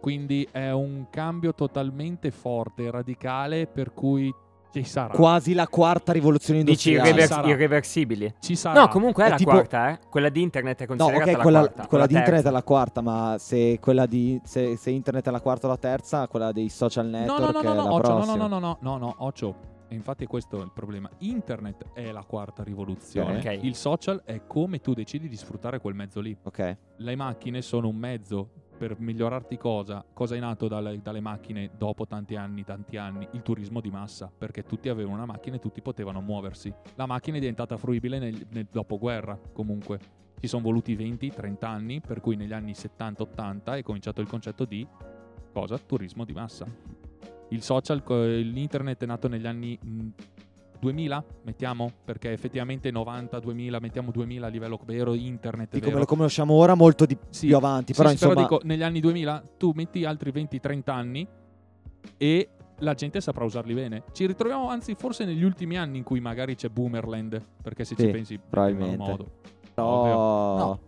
Quindi 0.00 0.46
è 0.50 0.70
un 0.70 1.08
cambio 1.10 1.52
totalmente 1.52 2.30
forte, 2.30 2.90
radicale, 2.92 3.66
per 3.66 3.92
cui 3.92 4.32
Ci 4.72 4.84
sarà. 4.84 5.12
Quasi 5.14 5.52
la 5.54 5.66
quarta 5.66 6.12
rivoluzione 6.12 6.62
Dici 6.62 6.90
industriale. 6.90 7.08
irrever- 7.10 7.28
sarà. 7.28 7.48
irreversibili? 7.48 8.34
Ci 8.40 8.54
sarà. 8.56 8.80
No, 8.80 8.88
comunque 8.88 9.24
è, 9.24 9.26
È 9.26 9.30
la 9.30 9.36
tipo- 9.36 9.50
quarta, 9.50 9.90
eh. 9.90 9.98
Quella 10.08 10.28
di 10.28 10.42
internet 10.42 10.78
è 10.78 10.86
No, 10.88 10.96
considerata 10.96 11.30
ok, 11.30 11.36
la 11.36 11.42
quella, 11.42 11.58
quarta. 11.60 11.86
quella 11.86 12.04
la 12.04 12.08
di 12.10 12.14
internet 12.14 12.42
terza. 12.42 12.48
è 12.48 12.52
la 12.60 12.62
quarta, 12.62 13.00
ma 13.00 13.36
se 13.38 13.78
quella 13.80 14.06
di 14.06 14.40
se, 14.44 14.76
se 14.76 14.90
internet 14.90 15.26
è 15.26 15.30
la 15.30 15.40
quarta 15.40 15.66
o 15.66 15.70
la 15.70 15.76
terza, 15.76 16.28
quella 16.28 16.52
dei 16.52 16.68
social 16.68 17.06
No, 17.06 17.18
network 17.18 17.40
no, 17.40 17.46
no, 17.46 17.52
no, 17.52 17.60
è 17.60 17.62
no, 17.64 17.74
la 17.74 17.92
Occhio, 17.92 18.08
no, 18.08 18.14
prossima. 18.16 18.36
no, 18.36 18.46
no, 18.46 18.58
no, 18.58 18.78
no, 18.80 18.96
no, 18.98 19.14
Occhio. 19.18 19.54
E 19.88 19.94
infatti 19.96 20.24
questo 20.26 20.60
è 20.60 20.62
il 20.62 20.70
problema. 20.72 21.10
Internet 21.18 21.86
è 21.94 22.12
la 22.12 22.22
quarta 22.22 22.62
rivoluzione. 22.62 23.38
Ok. 23.38 23.58
Il 23.62 23.74
social 23.74 24.22
è 24.24 24.42
come 24.46 24.78
tu 24.80 24.94
decidi 24.94 25.28
di 25.28 25.34
sfruttare 25.36 25.80
quel 25.80 25.94
mezzo 25.94 26.20
lì. 26.20 26.36
Ok. 26.44 26.76
Le 26.98 27.16
macchine 27.16 27.60
sono 27.60 27.88
un 27.88 27.96
mezzo 27.96 28.50
per 28.80 28.98
migliorarti 28.98 29.58
cosa? 29.58 30.02
Cosa 30.10 30.36
è 30.36 30.38
nato 30.38 30.66
dalle, 30.66 31.02
dalle 31.02 31.20
macchine 31.20 31.68
dopo 31.76 32.06
tanti 32.06 32.34
anni, 32.34 32.64
tanti 32.64 32.96
anni? 32.96 33.28
Il 33.32 33.42
turismo 33.42 33.82
di 33.82 33.90
massa, 33.90 34.32
perché 34.34 34.62
tutti 34.62 34.88
avevano 34.88 35.16
una 35.16 35.26
macchina 35.26 35.56
e 35.56 35.58
tutti 35.58 35.82
potevano 35.82 36.22
muoversi. 36.22 36.72
La 36.94 37.04
macchina 37.04 37.36
è 37.36 37.40
diventata 37.40 37.76
fruibile 37.76 38.18
nel, 38.18 38.46
nel 38.48 38.66
dopoguerra, 38.72 39.38
comunque. 39.52 39.98
Ci 40.40 40.46
sono 40.46 40.62
voluti 40.62 40.96
20-30 40.96 41.56
anni, 41.66 42.00
per 42.00 42.22
cui 42.22 42.36
negli 42.36 42.54
anni 42.54 42.72
70-80 42.72 43.76
è 43.76 43.82
cominciato 43.82 44.22
il 44.22 44.28
concetto 44.28 44.64
di 44.64 44.86
cosa? 45.52 45.76
Turismo 45.76 46.24
di 46.24 46.32
massa. 46.32 46.66
Il 47.50 47.60
social, 47.60 48.02
l'internet 48.08 49.02
è 49.02 49.06
nato 49.06 49.28
negli 49.28 49.46
anni 49.46 49.78
2000, 50.80 51.24
mettiamo, 51.44 51.90
perché 52.04 52.32
effettivamente 52.32 52.90
90, 52.90 53.38
2000, 53.38 53.78
mettiamo 53.80 54.10
2000 54.10 54.46
a 54.46 54.50
livello 54.50 54.80
vero 54.84 55.14
internet, 55.14 55.72
Di 55.74 55.78
come 55.80 55.92
vero. 55.92 55.98
lo 56.00 56.06
conosciamo 56.06 56.54
ora, 56.54 56.74
molto 56.74 57.04
di 57.06 57.16
Sì, 57.28 57.46
più 57.46 57.56
avanti. 57.56 57.92
sì, 57.92 57.98
però 57.98 58.08
sì, 58.08 58.14
insomma, 58.14 58.34
dico, 58.34 58.60
negli 58.64 58.82
anni 58.82 59.00
2000 59.00 59.42
tu 59.58 59.72
metti 59.74 60.04
altri 60.04 60.32
20-30 60.32 60.90
anni 60.90 61.26
e 62.16 62.48
la 62.78 62.94
gente 62.94 63.20
saprà 63.20 63.44
usarli 63.44 63.74
bene. 63.74 64.04
Ci 64.12 64.26
ritroviamo 64.26 64.68
anzi 64.70 64.94
forse 64.94 65.24
negli 65.26 65.42
ultimi 65.44 65.76
anni 65.76 65.98
in 65.98 66.02
cui 66.04 66.18
magari 66.20 66.54
c'è 66.54 66.68
Boomerland, 66.68 67.40
perché 67.62 67.84
se 67.84 67.94
Sì, 67.94 68.04
ci 68.04 68.10
pensi 68.10 68.38
probabilmente. 68.38 68.94
in 68.94 68.98
modo. 68.98 69.30
però- 69.74 70.56
No. 70.56 70.80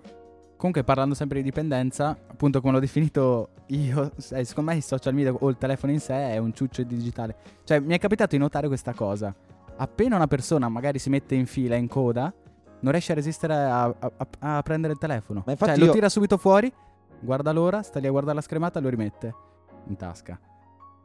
Comunque 0.57 0.85
parlando 0.85 1.15
sempre 1.17 1.39
di 1.39 1.45
dipendenza, 1.45 2.11
appunto 2.29 2.61
come 2.61 2.75
l'ho 2.75 2.79
definito 2.79 3.49
io, 3.69 4.13
secondo 4.17 4.71
me 4.71 4.77
i 4.77 4.81
social 4.81 5.13
media 5.13 5.33
o 5.33 5.49
il 5.49 5.57
telefono 5.57 5.91
in 5.93 5.99
sé 5.99 6.15
è 6.15 6.39
un 6.39 6.53
ciuccio 6.53 6.85
digitale. 6.85 7.35
Cioè 7.65 7.81
mi 7.81 7.95
è 7.95 7.99
capitato 7.99 8.37
di 8.37 8.39
notare 8.41 8.69
questa 8.69 8.95
cosa. 8.95 9.35
Appena 9.77 10.17
una 10.17 10.27
persona 10.27 10.69
magari 10.69 10.99
si 10.99 11.09
mette 11.11 11.35
in 11.35 11.47
fila, 11.47 11.75
in 11.77 11.89
coda, 11.89 12.33
non 12.81 12.93
riesce 12.93 13.13
a 13.13 13.15
resistere 13.15 13.55
a, 13.55 13.83
a- 13.85 14.13
a- 14.39 14.57
a 14.57 14.63
prendere 14.63 14.93
il 14.93 14.99
telefono. 14.99 15.43
Ma 15.47 15.53
infatti 15.53 15.73
cioè 15.73 15.81
lo 15.81 15.87
io- 15.87 15.93
tira 15.93 16.09
subito 16.09 16.37
fuori, 16.37 16.73
guarda 17.21 17.53
l'ora, 17.53 17.83
sta 17.83 17.99
lì 17.99 18.07
a 18.07 18.11
guardare 18.11 18.37
la 18.37 18.43
schermata 18.43 18.79
e 18.79 18.83
lo 18.83 18.89
rimette 18.89 19.35
in 19.89 19.97
tasca. 19.97 20.39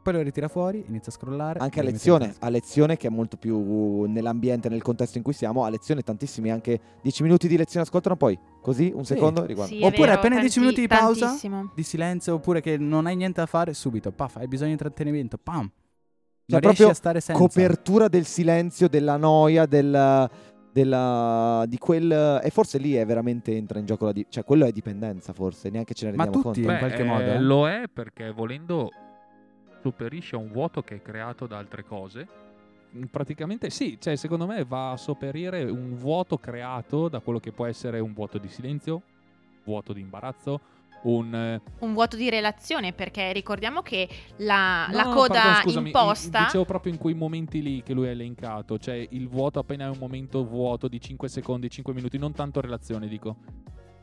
Poi 0.00 0.12
lo 0.16 0.22
ritira 0.22 0.48
fuori, 0.48 0.84
inizia 0.88 1.12
a 1.12 1.14
scrollare. 1.14 1.58
Anche 1.58 1.80
a 1.80 1.82
lo 1.82 1.90
lezione, 1.90 2.34
a 2.38 2.48
lezione 2.48 2.96
che 2.96 3.08
è 3.08 3.10
molto 3.10 3.36
più 3.36 4.04
nell'ambiente, 4.04 4.68
nel 4.70 4.80
contesto 4.80 5.18
in 5.18 5.24
cui 5.24 5.34
siamo, 5.34 5.64
a 5.64 5.68
lezione 5.68 6.02
tantissimi, 6.02 6.50
anche 6.50 6.80
10 7.02 7.22
minuti 7.24 7.46
di 7.46 7.56
lezione 7.58 7.84
ascoltano, 7.84 8.16
poi 8.16 8.38
così, 8.62 8.90
un 8.94 9.04
Sì. 9.04 9.14
secondo, 9.14 9.44
riguardo. 9.44 9.74
Sì, 9.74 9.82
Oppure 9.82 10.06
vero, 10.06 10.12
appena 10.18 10.38
10 10.38 10.60
tanti- 10.60 10.60
minuti 10.60 10.80
di 10.80 10.86
pausa, 10.86 11.24
tantissimo. 11.26 11.72
Di 11.74 11.82
silenzio, 11.82 12.34
oppure 12.34 12.60
che 12.62 12.78
non 12.78 13.06
hai 13.06 13.16
niente 13.16 13.40
da 13.40 13.46
fare, 13.46 13.74
subito, 13.74 14.10
paf, 14.12 14.36
hai 14.36 14.46
bisogno 14.48 14.68
di 14.68 14.72
intrattenimento, 14.74 15.36
pam. 15.36 15.70
Cioè, 16.50 16.60
proprio 16.60 16.88
a 16.88 16.94
stare 16.94 17.20
senza. 17.20 17.38
Copertura 17.38 18.08
del 18.08 18.24
silenzio, 18.24 18.88
della 18.88 19.18
noia, 19.18 19.66
del, 19.66 20.30
della, 20.72 21.64
di 21.68 21.76
quel... 21.76 22.40
E 22.42 22.48
forse 22.48 22.78
lì 22.78 22.94
è 22.94 23.04
veramente 23.04 23.54
entra 23.54 23.78
in 23.78 23.84
gioco 23.84 24.06
la... 24.06 24.12
Di, 24.12 24.24
cioè, 24.30 24.44
quello 24.44 24.64
è 24.64 24.72
dipendenza 24.72 25.34
forse, 25.34 25.68
neanche 25.68 25.92
ce 25.92 26.06
ne 26.06 26.16
Ma 26.16 26.24
rendiamo 26.24 26.44
tutti, 26.44 26.62
conto. 26.62 26.72
in 26.72 26.78
qualche 26.78 27.04
modo, 27.04 27.24
eh. 27.24 27.38
Lo 27.38 27.68
è 27.68 27.82
perché 27.92 28.30
volendo 28.30 28.90
sopperisce 29.82 30.36
a 30.36 30.38
un 30.38 30.50
vuoto 30.50 30.82
che 30.82 30.96
è 30.96 31.02
creato 31.02 31.46
da 31.46 31.58
altre 31.58 31.84
cose. 31.84 32.26
Mm, 32.96 33.02
Praticamente 33.10 33.68
sì, 33.68 33.98
cioè 34.00 34.16
secondo 34.16 34.46
me 34.46 34.64
va 34.64 34.92
a 34.92 34.96
sopperire 34.96 35.64
un 35.64 35.96
vuoto 35.96 36.38
creato 36.38 37.08
da 37.08 37.20
quello 37.20 37.40
che 37.40 37.52
può 37.52 37.66
essere 37.66 38.00
un 38.00 38.14
vuoto 38.14 38.38
di 38.38 38.48
silenzio, 38.48 39.02
vuoto 39.64 39.92
di 39.92 40.00
imbarazzo, 40.00 40.60
un 41.02 41.60
Un 41.78 41.92
vuoto 41.92 42.16
di 42.16 42.28
relazione, 42.30 42.92
perché 42.92 43.32
ricordiamo 43.32 43.82
che 43.82 44.08
la, 44.38 44.86
No, 44.88 44.96
la 44.96 45.02
no, 45.04 45.14
coda 45.14 45.40
pardon, 45.40 45.62
scusami, 45.62 45.86
imposta. 45.86 46.44
Dicevo 46.44 46.64
proprio 46.64 46.92
in 46.92 46.98
quei 46.98 47.14
momenti 47.14 47.62
lì 47.62 47.82
che 47.82 47.92
lui 47.92 48.08
ha 48.08 48.10
elencato, 48.10 48.78
cioè 48.78 49.06
il 49.10 49.28
vuoto 49.28 49.58
appena 49.58 49.86
è 49.86 49.88
un 49.88 49.98
momento 49.98 50.44
vuoto 50.44 50.88
di 50.88 51.00
5 51.00 51.28
secondi, 51.28 51.70
5 51.70 51.92
minuti, 51.94 52.18
non 52.18 52.32
tanto 52.32 52.60
relazione, 52.60 53.08
dico. 53.08 53.36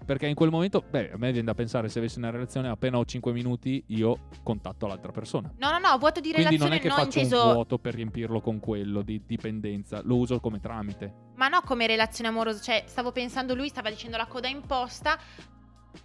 Perché 0.05 0.27
in 0.27 0.35
quel 0.35 0.51
momento, 0.51 0.83
beh, 0.87 1.13
a 1.13 1.17
me 1.17 1.31
viene 1.31 1.47
da 1.47 1.55
pensare 1.55 1.89
se 1.89 1.97
avessi 1.97 2.19
una 2.19 2.29
relazione 2.29 2.69
appena 2.69 2.99
ho 2.99 3.05
5 3.05 3.31
minuti, 3.33 3.83
io 3.87 4.27
contatto 4.43 4.85
l'altra 4.85 5.11
persona. 5.11 5.51
No, 5.57 5.71
no, 5.71 5.79
no, 5.79 5.97
vuoto 5.97 6.19
di 6.19 6.31
Quindi 6.31 6.57
non 6.57 6.67
relazione 6.69 6.75
è 6.75 6.79
che 6.79 6.87
no 6.89 6.93
faccio 6.93 7.19
inteso. 7.19 7.47
un 7.47 7.53
vuoto 7.53 7.79
per 7.79 7.95
riempirlo 7.95 8.39
con 8.39 8.59
quello 8.59 9.01
di 9.01 9.23
dipendenza, 9.25 10.01
lo 10.03 10.17
uso 10.17 10.39
come 10.39 10.59
tramite. 10.59 11.31
Ma 11.37 11.47
no 11.47 11.61
come 11.65 11.87
relazione 11.87 12.29
amorosa, 12.29 12.61
cioè 12.61 12.83
stavo 12.85 13.11
pensando, 13.11 13.55
lui 13.55 13.67
stava 13.67 13.89
dicendo 13.89 14.15
la 14.15 14.27
coda 14.27 14.47
imposta. 14.47 15.17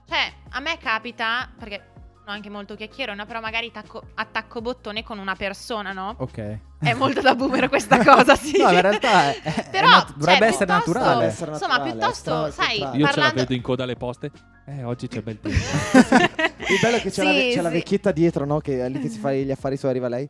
Cioè, 0.09 0.33
a 0.51 0.61
me 0.61 0.79
capita, 0.79 1.49
perché 1.59 1.89
sono 2.21 2.33
anche 2.33 2.51
molto 2.51 2.75
chiacchierona, 2.77 3.27
però 3.27 3.41
magari 3.41 3.71
tacco- 3.73 4.03
attacco 4.15 4.61
bottone 4.61 5.03
con 5.03 5.19
una 5.19 5.35
persona, 5.35 5.93
no? 5.93 6.15
Ok. 6.19 6.59
È 6.81 6.95
molto 6.95 7.21
da 7.21 7.35
boomer 7.35 7.69
questa 7.69 7.99
cosa, 8.05 8.37
sì. 8.37 8.57
No, 8.59 8.71
in 8.71 8.81
realtà 8.81 9.31
è- 9.33 9.41
è 9.43 9.69
Però, 9.71 9.89
nat- 9.89 10.07
cioè, 10.09 10.17
dovrebbe 10.17 10.47
essere 10.47 10.65
piuttosto- 10.67 10.93
naturale. 10.99 11.27
Essere 11.27 11.51
Insomma, 11.53 11.77
naturale, 11.79 11.99
piuttosto, 11.99 12.51
sai. 12.51 12.79
Io 12.79 12.89
ce 12.91 12.99
la 12.99 13.07
parlando- 13.07 13.35
vedo 13.35 13.55
in 13.55 13.63
coda 13.63 13.83
alle 13.85 13.97
poste. 13.97 14.31
Eh, 14.67 14.85
oggi 14.85 15.09
c'è 15.09 15.23
bel 15.23 15.41
tempo. 15.41 15.59
Il 16.71 16.79
bello 16.81 16.97
è 16.97 17.01
che 17.01 17.11
c'è, 17.11 17.23
la, 17.25 17.33
ve- 17.33 17.49
Sì, 17.51 17.57
c'è 17.57 17.63
la 17.63 17.69
sì. 17.69 17.75
vecchietta 17.75 18.13
dietro, 18.13 18.45
no? 18.45 18.59
Che 18.61 18.85
è 18.85 18.89
lì 18.89 19.01
che 19.01 19.09
si 19.09 19.19
fa 19.19 19.33
gli 19.33 19.51
affari 19.51 19.77
suoi, 19.77 19.91
arriva 19.91 20.09
lei. 20.09 20.29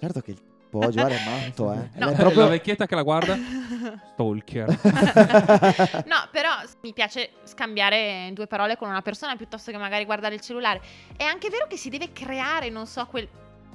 Certo 0.00 0.20
che 0.20 0.34
può 0.78 0.88
giocare 0.88 1.18
matto, 1.24 1.72
eh. 1.72 1.88
No. 1.94 2.08
È 2.08 2.10
La 2.10 2.16
proprio... 2.16 2.48
vecchietta 2.48 2.86
che 2.86 2.94
la 2.94 3.02
guarda, 3.02 3.36
stalker. 4.12 4.66
No, 6.06 6.28
però 6.32 6.50
mi 6.82 6.92
piace 6.92 7.30
scambiare 7.44 8.30
due 8.32 8.46
parole 8.46 8.76
con 8.76 8.88
una 8.88 9.02
persona 9.02 9.36
piuttosto 9.36 9.70
che 9.70 9.78
magari 9.78 10.04
guardare 10.04 10.34
il 10.34 10.40
cellulare. 10.40 10.80
È 11.16 11.22
anche 11.24 11.48
vero 11.48 11.66
che 11.68 11.76
si 11.76 11.88
deve 11.88 12.12
creare, 12.12 12.70
non 12.70 12.86
so, 12.86 13.06
quel, 13.06 13.28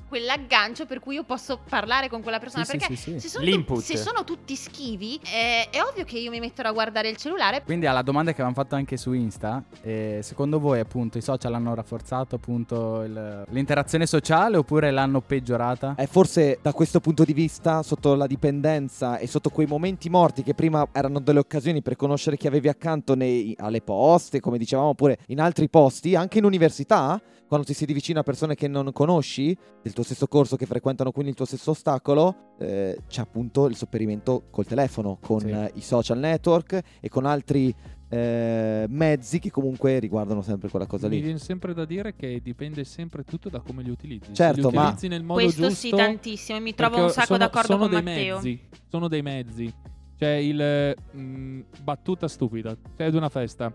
quell'aggancio 0.10 0.86
per 0.86 1.00
cui 1.00 1.16
io 1.16 1.24
posso 1.24 1.60
parlare 1.70 2.10
con 2.10 2.22
quella 2.22 2.40
persona. 2.40 2.66
Sì, 2.66 2.72
sì, 2.72 2.78
perché 2.78 2.96
sì, 2.96 3.12
sì. 3.14 3.20
Se, 3.20 3.28
sono 3.30 3.46
L'input. 3.46 3.78
tu- 3.78 3.84
se 3.84 3.96
sono 3.98 4.24
tutti 4.26 4.56
schivi, 4.56 5.18
eh, 5.24 5.70
è 5.70 5.82
ovvio 5.82 6.04
che 6.04 6.18
io 6.20 6.32
mi 6.32 6.40
metterò 6.40 6.70
a 6.70 6.72
guardare 6.74 7.08
il 7.10 7.16
cellulare. 7.16 7.62
Quindi 7.64 7.86
alla 7.86 8.02
domanda 8.02 8.32
che 8.32 8.42
avevamo 8.42 8.56
fatto 8.62 8.76
anche 8.76 8.98
su 8.98 9.14
Insta, 9.14 9.64
eh, 9.82 10.20
secondo 10.24 10.60
voi 10.60 10.80
appunto 10.80 11.18
i 11.18 11.22
social 11.22 11.54
hanno 11.54 11.74
rafforzato 11.74 12.36
appunto 12.36 13.04
il- 13.04 13.46
l'interazione 13.50 14.06
sociale 14.08 14.58
oppure 14.58 14.92
l'hanno 14.92 15.22
peggiorata? 15.22 15.94
È 15.96 16.08
forse 16.08 16.58
da 16.62 16.74
questo 16.74 17.00
punto 17.00 17.24
di 17.24 17.34
vista, 17.34 17.84
sotto 17.84 18.16
la 18.16 18.26
dipendenza 18.28 19.18
e 19.20 19.28
sotto 19.28 19.50
quei 19.52 19.68
momenti 19.68 20.10
morti 20.10 20.42
che 20.44 20.56
prima 20.56 20.88
erano 20.92 21.20
delle 21.20 21.40
occasioni 21.40 21.82
per 21.84 21.96
conoscere 21.96 22.36
chi 22.36 22.48
avevi 22.48 22.68
accanto 22.68 23.14
nei- 23.16 23.56
alle 23.60 23.82
poste, 23.82 24.40
come 24.40 24.58
dicevamo, 24.58 24.90
oppure 24.90 25.20
in 25.28 25.40
altri 25.40 25.70
posti, 25.70 26.16
anche 26.16 26.40
in 26.40 26.46
università, 26.46 27.22
quando 27.48 27.66
ti 27.66 27.74
siedi 27.74 27.94
vicino 27.94 28.20
a 28.20 28.24
persone 28.24 28.56
che 28.56 28.68
non 28.68 28.92
conosci, 28.92 29.56
del 29.82 29.94
tuo 29.94 29.99
stesso 30.04 30.28
corso, 30.28 30.56
che 30.56 30.66
frequentano 30.66 31.12
quindi 31.12 31.32
il 31.32 31.36
tuo 31.36 31.46
stesso 31.46 31.72
ostacolo, 31.72 32.54
eh, 32.60 32.98
c'è 33.08 33.22
appunto 33.22 33.68
il 33.68 33.76
sopperimento 33.76 34.46
col 34.52 34.66
telefono, 34.66 35.18
con 35.22 35.40
Sì. 35.42 35.78
i 35.80 35.82
social 35.82 36.18
network 36.20 36.80
e 37.00 37.10
con 37.10 37.26
altri 37.26 37.74
eh, 38.12 38.86
mezzi 38.90 39.38
che 39.38 39.52
comunque 39.52 40.00
riguardano 40.00 40.42
sempre 40.42 40.68
quella 40.70 40.88
cosa 40.88 41.08
Mi 41.08 41.18
lì. 41.18 41.22
viene 41.22 41.38
sempre 41.38 41.76
da 41.76 41.86
dire 41.86 42.16
che 42.16 42.40
dipende 42.42 42.84
sempre 42.84 43.24
tutto 43.24 43.50
da 43.50 43.60
come 43.60 43.84
li 43.84 43.92
utilizzi. 43.92 44.34
Certo, 44.34 44.62
Se 44.64 44.70
li 44.70 44.76
ma- 44.76 44.82
utilizzi 44.86 45.08
nel 45.10 45.24
modo 45.24 45.42
Questo 45.44 45.62
giusto, 45.68 45.76
sì, 45.76 45.90
tantissimo. 45.92 46.58
E 46.58 46.62
mi 46.62 46.74
trovo 46.74 47.04
un 47.04 47.10
sacco 47.12 47.26
sono, 47.28 47.38
d'accordo 47.38 47.68
sono 47.68 47.80
con 47.82 47.90
dei 47.92 48.02
Matteo. 48.02 48.36
Mezzi, 48.38 48.60
sono 48.88 49.08
dei 49.08 49.22
mezzi. 49.22 49.74
Cioè 50.18 50.30
il 50.30 50.96
mh, 51.12 51.60
battuta 51.84 52.28
stupida. 52.28 52.76
Sei 52.98 53.06
ad 53.08 53.14
una 53.14 53.30
festa, 53.30 53.72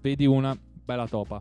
vedi 0.00 0.26
una 0.26 0.56
bella 0.84 1.06
topa. 1.06 1.40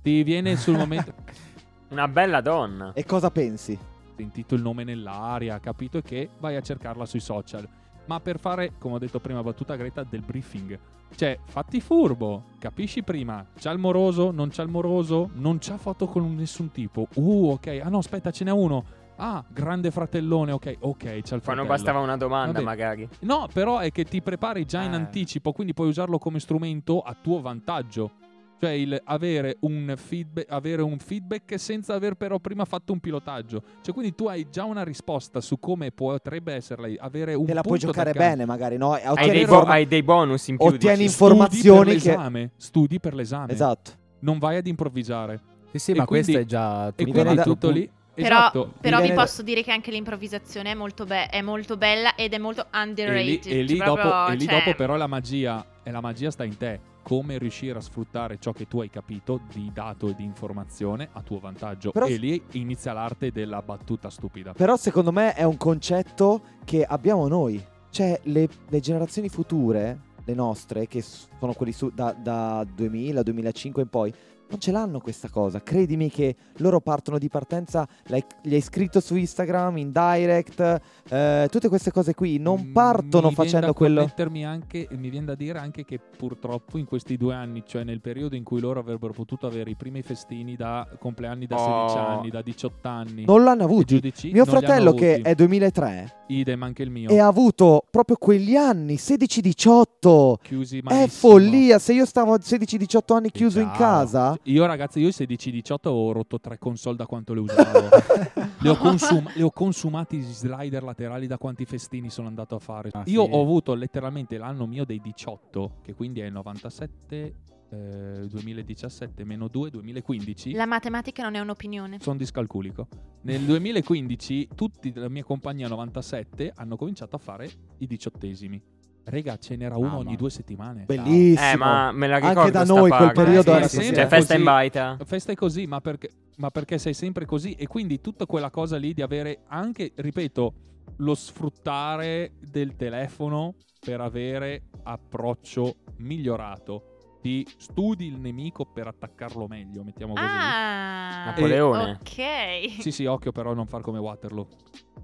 Ti 0.00 0.22
viene 0.22 0.56
sul 0.56 0.76
momento 0.78 1.12
Una 1.92 2.08
bella 2.08 2.40
donna. 2.40 2.92
E 2.94 3.04
cosa 3.04 3.30
pensi? 3.30 3.78
sentito 4.16 4.54
il 4.54 4.62
nome 4.62 4.84
nell'aria, 4.84 5.58
capito 5.58 6.00
che 6.00 6.28
vai 6.38 6.54
a 6.56 6.60
cercarla 6.60 7.04
sui 7.06 7.18
social. 7.20 7.68
Ma 8.06 8.20
per 8.20 8.38
fare, 8.38 8.72
come 8.78 8.94
ho 8.94 8.98
detto 8.98 9.18
prima, 9.20 9.42
battuta 9.42 9.74
Greta, 9.76 10.04
del 10.08 10.20
briefing. 10.22 10.78
Cioè, 11.14 11.38
fatti 11.44 11.80
furbo, 11.80 12.44
capisci 12.58 13.02
prima. 13.02 13.44
C'ha 13.58 13.70
il 13.72 13.78
moroso, 13.78 14.30
non 14.30 14.48
c'ha 14.50 14.62
il 14.62 14.68
moroso, 14.70 15.30
non 15.34 15.58
c'ha 15.60 15.76
foto 15.76 16.06
con 16.06 16.34
nessun 16.34 16.70
tipo. 16.70 17.08
Uh, 17.14 17.50
ok. 17.50 17.80
Ah 17.82 17.88
no, 17.88 17.98
aspetta, 17.98 18.30
ce 18.30 18.44
n'è 18.44 18.50
uno. 18.52 18.84
Ah, 19.16 19.44
grande 19.48 19.90
fratellone, 19.90 20.52
ok, 20.52 20.76
ok, 20.80 21.04
c'ha 21.04 21.10
il 21.10 21.20
fratello. 21.22 21.42
Quando 21.42 21.64
bastava 21.66 21.98
una 21.98 22.16
domanda, 22.16 22.52
Vabbè. 22.54 22.64
magari. 22.64 23.08
No, 23.20 23.48
però 23.52 23.78
è 23.78 23.90
che 23.92 24.04
ti 24.04 24.22
prepari 24.22 24.64
già 24.64 24.82
in 24.82 24.92
Eh. 24.92 24.96
anticipo, 24.96 25.52
quindi 25.52 25.74
puoi 25.74 25.88
usarlo 25.88 26.18
come 26.18 26.38
strumento 26.40 27.00
a 27.00 27.14
tuo 27.20 27.40
vantaggio. 27.40 28.12
Cioè 28.62 28.70
il 28.74 28.96
avere 29.06 29.56
un, 29.62 29.92
feedback, 29.96 30.46
avere 30.48 30.82
un 30.82 30.96
feedback 31.00 31.58
senza 31.58 31.94
aver 31.94 32.14
però 32.14 32.38
prima 32.38 32.64
fatto 32.64 32.92
un 32.92 33.00
pilotaggio. 33.00 33.60
Cioè 33.82 33.92
quindi 33.92 34.14
tu 34.14 34.26
hai 34.28 34.46
già 34.52 34.62
una 34.62 34.84
risposta 34.84 35.40
su 35.40 35.58
come 35.58 35.90
potrebbe 35.90 36.54
essere 36.54 36.94
avere 37.00 37.34
un 37.34 37.44
Te 37.44 37.54
la 37.54 37.62
puoi 37.62 37.80
giocare 37.80 38.12
bene, 38.12 38.44
magari, 38.44 38.76
no? 38.76 38.92
Hai 38.92 39.02
Ottieni, 39.04 39.32
dei, 39.32 39.46
bo- 39.46 39.62
hai 39.62 39.88
dei 39.88 40.04
bonus 40.04 40.46
in 40.46 40.58
più. 40.58 40.66
ottieni 40.66 40.98
dici. 40.98 41.08
informazioni 41.10 41.58
Studi 41.74 41.84
per 41.94 42.02
che... 42.02 42.08
l'esame, 42.08 42.50
studi 42.56 43.00
per 43.00 43.14
l'esame. 43.14 43.52
Esatto. 43.52 43.90
Non 44.20 44.38
vai 44.38 44.56
ad 44.58 44.66
improvvisare. 44.68 45.40
Sì, 45.72 45.78
sì, 45.80 45.90
E 45.90 45.94
ma 45.96 46.04
quindi- 46.04 46.30
questo 46.30 46.42
è 46.42 46.46
già 46.48 46.86
E 46.94 47.02
quindi 47.04 47.34
da- 47.34 47.42
tutto 47.42 47.68
lì 47.68 47.90
Però, 48.14 48.26
Esatto. 48.36 48.72
però 48.80 49.00
vi 49.00 49.10
posso 49.10 49.42
dire 49.42 49.64
che 49.64 49.72
anche 49.72 49.90
l'improvvisazione 49.90 50.70
è 50.70 50.74
molto, 50.74 51.04
be- 51.04 51.26
è 51.26 51.40
molto 51.42 51.76
bella 51.76 52.14
ed 52.14 52.32
è 52.32 52.38
molto 52.38 52.60
E 52.60 52.66
lì, 52.70 52.88
underrated. 52.88 53.52
e 53.52 53.62
lì 53.62 53.76
Cioè, 53.76 53.86
dopo, 53.86 54.00
proprio, 54.02 54.26
e 54.28 54.36
lì 54.36 54.44
cioè, 54.46 54.54
dopo 54.62 54.76
però 54.76 54.94
la 54.94 55.06
magia, 55.08 55.66
e 55.82 55.90
la 55.90 56.00
magia 56.00 56.30
sta 56.30 56.44
in 56.44 56.56
te. 56.56 56.90
Come 57.02 57.38
riuscire 57.38 57.78
a 57.78 57.80
sfruttare 57.80 58.38
ciò 58.38 58.52
che 58.52 58.68
tu 58.68 58.80
hai 58.80 58.88
capito 58.90 59.40
di 59.52 59.70
dato 59.72 60.08
e 60.08 60.14
di 60.14 60.24
informazione 60.24 61.08
a 61.12 61.22
tuo 61.22 61.38
vantaggio. 61.38 61.90
Però- 61.90 62.06
E 62.06 62.16
lì 62.16 62.42
inizia 62.52 62.92
l'arte 62.92 63.32
della 63.32 63.60
battuta 63.62 64.08
stupida. 64.10 64.52
Però 64.52 64.76
secondo 64.76 65.12
me 65.12 65.34
è 65.34 65.42
un 65.42 65.56
concetto 65.56 66.42
che 66.64 66.84
abbiamo 66.84 67.26
noi. 67.28 67.62
Cioè, 67.90 68.20
le, 68.24 68.48
le 68.68 68.80
generazioni 68.80 69.28
future, 69.28 70.00
le 70.24 70.34
nostre, 70.34 70.86
che 70.86 71.02
sono 71.02 71.52
quelli 71.52 71.72
su, 71.72 71.90
da, 71.92 72.12
da 72.12 72.64
2000, 72.72 73.22
2005 73.22 73.82
in 73.82 73.88
poi, 73.88 74.14
non 74.52 74.60
ce 74.60 74.70
l'hanno 74.70 75.00
questa 75.00 75.28
cosa. 75.30 75.62
Credimi 75.62 76.10
che 76.10 76.36
loro 76.58 76.80
partono 76.80 77.16
di 77.18 77.28
partenza, 77.28 77.88
l'hai- 78.08 78.22
gli 78.42 78.52
hai 78.52 78.60
scritto 78.60 79.00
su 79.00 79.16
Instagram, 79.16 79.78
in 79.78 79.90
direct, 79.90 80.80
eh, 81.08 81.48
tutte 81.50 81.68
queste 81.68 81.90
cose 81.90 82.14
qui. 82.14 82.36
Non 82.38 82.70
partono 82.70 83.28
mi 83.28 83.34
facendo 83.34 83.58
viene 83.58 83.66
da 83.66 83.72
quello. 83.72 84.44
anche, 84.44 84.88
mi 84.90 85.08
viene 85.08 85.26
da 85.26 85.34
dire 85.34 85.58
anche 85.58 85.84
che 85.86 85.98
purtroppo 85.98 86.76
in 86.76 86.84
questi 86.84 87.16
due 87.16 87.34
anni, 87.34 87.62
cioè 87.66 87.82
nel 87.84 88.00
periodo 88.02 88.36
in 88.36 88.44
cui 88.44 88.60
loro 88.60 88.80
avrebbero 88.80 89.12
potuto 89.14 89.46
avere 89.46 89.70
i 89.70 89.74
primi 89.74 90.02
festini 90.02 90.54
da 90.54 90.86
compleanni 90.98 91.46
da 91.46 91.56
16 91.56 91.96
Oh. 91.96 92.06
anni, 92.06 92.28
da 92.30 92.42
18 92.42 92.88
anni, 92.88 93.24
Non 93.24 93.42
l'hanno 93.44 93.66
giudici, 93.84 94.30
Mio 94.32 94.44
fratello, 94.44 94.92
che 94.92 95.20
è 95.22 95.34
2003, 95.34 96.24
idem 96.26 96.62
anche 96.62 96.82
il 96.82 96.90
mio, 96.90 97.08
e 97.08 97.18
ha 97.18 97.26
avuto 97.26 97.84
proprio 97.90 98.16
quegli 98.16 98.54
anni, 98.54 98.96
16-18. 98.98 100.38
chiusi 100.42 100.78
È 100.78 100.82
malissimo. 100.82 101.08
follia. 101.32 101.78
Se 101.78 101.92
io 101.92 102.04
stavo 102.04 102.34
a 102.34 102.38
16-18 102.40 103.14
anni 103.14 103.30
chiuso 103.30 103.60
in 103.60 103.66
Ciao. 103.68 103.76
casa, 103.76 104.38
Io 104.44 104.66
ragazzi, 104.66 104.98
io 104.98 105.08
16-18 105.08 105.88
ho 105.88 106.10
rotto 106.10 106.40
tre 106.40 106.58
console 106.58 106.96
da 106.96 107.06
quanto 107.06 107.32
le 107.32 107.40
usavo. 107.40 107.88
le, 108.58 108.68
ho 108.68 108.76
consum- 108.76 109.30
le 109.34 109.42
ho 109.42 109.50
consumati 109.50 110.18
gli 110.18 110.32
slider 110.32 110.82
laterali 110.82 111.28
da 111.28 111.38
quanti 111.38 111.64
festini 111.64 112.10
sono 112.10 112.26
andato 112.26 112.56
a 112.56 112.58
fare. 112.58 112.90
Ah, 112.92 113.04
io 113.06 113.24
sì. 113.24 113.30
ho 113.32 113.40
avuto 113.40 113.74
letteralmente 113.74 114.38
l'anno 114.38 114.66
mio 114.66 114.84
dei 114.84 115.00
18, 115.00 115.78
che 115.82 115.94
quindi 115.94 116.20
è 116.20 116.24
il 116.24 116.32
97, 116.32 117.34
eh, 117.70 118.26
2017 118.28 119.24
meno 119.24 119.46
2, 119.46 119.70
2015. 119.70 120.52
La 120.54 120.66
matematica 120.66 121.22
non 121.22 121.36
è 121.36 121.40
un'opinione. 121.40 121.98
Sono 122.00 122.16
discalculico. 122.16 122.88
Nel 123.22 123.42
2015 123.42 124.48
tutti 124.56 124.90
della 124.90 125.08
mia 125.08 125.22
compagnia 125.22 125.68
97 125.68 126.52
hanno 126.56 126.76
cominciato 126.76 127.14
a 127.14 127.20
fare 127.20 127.48
i 127.78 127.86
diciottesimi. 127.86 128.71
Rega, 129.04 129.36
ce 129.36 129.56
n'era 129.56 129.76
uno 129.76 129.96
ogni 129.98 130.16
due 130.16 130.30
settimane. 130.30 130.84
bellissimo. 130.86 131.50
Eh, 131.50 131.56
ma 131.56 131.90
me 131.92 132.06
la 132.06 132.16
ricordo 132.16 132.40
Anche 132.40 132.50
da 132.52 132.64
noi 132.64 132.88
quel 132.88 132.90
parte. 132.90 133.22
periodo 133.24 133.52
Eh, 133.52 133.56
era 133.56 133.68
sì, 133.68 133.76
così. 133.76 133.88
sì, 133.88 133.94
Cioè, 133.94 134.04
eh. 134.04 134.08
festa 134.08 134.34
in 134.36 134.44
baita. 134.44 134.96
Festa 135.04 135.32
è 135.32 135.34
così, 135.34 135.66
ma 135.66 135.80
perché, 135.80 136.10
ma 136.36 136.50
perché 136.50 136.78
sei 136.78 136.94
sempre 136.94 137.24
così? 137.26 137.52
E 137.54 137.66
quindi 137.66 138.00
tutta 138.00 138.26
quella 138.26 138.50
cosa 138.50 138.76
lì 138.76 138.94
di 138.94 139.02
avere 139.02 139.40
anche, 139.48 139.92
ripeto, 139.94 140.54
lo 140.98 141.14
sfruttare 141.14 142.32
del 142.38 142.76
telefono 142.76 143.54
per 143.80 144.00
avere 144.00 144.62
approccio 144.84 145.74
migliorato. 145.96 146.91
Ti 147.22 147.46
studi 147.56 148.06
il 148.06 148.18
nemico 148.18 148.64
per 148.66 148.88
attaccarlo 148.88 149.46
meglio, 149.46 149.84
mettiamo 149.84 150.12
così. 150.14 150.26
Ah, 150.26 151.24
Napoleone. 151.26 151.92
ok. 152.00 152.80
Sì, 152.80 152.90
sì, 152.90 153.06
occhio 153.06 153.30
però 153.30 153.52
a 153.52 153.54
non 153.54 153.66
far 153.66 153.80
come 153.80 154.00
Waterloo. 154.00 154.48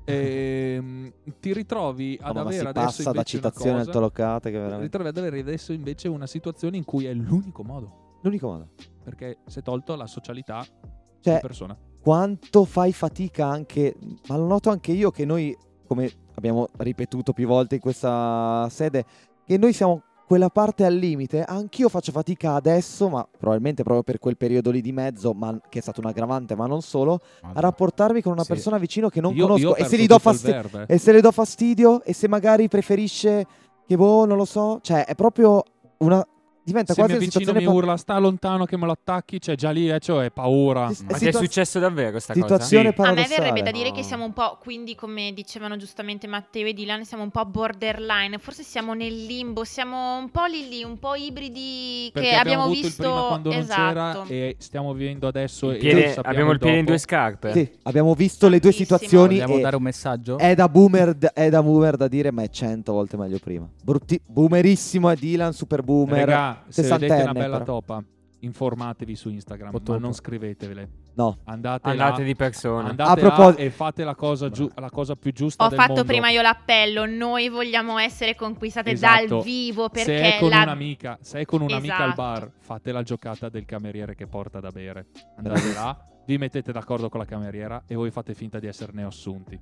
Ehm, 0.04 1.12
ti 1.38 1.52
ritrovi 1.52 2.18
ad 2.20 2.34
ma 2.34 2.40
avere 2.40 2.68
adesso 2.68 2.86
passa 2.86 3.02
da 3.04 3.10
invece 3.10 3.36
una 3.36 3.44
citazioni 3.50 3.76
cosa- 3.76 3.86
altolocate 3.86 4.50
che 4.50 4.56
veramente... 4.56 4.84
Ritrovi 4.84 5.08
ad 5.08 5.16
avere 5.16 5.38
adesso 5.38 5.72
invece 5.72 6.08
una 6.08 6.26
situazione 6.26 6.76
in 6.76 6.84
cui 6.84 7.06
è 7.06 7.12
l'unico 7.14 7.62
modo. 7.62 8.16
L'unico 8.22 8.48
modo. 8.48 8.70
Perché 9.04 9.38
si 9.46 9.60
è 9.60 9.62
tolto 9.62 9.94
la 9.94 10.06
socialità 10.06 10.66
di 10.82 10.88
Cioè, 11.20 11.40
persona. 11.40 11.78
quanto 12.00 12.64
fai 12.64 12.92
fatica 12.92 13.46
anche... 13.46 13.94
Ma 14.26 14.36
lo 14.36 14.46
noto 14.46 14.70
anche 14.70 14.90
io 14.90 15.12
che 15.12 15.24
noi, 15.24 15.56
come 15.86 16.10
abbiamo 16.34 16.66
ripetuto 16.78 17.32
più 17.32 17.46
volte 17.46 17.76
in 17.76 17.80
questa 17.80 18.66
sede, 18.70 19.04
che 19.44 19.56
noi 19.56 19.72
siamo 19.72 20.02
quella 20.29 20.51
parte 20.51 20.85
al 20.85 20.95
limite. 20.95 21.43
Anch'io 21.43 21.89
faccio 21.89 22.12
fatica 22.12 22.53
adesso, 22.53 23.09
ma 23.09 23.26
probabilmente 23.26 23.83
proprio 23.83 24.03
per 24.03 24.18
quel 24.18 24.37
periodo 24.37 24.70
lì 24.70 24.83
di 24.83 24.93
mezzo, 24.93 25.33
ma, 25.33 25.59
che 25.70 25.79
è 25.79 25.83
stato 25.83 26.01
un 26.01 26.07
aggravante, 26.07 26.55
ma 26.55 26.66
non 26.66 26.83
solo, 26.83 27.20
a 27.41 27.59
rapportarmi 27.59 28.20
con 28.20 28.33
una 28.33 28.43
Sì. 28.43 28.49
persona 28.49 28.76
vicino 28.76 29.09
che 29.09 29.22
non 29.22 29.33
Io- 29.33 29.39
io 29.39 29.47
conosco 29.47 29.68
ho 29.70 29.74
e 29.76 29.85
se 29.85 29.97
gli 29.97 30.07
do 30.07 30.20
eh. 30.22 30.85
E 30.87 30.99
se 30.99 31.12
le 31.12 31.22
do 31.22 31.33
fastidio 31.33 32.03
e 32.05 32.12
se 32.12 32.29
magari 32.29 32.68
preferisce 32.68 33.47
che 33.87 33.97
boh, 33.97 34.26
non 34.26 34.37
lo 34.37 34.45
so, 34.45 34.81
cioè 34.83 35.07
è 35.07 35.14
proprio 35.14 35.62
una 36.01 36.22
diventa 36.68 36.92
Se 36.94 37.00
mi 37.00 37.06
quasi 37.06 37.18
una 37.18 37.26
avvicino 37.28 37.44
situazione 37.44 37.58
mi 37.58 37.64
pa- 37.64 37.72
urla 37.72 37.96
sta 37.96 38.18
lontano 38.18 38.64
che 38.64 38.76
me 38.76 38.86
lo 38.86 38.92
attacchi, 38.92 39.40
cioè 39.40 39.54
già 39.56 39.70
lì 39.70 39.90
eh, 39.90 39.98
cioè, 39.98 40.30
paura. 40.30 40.84
Ma 40.84 40.90
È 40.90 40.94
ti 40.94 41.04
è 41.12 41.16
situa- 41.18 41.40
successo 41.40 41.78
davvero 41.78 42.18
sta 42.18 42.34
situazione 42.34 42.92
Sì. 42.94 43.00
A 43.02 43.12
me 43.12 43.26
verrebbe 43.26 43.62
da 43.62 43.70
dire 43.70 43.90
che 43.90 44.00
No. 44.00 44.06
siamo 44.06 44.24
un 44.24 44.32
po', 44.32 44.58
quindi 44.60 44.94
come 44.94 45.32
dicevano 45.34 45.76
giustamente 45.76 46.26
Matteo 46.26 46.66
e 46.66 46.72
Dylan, 46.72 47.04
siamo 47.04 47.22
un 47.22 47.30
po' 47.30 47.44
borderline, 47.46 48.38
forse 48.38 48.62
siamo 48.62 48.94
nel 48.94 49.24
limbo, 49.26 49.64
siamo 49.64 50.16
un 50.18 50.30
po' 50.30 50.44
lì 50.44 50.68
lì, 50.68 50.82
un 50.84 50.98
po' 50.98 51.14
ibridi 51.14 52.10
Perché 52.12 52.28
che 52.30 52.34
abbiamo, 52.36 52.62
avuto 52.64 52.80
visto 52.80 53.02
il 53.02 53.08
prima 53.08 53.26
quando 53.28 53.50
non 53.50 53.58
esatto. 53.58 53.82
c'era 53.82 54.24
e 54.28 54.56
stiamo 54.58 54.92
vivendo 54.92 55.26
adesso 55.26 55.66
cosa? 55.66 55.76
e 55.78 55.80
Piede- 55.80 56.00
sappiamo 56.08 56.28
abbiamo 56.28 56.50
il 56.52 56.58
piede 56.58 56.74
in 56.76 56.84
dopo. 56.84 56.90
due 56.90 56.98
scarpe. 57.00 57.52
Sì, 57.52 57.70
abbiamo 57.84 58.14
visto 58.14 58.48
le 58.48 58.58
due 58.58 58.72
situazioni 58.72 59.34
Vogliamo 59.38 59.56
e 59.56 59.60
dare 59.60 59.76
un 59.76 59.82
messaggio? 59.82 60.38
è 60.38 60.54
da 60.54 60.68
boomer 60.68 61.14
d- 61.14 61.26
è 61.32 61.48
da 61.48 61.62
boomer 61.62 61.96
da 61.96 62.08
dire 62.08 62.30
ma 62.30 62.42
è 62.42 62.48
cento 62.50 62.92
volte 62.92 63.16
meglio 63.16 63.38
prima. 63.38 63.68
Brutti- 63.82 64.20
boomerissimo 64.24 65.08
è 65.10 65.14
Dylan, 65.16 65.52
super 65.52 65.82
boomer. 65.82 66.24
Regà, 66.26 66.57
se 66.68 66.82
vedete 66.82 67.22
una 67.22 67.32
bella 67.32 67.59
però. 67.59 67.64
topa, 67.80 68.02
informatevi 68.40 69.16
su 69.16 69.28
Instagram, 69.30 69.74
O 69.74 69.80
ma 69.84 69.96
non 69.98 70.12
scrivetevele. 70.12 71.06
No, 71.14 71.38
Andate, 71.46 71.88
Andate 71.88 72.20
là, 72.20 72.26
di 72.26 72.36
persona. 72.36 72.88
andate 72.90 73.11
A 73.11 73.14
propos- 73.16 73.56
là 73.56 73.62
e 73.64 73.70
fate 73.70 74.04
la 74.04 74.14
cosa, 74.14 74.50
giu- 74.50 74.70
la 74.78 74.88
cosa 74.88 75.16
più 75.16 75.32
giusta 75.32 75.64
Ho 75.64 75.68
del 75.68 75.76
fatto 75.76 75.92
mondo. 75.94 76.06
prima 76.06 76.30
io 76.30 76.40
l'appello, 76.42 77.06
noi 77.06 77.48
vogliamo 77.48 77.98
essere 77.98 78.36
conquistate 78.36 78.90
Esatto. 78.92 79.26
dal 79.26 79.42
vivo 79.42 79.90
se 79.92 80.04
perché 80.04 80.36
è 80.36 80.38
con 80.38 80.50
la... 80.50 80.62
un'amica, 80.62 81.18
se 81.20 81.40
è 81.40 81.44
con 81.44 81.62
un'amica 81.62 81.96
al 81.96 82.02
Esatto. 82.12 82.22
bar, 82.22 82.50
fate 82.61 82.92
la 82.92 83.02
giocata 83.02 83.48
del 83.48 83.64
cameriere 83.64 84.14
che 84.14 84.28
porta 84.28 84.61
da 84.61 84.70
bere. 84.70 85.06
Andate 85.36 85.72
là, 85.72 85.98
vi 86.24 86.38
mettete 86.38 86.70
d'accordo 86.70 87.09
con 87.09 87.18
la 87.18 87.26
cameriera 87.26 87.82
e 87.88 87.96
voi 87.96 88.12
fate 88.12 88.34
finta 88.34 88.61
di 88.61 88.68
esserne 88.68 89.02
assunti. 89.02 89.59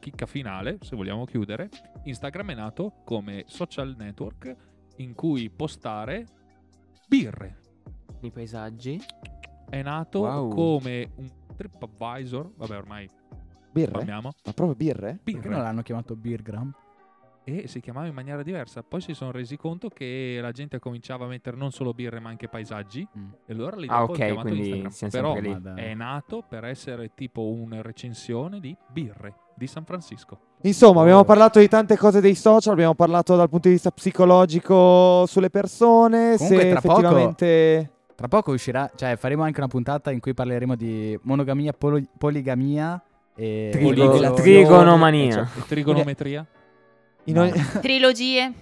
Chicca 0.00 0.24
finale, 0.26 0.78
se 0.80 0.96
vogliamo 0.96 1.24
chiudere, 1.26 1.68
Instagram 2.04 2.50
è 2.52 2.54
nato 2.54 2.92
come 3.04 3.44
social 3.46 3.94
network 3.98 4.54
in 4.98 5.14
cui 5.14 5.50
postare 5.50 6.26
birre. 7.06 7.60
I 8.20 8.30
paesaggi. 8.30 9.00
È 9.68 9.82
nato 9.82 10.20
Wow. 10.20 10.48
come 10.54 11.10
un 11.16 11.28
TripAdvisor, 11.56 12.52
vabbè 12.56 12.76
ormai 12.76 13.08
birre? 13.70 13.92
parliamo, 13.92 14.30
Ma 14.44 14.52
proprio 14.52 14.74
birre? 14.74 15.20
Perché 15.22 15.40
non 15.40 15.50
birre. 15.50 15.62
l'hanno 15.62 15.82
chiamato 15.82 16.16
Beergram? 16.16 16.72
E 17.48 17.66
si 17.66 17.80
chiamava 17.80 18.06
in 18.06 18.12
maniera 18.12 18.42
diversa. 18.42 18.82
Poi 18.82 19.00
si 19.00 19.14
sono 19.14 19.30
resi 19.30 19.56
conto 19.56 19.88
che 19.88 20.38
la 20.38 20.52
gente 20.52 20.78
cominciava 20.78 21.24
a 21.24 21.28
mettere 21.28 21.56
non 21.56 21.70
solo 21.70 21.94
birre 21.94 22.20
ma 22.20 22.28
anche 22.28 22.46
paesaggi. 22.46 23.08
Mm. 23.18 23.28
E 23.46 23.52
allora 23.54 23.76
lì 23.76 23.86
Ah, 23.88 24.02
ok, 24.02 24.34
quindi 24.40 24.86
Però 25.10 25.34
è 25.74 25.94
nato 25.94 26.44
per 26.46 26.64
essere 26.64 27.12
tipo 27.14 27.46
una 27.48 27.80
recensione 27.80 28.60
di 28.60 28.76
birre 28.92 29.34
di 29.54 29.66
San 29.66 29.84
Francisco. 29.86 30.38
Insomma, 30.62 31.00
abbiamo 31.00 31.24
parlato 31.24 31.58
di 31.58 31.68
tante 31.68 31.96
cose 31.96 32.20
dei 32.20 32.34
social, 32.34 32.74
abbiamo 32.74 32.94
parlato 32.94 33.34
dal 33.34 33.48
punto 33.48 33.68
di 33.68 33.74
vista 33.74 33.90
psicologico 33.90 35.24
sulle 35.26 35.48
persone, 35.50 36.34
Comunque, 36.36 36.62
se 36.62 36.70
tra 36.70 36.80
poco- 36.82 36.98
effettivamente 37.00 37.90
Tra 38.14 38.28
poco 38.28 38.52
uscirà, 38.52 38.90
cioè 38.94 39.16
faremo 39.16 39.42
anche 39.44 39.58
una 39.60 39.68
puntata 39.68 40.10
in 40.10 40.20
cui 40.20 40.34
parleremo 40.34 40.74
di 40.74 41.18
monogamia, 41.22 41.72
polo- 41.72 42.02
poligamia 42.18 43.00
e 43.34 43.68
Trigo- 43.72 44.32
trigonomania. 44.34 45.32
Cioè, 45.32 45.58
E 45.62 45.66
trigonometria? 45.66 46.46
In, 47.28 47.34
No. 47.34 47.42
ogni- 47.42 47.52
Trilogie. 47.80 48.52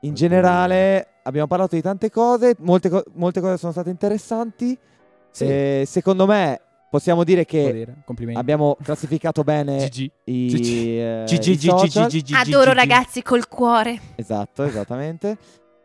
in 0.00 0.14
generale 0.14 1.06
abbiamo 1.22 1.46
parlato 1.46 1.74
di 1.76 1.82
tante 1.82 2.10
cose, 2.10 2.56
molte, 2.60 2.88
co- 2.88 3.04
molte 3.14 3.40
cose 3.40 3.56
sono 3.56 3.72
state 3.72 3.90
interessanti. 3.90 4.76
Sì, 5.30 5.44
Eh, 5.44 5.84
secondo 5.86 6.26
me 6.26 6.60
possiamo 6.90 7.24
dire 7.24 7.44
che 7.46 7.72
dire. 7.72 8.02
Complimenti. 8.04 8.38
abbiamo 8.40 8.76
classificato 8.82 9.42
bene 9.44 9.76
GG. 9.88 10.10
i, 10.24 10.46
GG. 10.46 10.66
eh, 10.98 11.24
GG, 11.26 11.46
i 11.46 11.56
GG, 11.56 11.68
social. 11.68 12.06
GG, 12.08 12.32
Adoro 12.34 12.72
ragazzi 12.72 13.22
col 13.22 13.48
cuore. 13.48 13.98
Esatto, 14.16 14.62
esattamente. 14.64 15.36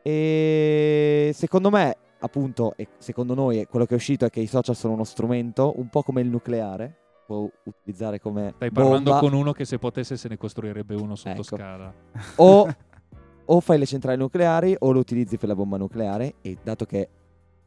E 0.02 1.32
secondo 1.34 1.70
me, 1.70 1.96
appunto, 2.20 2.74
e 2.76 2.88
secondo 2.98 3.34
noi 3.36 3.66
quello 3.70 3.86
che 3.86 3.94
è 3.94 3.98
uscito 3.98 4.26
è 4.26 4.30
che 4.30 4.40
i 4.40 4.48
social 4.48 4.76
sono 4.76 4.94
uno 4.94 5.04
strumento, 5.04 5.74
un 5.78 5.90
po' 5.90 6.02
come 6.02 6.22
il 6.22 6.28
nucleare, 6.30 6.96
può 7.28 7.48
utilizzare 7.66 8.20
come 8.22 8.54
Stai 8.56 8.72
parlando 8.72 9.12
bomba, 9.12 9.20
con 9.20 9.34
uno 9.38 9.52
che 9.52 9.66
se 9.66 9.78
potesse 9.78 10.16
se 10.16 10.30
ne 10.30 10.38
costruirebbe 10.38 10.96
uno 10.96 11.16
sotto 11.16 11.42
Ecco. 11.42 11.56
scala. 11.58 11.94
o, 12.38 12.68
o 13.46 13.60
fai 13.60 13.78
le 13.78 13.86
centrali 13.86 14.18
nucleari 14.18 14.76
o 14.80 14.92
lo 14.92 15.00
utilizzi 15.00 15.38
per 15.38 15.50
la 15.50 15.56
bomba 15.56 15.78
nucleare 15.78 16.36
e 16.42 16.58
dato 16.64 16.86
che 16.86 17.10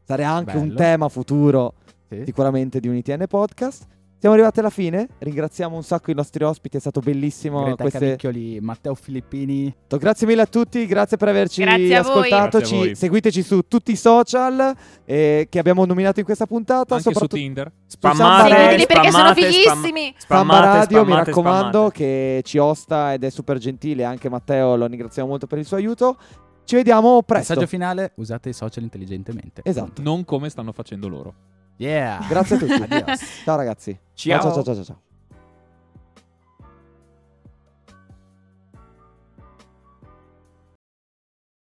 sarà 0.02 0.30
anche 0.30 0.56
un 0.56 0.68
Bello. 0.68 0.76
tema 0.76 1.08
futuro 1.10 1.74
Sì. 2.08 2.22
sicuramente 2.24 2.80
di 2.80 2.88
un 2.88 2.96
ITN 2.96 3.26
podcast, 3.28 3.86
Siamo 4.20 4.34
arrivati 4.34 4.60
alla 4.60 4.68
fine. 4.68 5.08
Ringraziamo 5.16 5.74
un 5.74 5.82
sacco 5.82 6.10
i 6.10 6.14
nostri 6.14 6.44
ospiti, 6.44 6.76
è 6.76 6.80
stato 6.80 7.00
bellissimo. 7.00 7.62
Greta 7.62 7.76
queste- 7.84 7.98
Cavicchioli, 8.00 8.60
Matteo 8.60 8.94
Filippini. 8.94 9.74
Grazie 9.88 10.26
mille 10.26 10.42
a 10.42 10.46
tutti, 10.46 10.84
grazie 10.84 11.16
per 11.16 11.28
averci 11.28 11.62
Grazie 11.62 11.96
a 11.96 12.02
voi. 12.02 12.10
ascoltato. 12.10 12.58
Grazie 12.58 12.58
a 12.58 12.62
Ci- 12.80 12.86
voi. 12.86 12.94
seguiteci 12.96 13.42
su 13.42 13.62
tutti 13.66 13.92
i 13.92 13.96
social 13.96 14.74
eh, 15.06 15.46
che 15.48 15.58
abbiamo 15.58 15.86
nominato 15.86 16.18
in 16.18 16.26
questa 16.26 16.44
puntata. 16.44 16.96
Anche 16.96 17.02
su 17.04 17.12
soprattutto 17.12 17.36
Tinder. 17.36 17.72
Samba 17.86 18.14
Spammate, 18.14 18.48
Seguiteli 18.50 18.86
perché 18.86 19.10
sono 19.10 19.32
fighissimi. 19.32 20.14
Spammate, 20.18 20.66
Radio, 20.66 21.04
mi 21.06 21.14
raccomando, 21.14 21.68
spammate. 21.70 21.92
che 21.94 22.40
ci 22.44 22.58
osta 22.58 23.14
ed 23.14 23.24
è 23.24 23.30
super 23.30 23.56
gentile. 23.56 24.04
Anche 24.04 24.28
Matteo 24.28 24.76
lo 24.76 24.84
ringraziamo 24.86 25.30
molto 25.30 25.46
per 25.46 25.56
il 25.56 25.64
suo 25.64 25.78
aiuto. 25.78 26.18
Ci 26.64 26.76
vediamo 26.76 27.22
presto. 27.22 27.54
Messaggio 27.54 27.66
finale, 27.70 28.12
usate 28.16 28.50
i 28.50 28.52
social 28.52 28.82
intelligentemente. 28.84 29.62
Esatto. 29.64 30.02
Non 30.02 30.26
come 30.26 30.50
stanno 30.50 30.72
facendo 30.72 31.08
loro. 31.08 31.34
Yeah. 31.80 32.26
Grazie 32.28 32.56
a 32.56 32.58
tutti. 32.58 32.74
Ciao 33.44 33.56
ragazzi. 33.56 33.98
Ciao. 34.14 34.40
ciao 34.40 34.62
ciao 34.62 34.74
ciao. 34.74 34.84
ciao. 34.84 35.00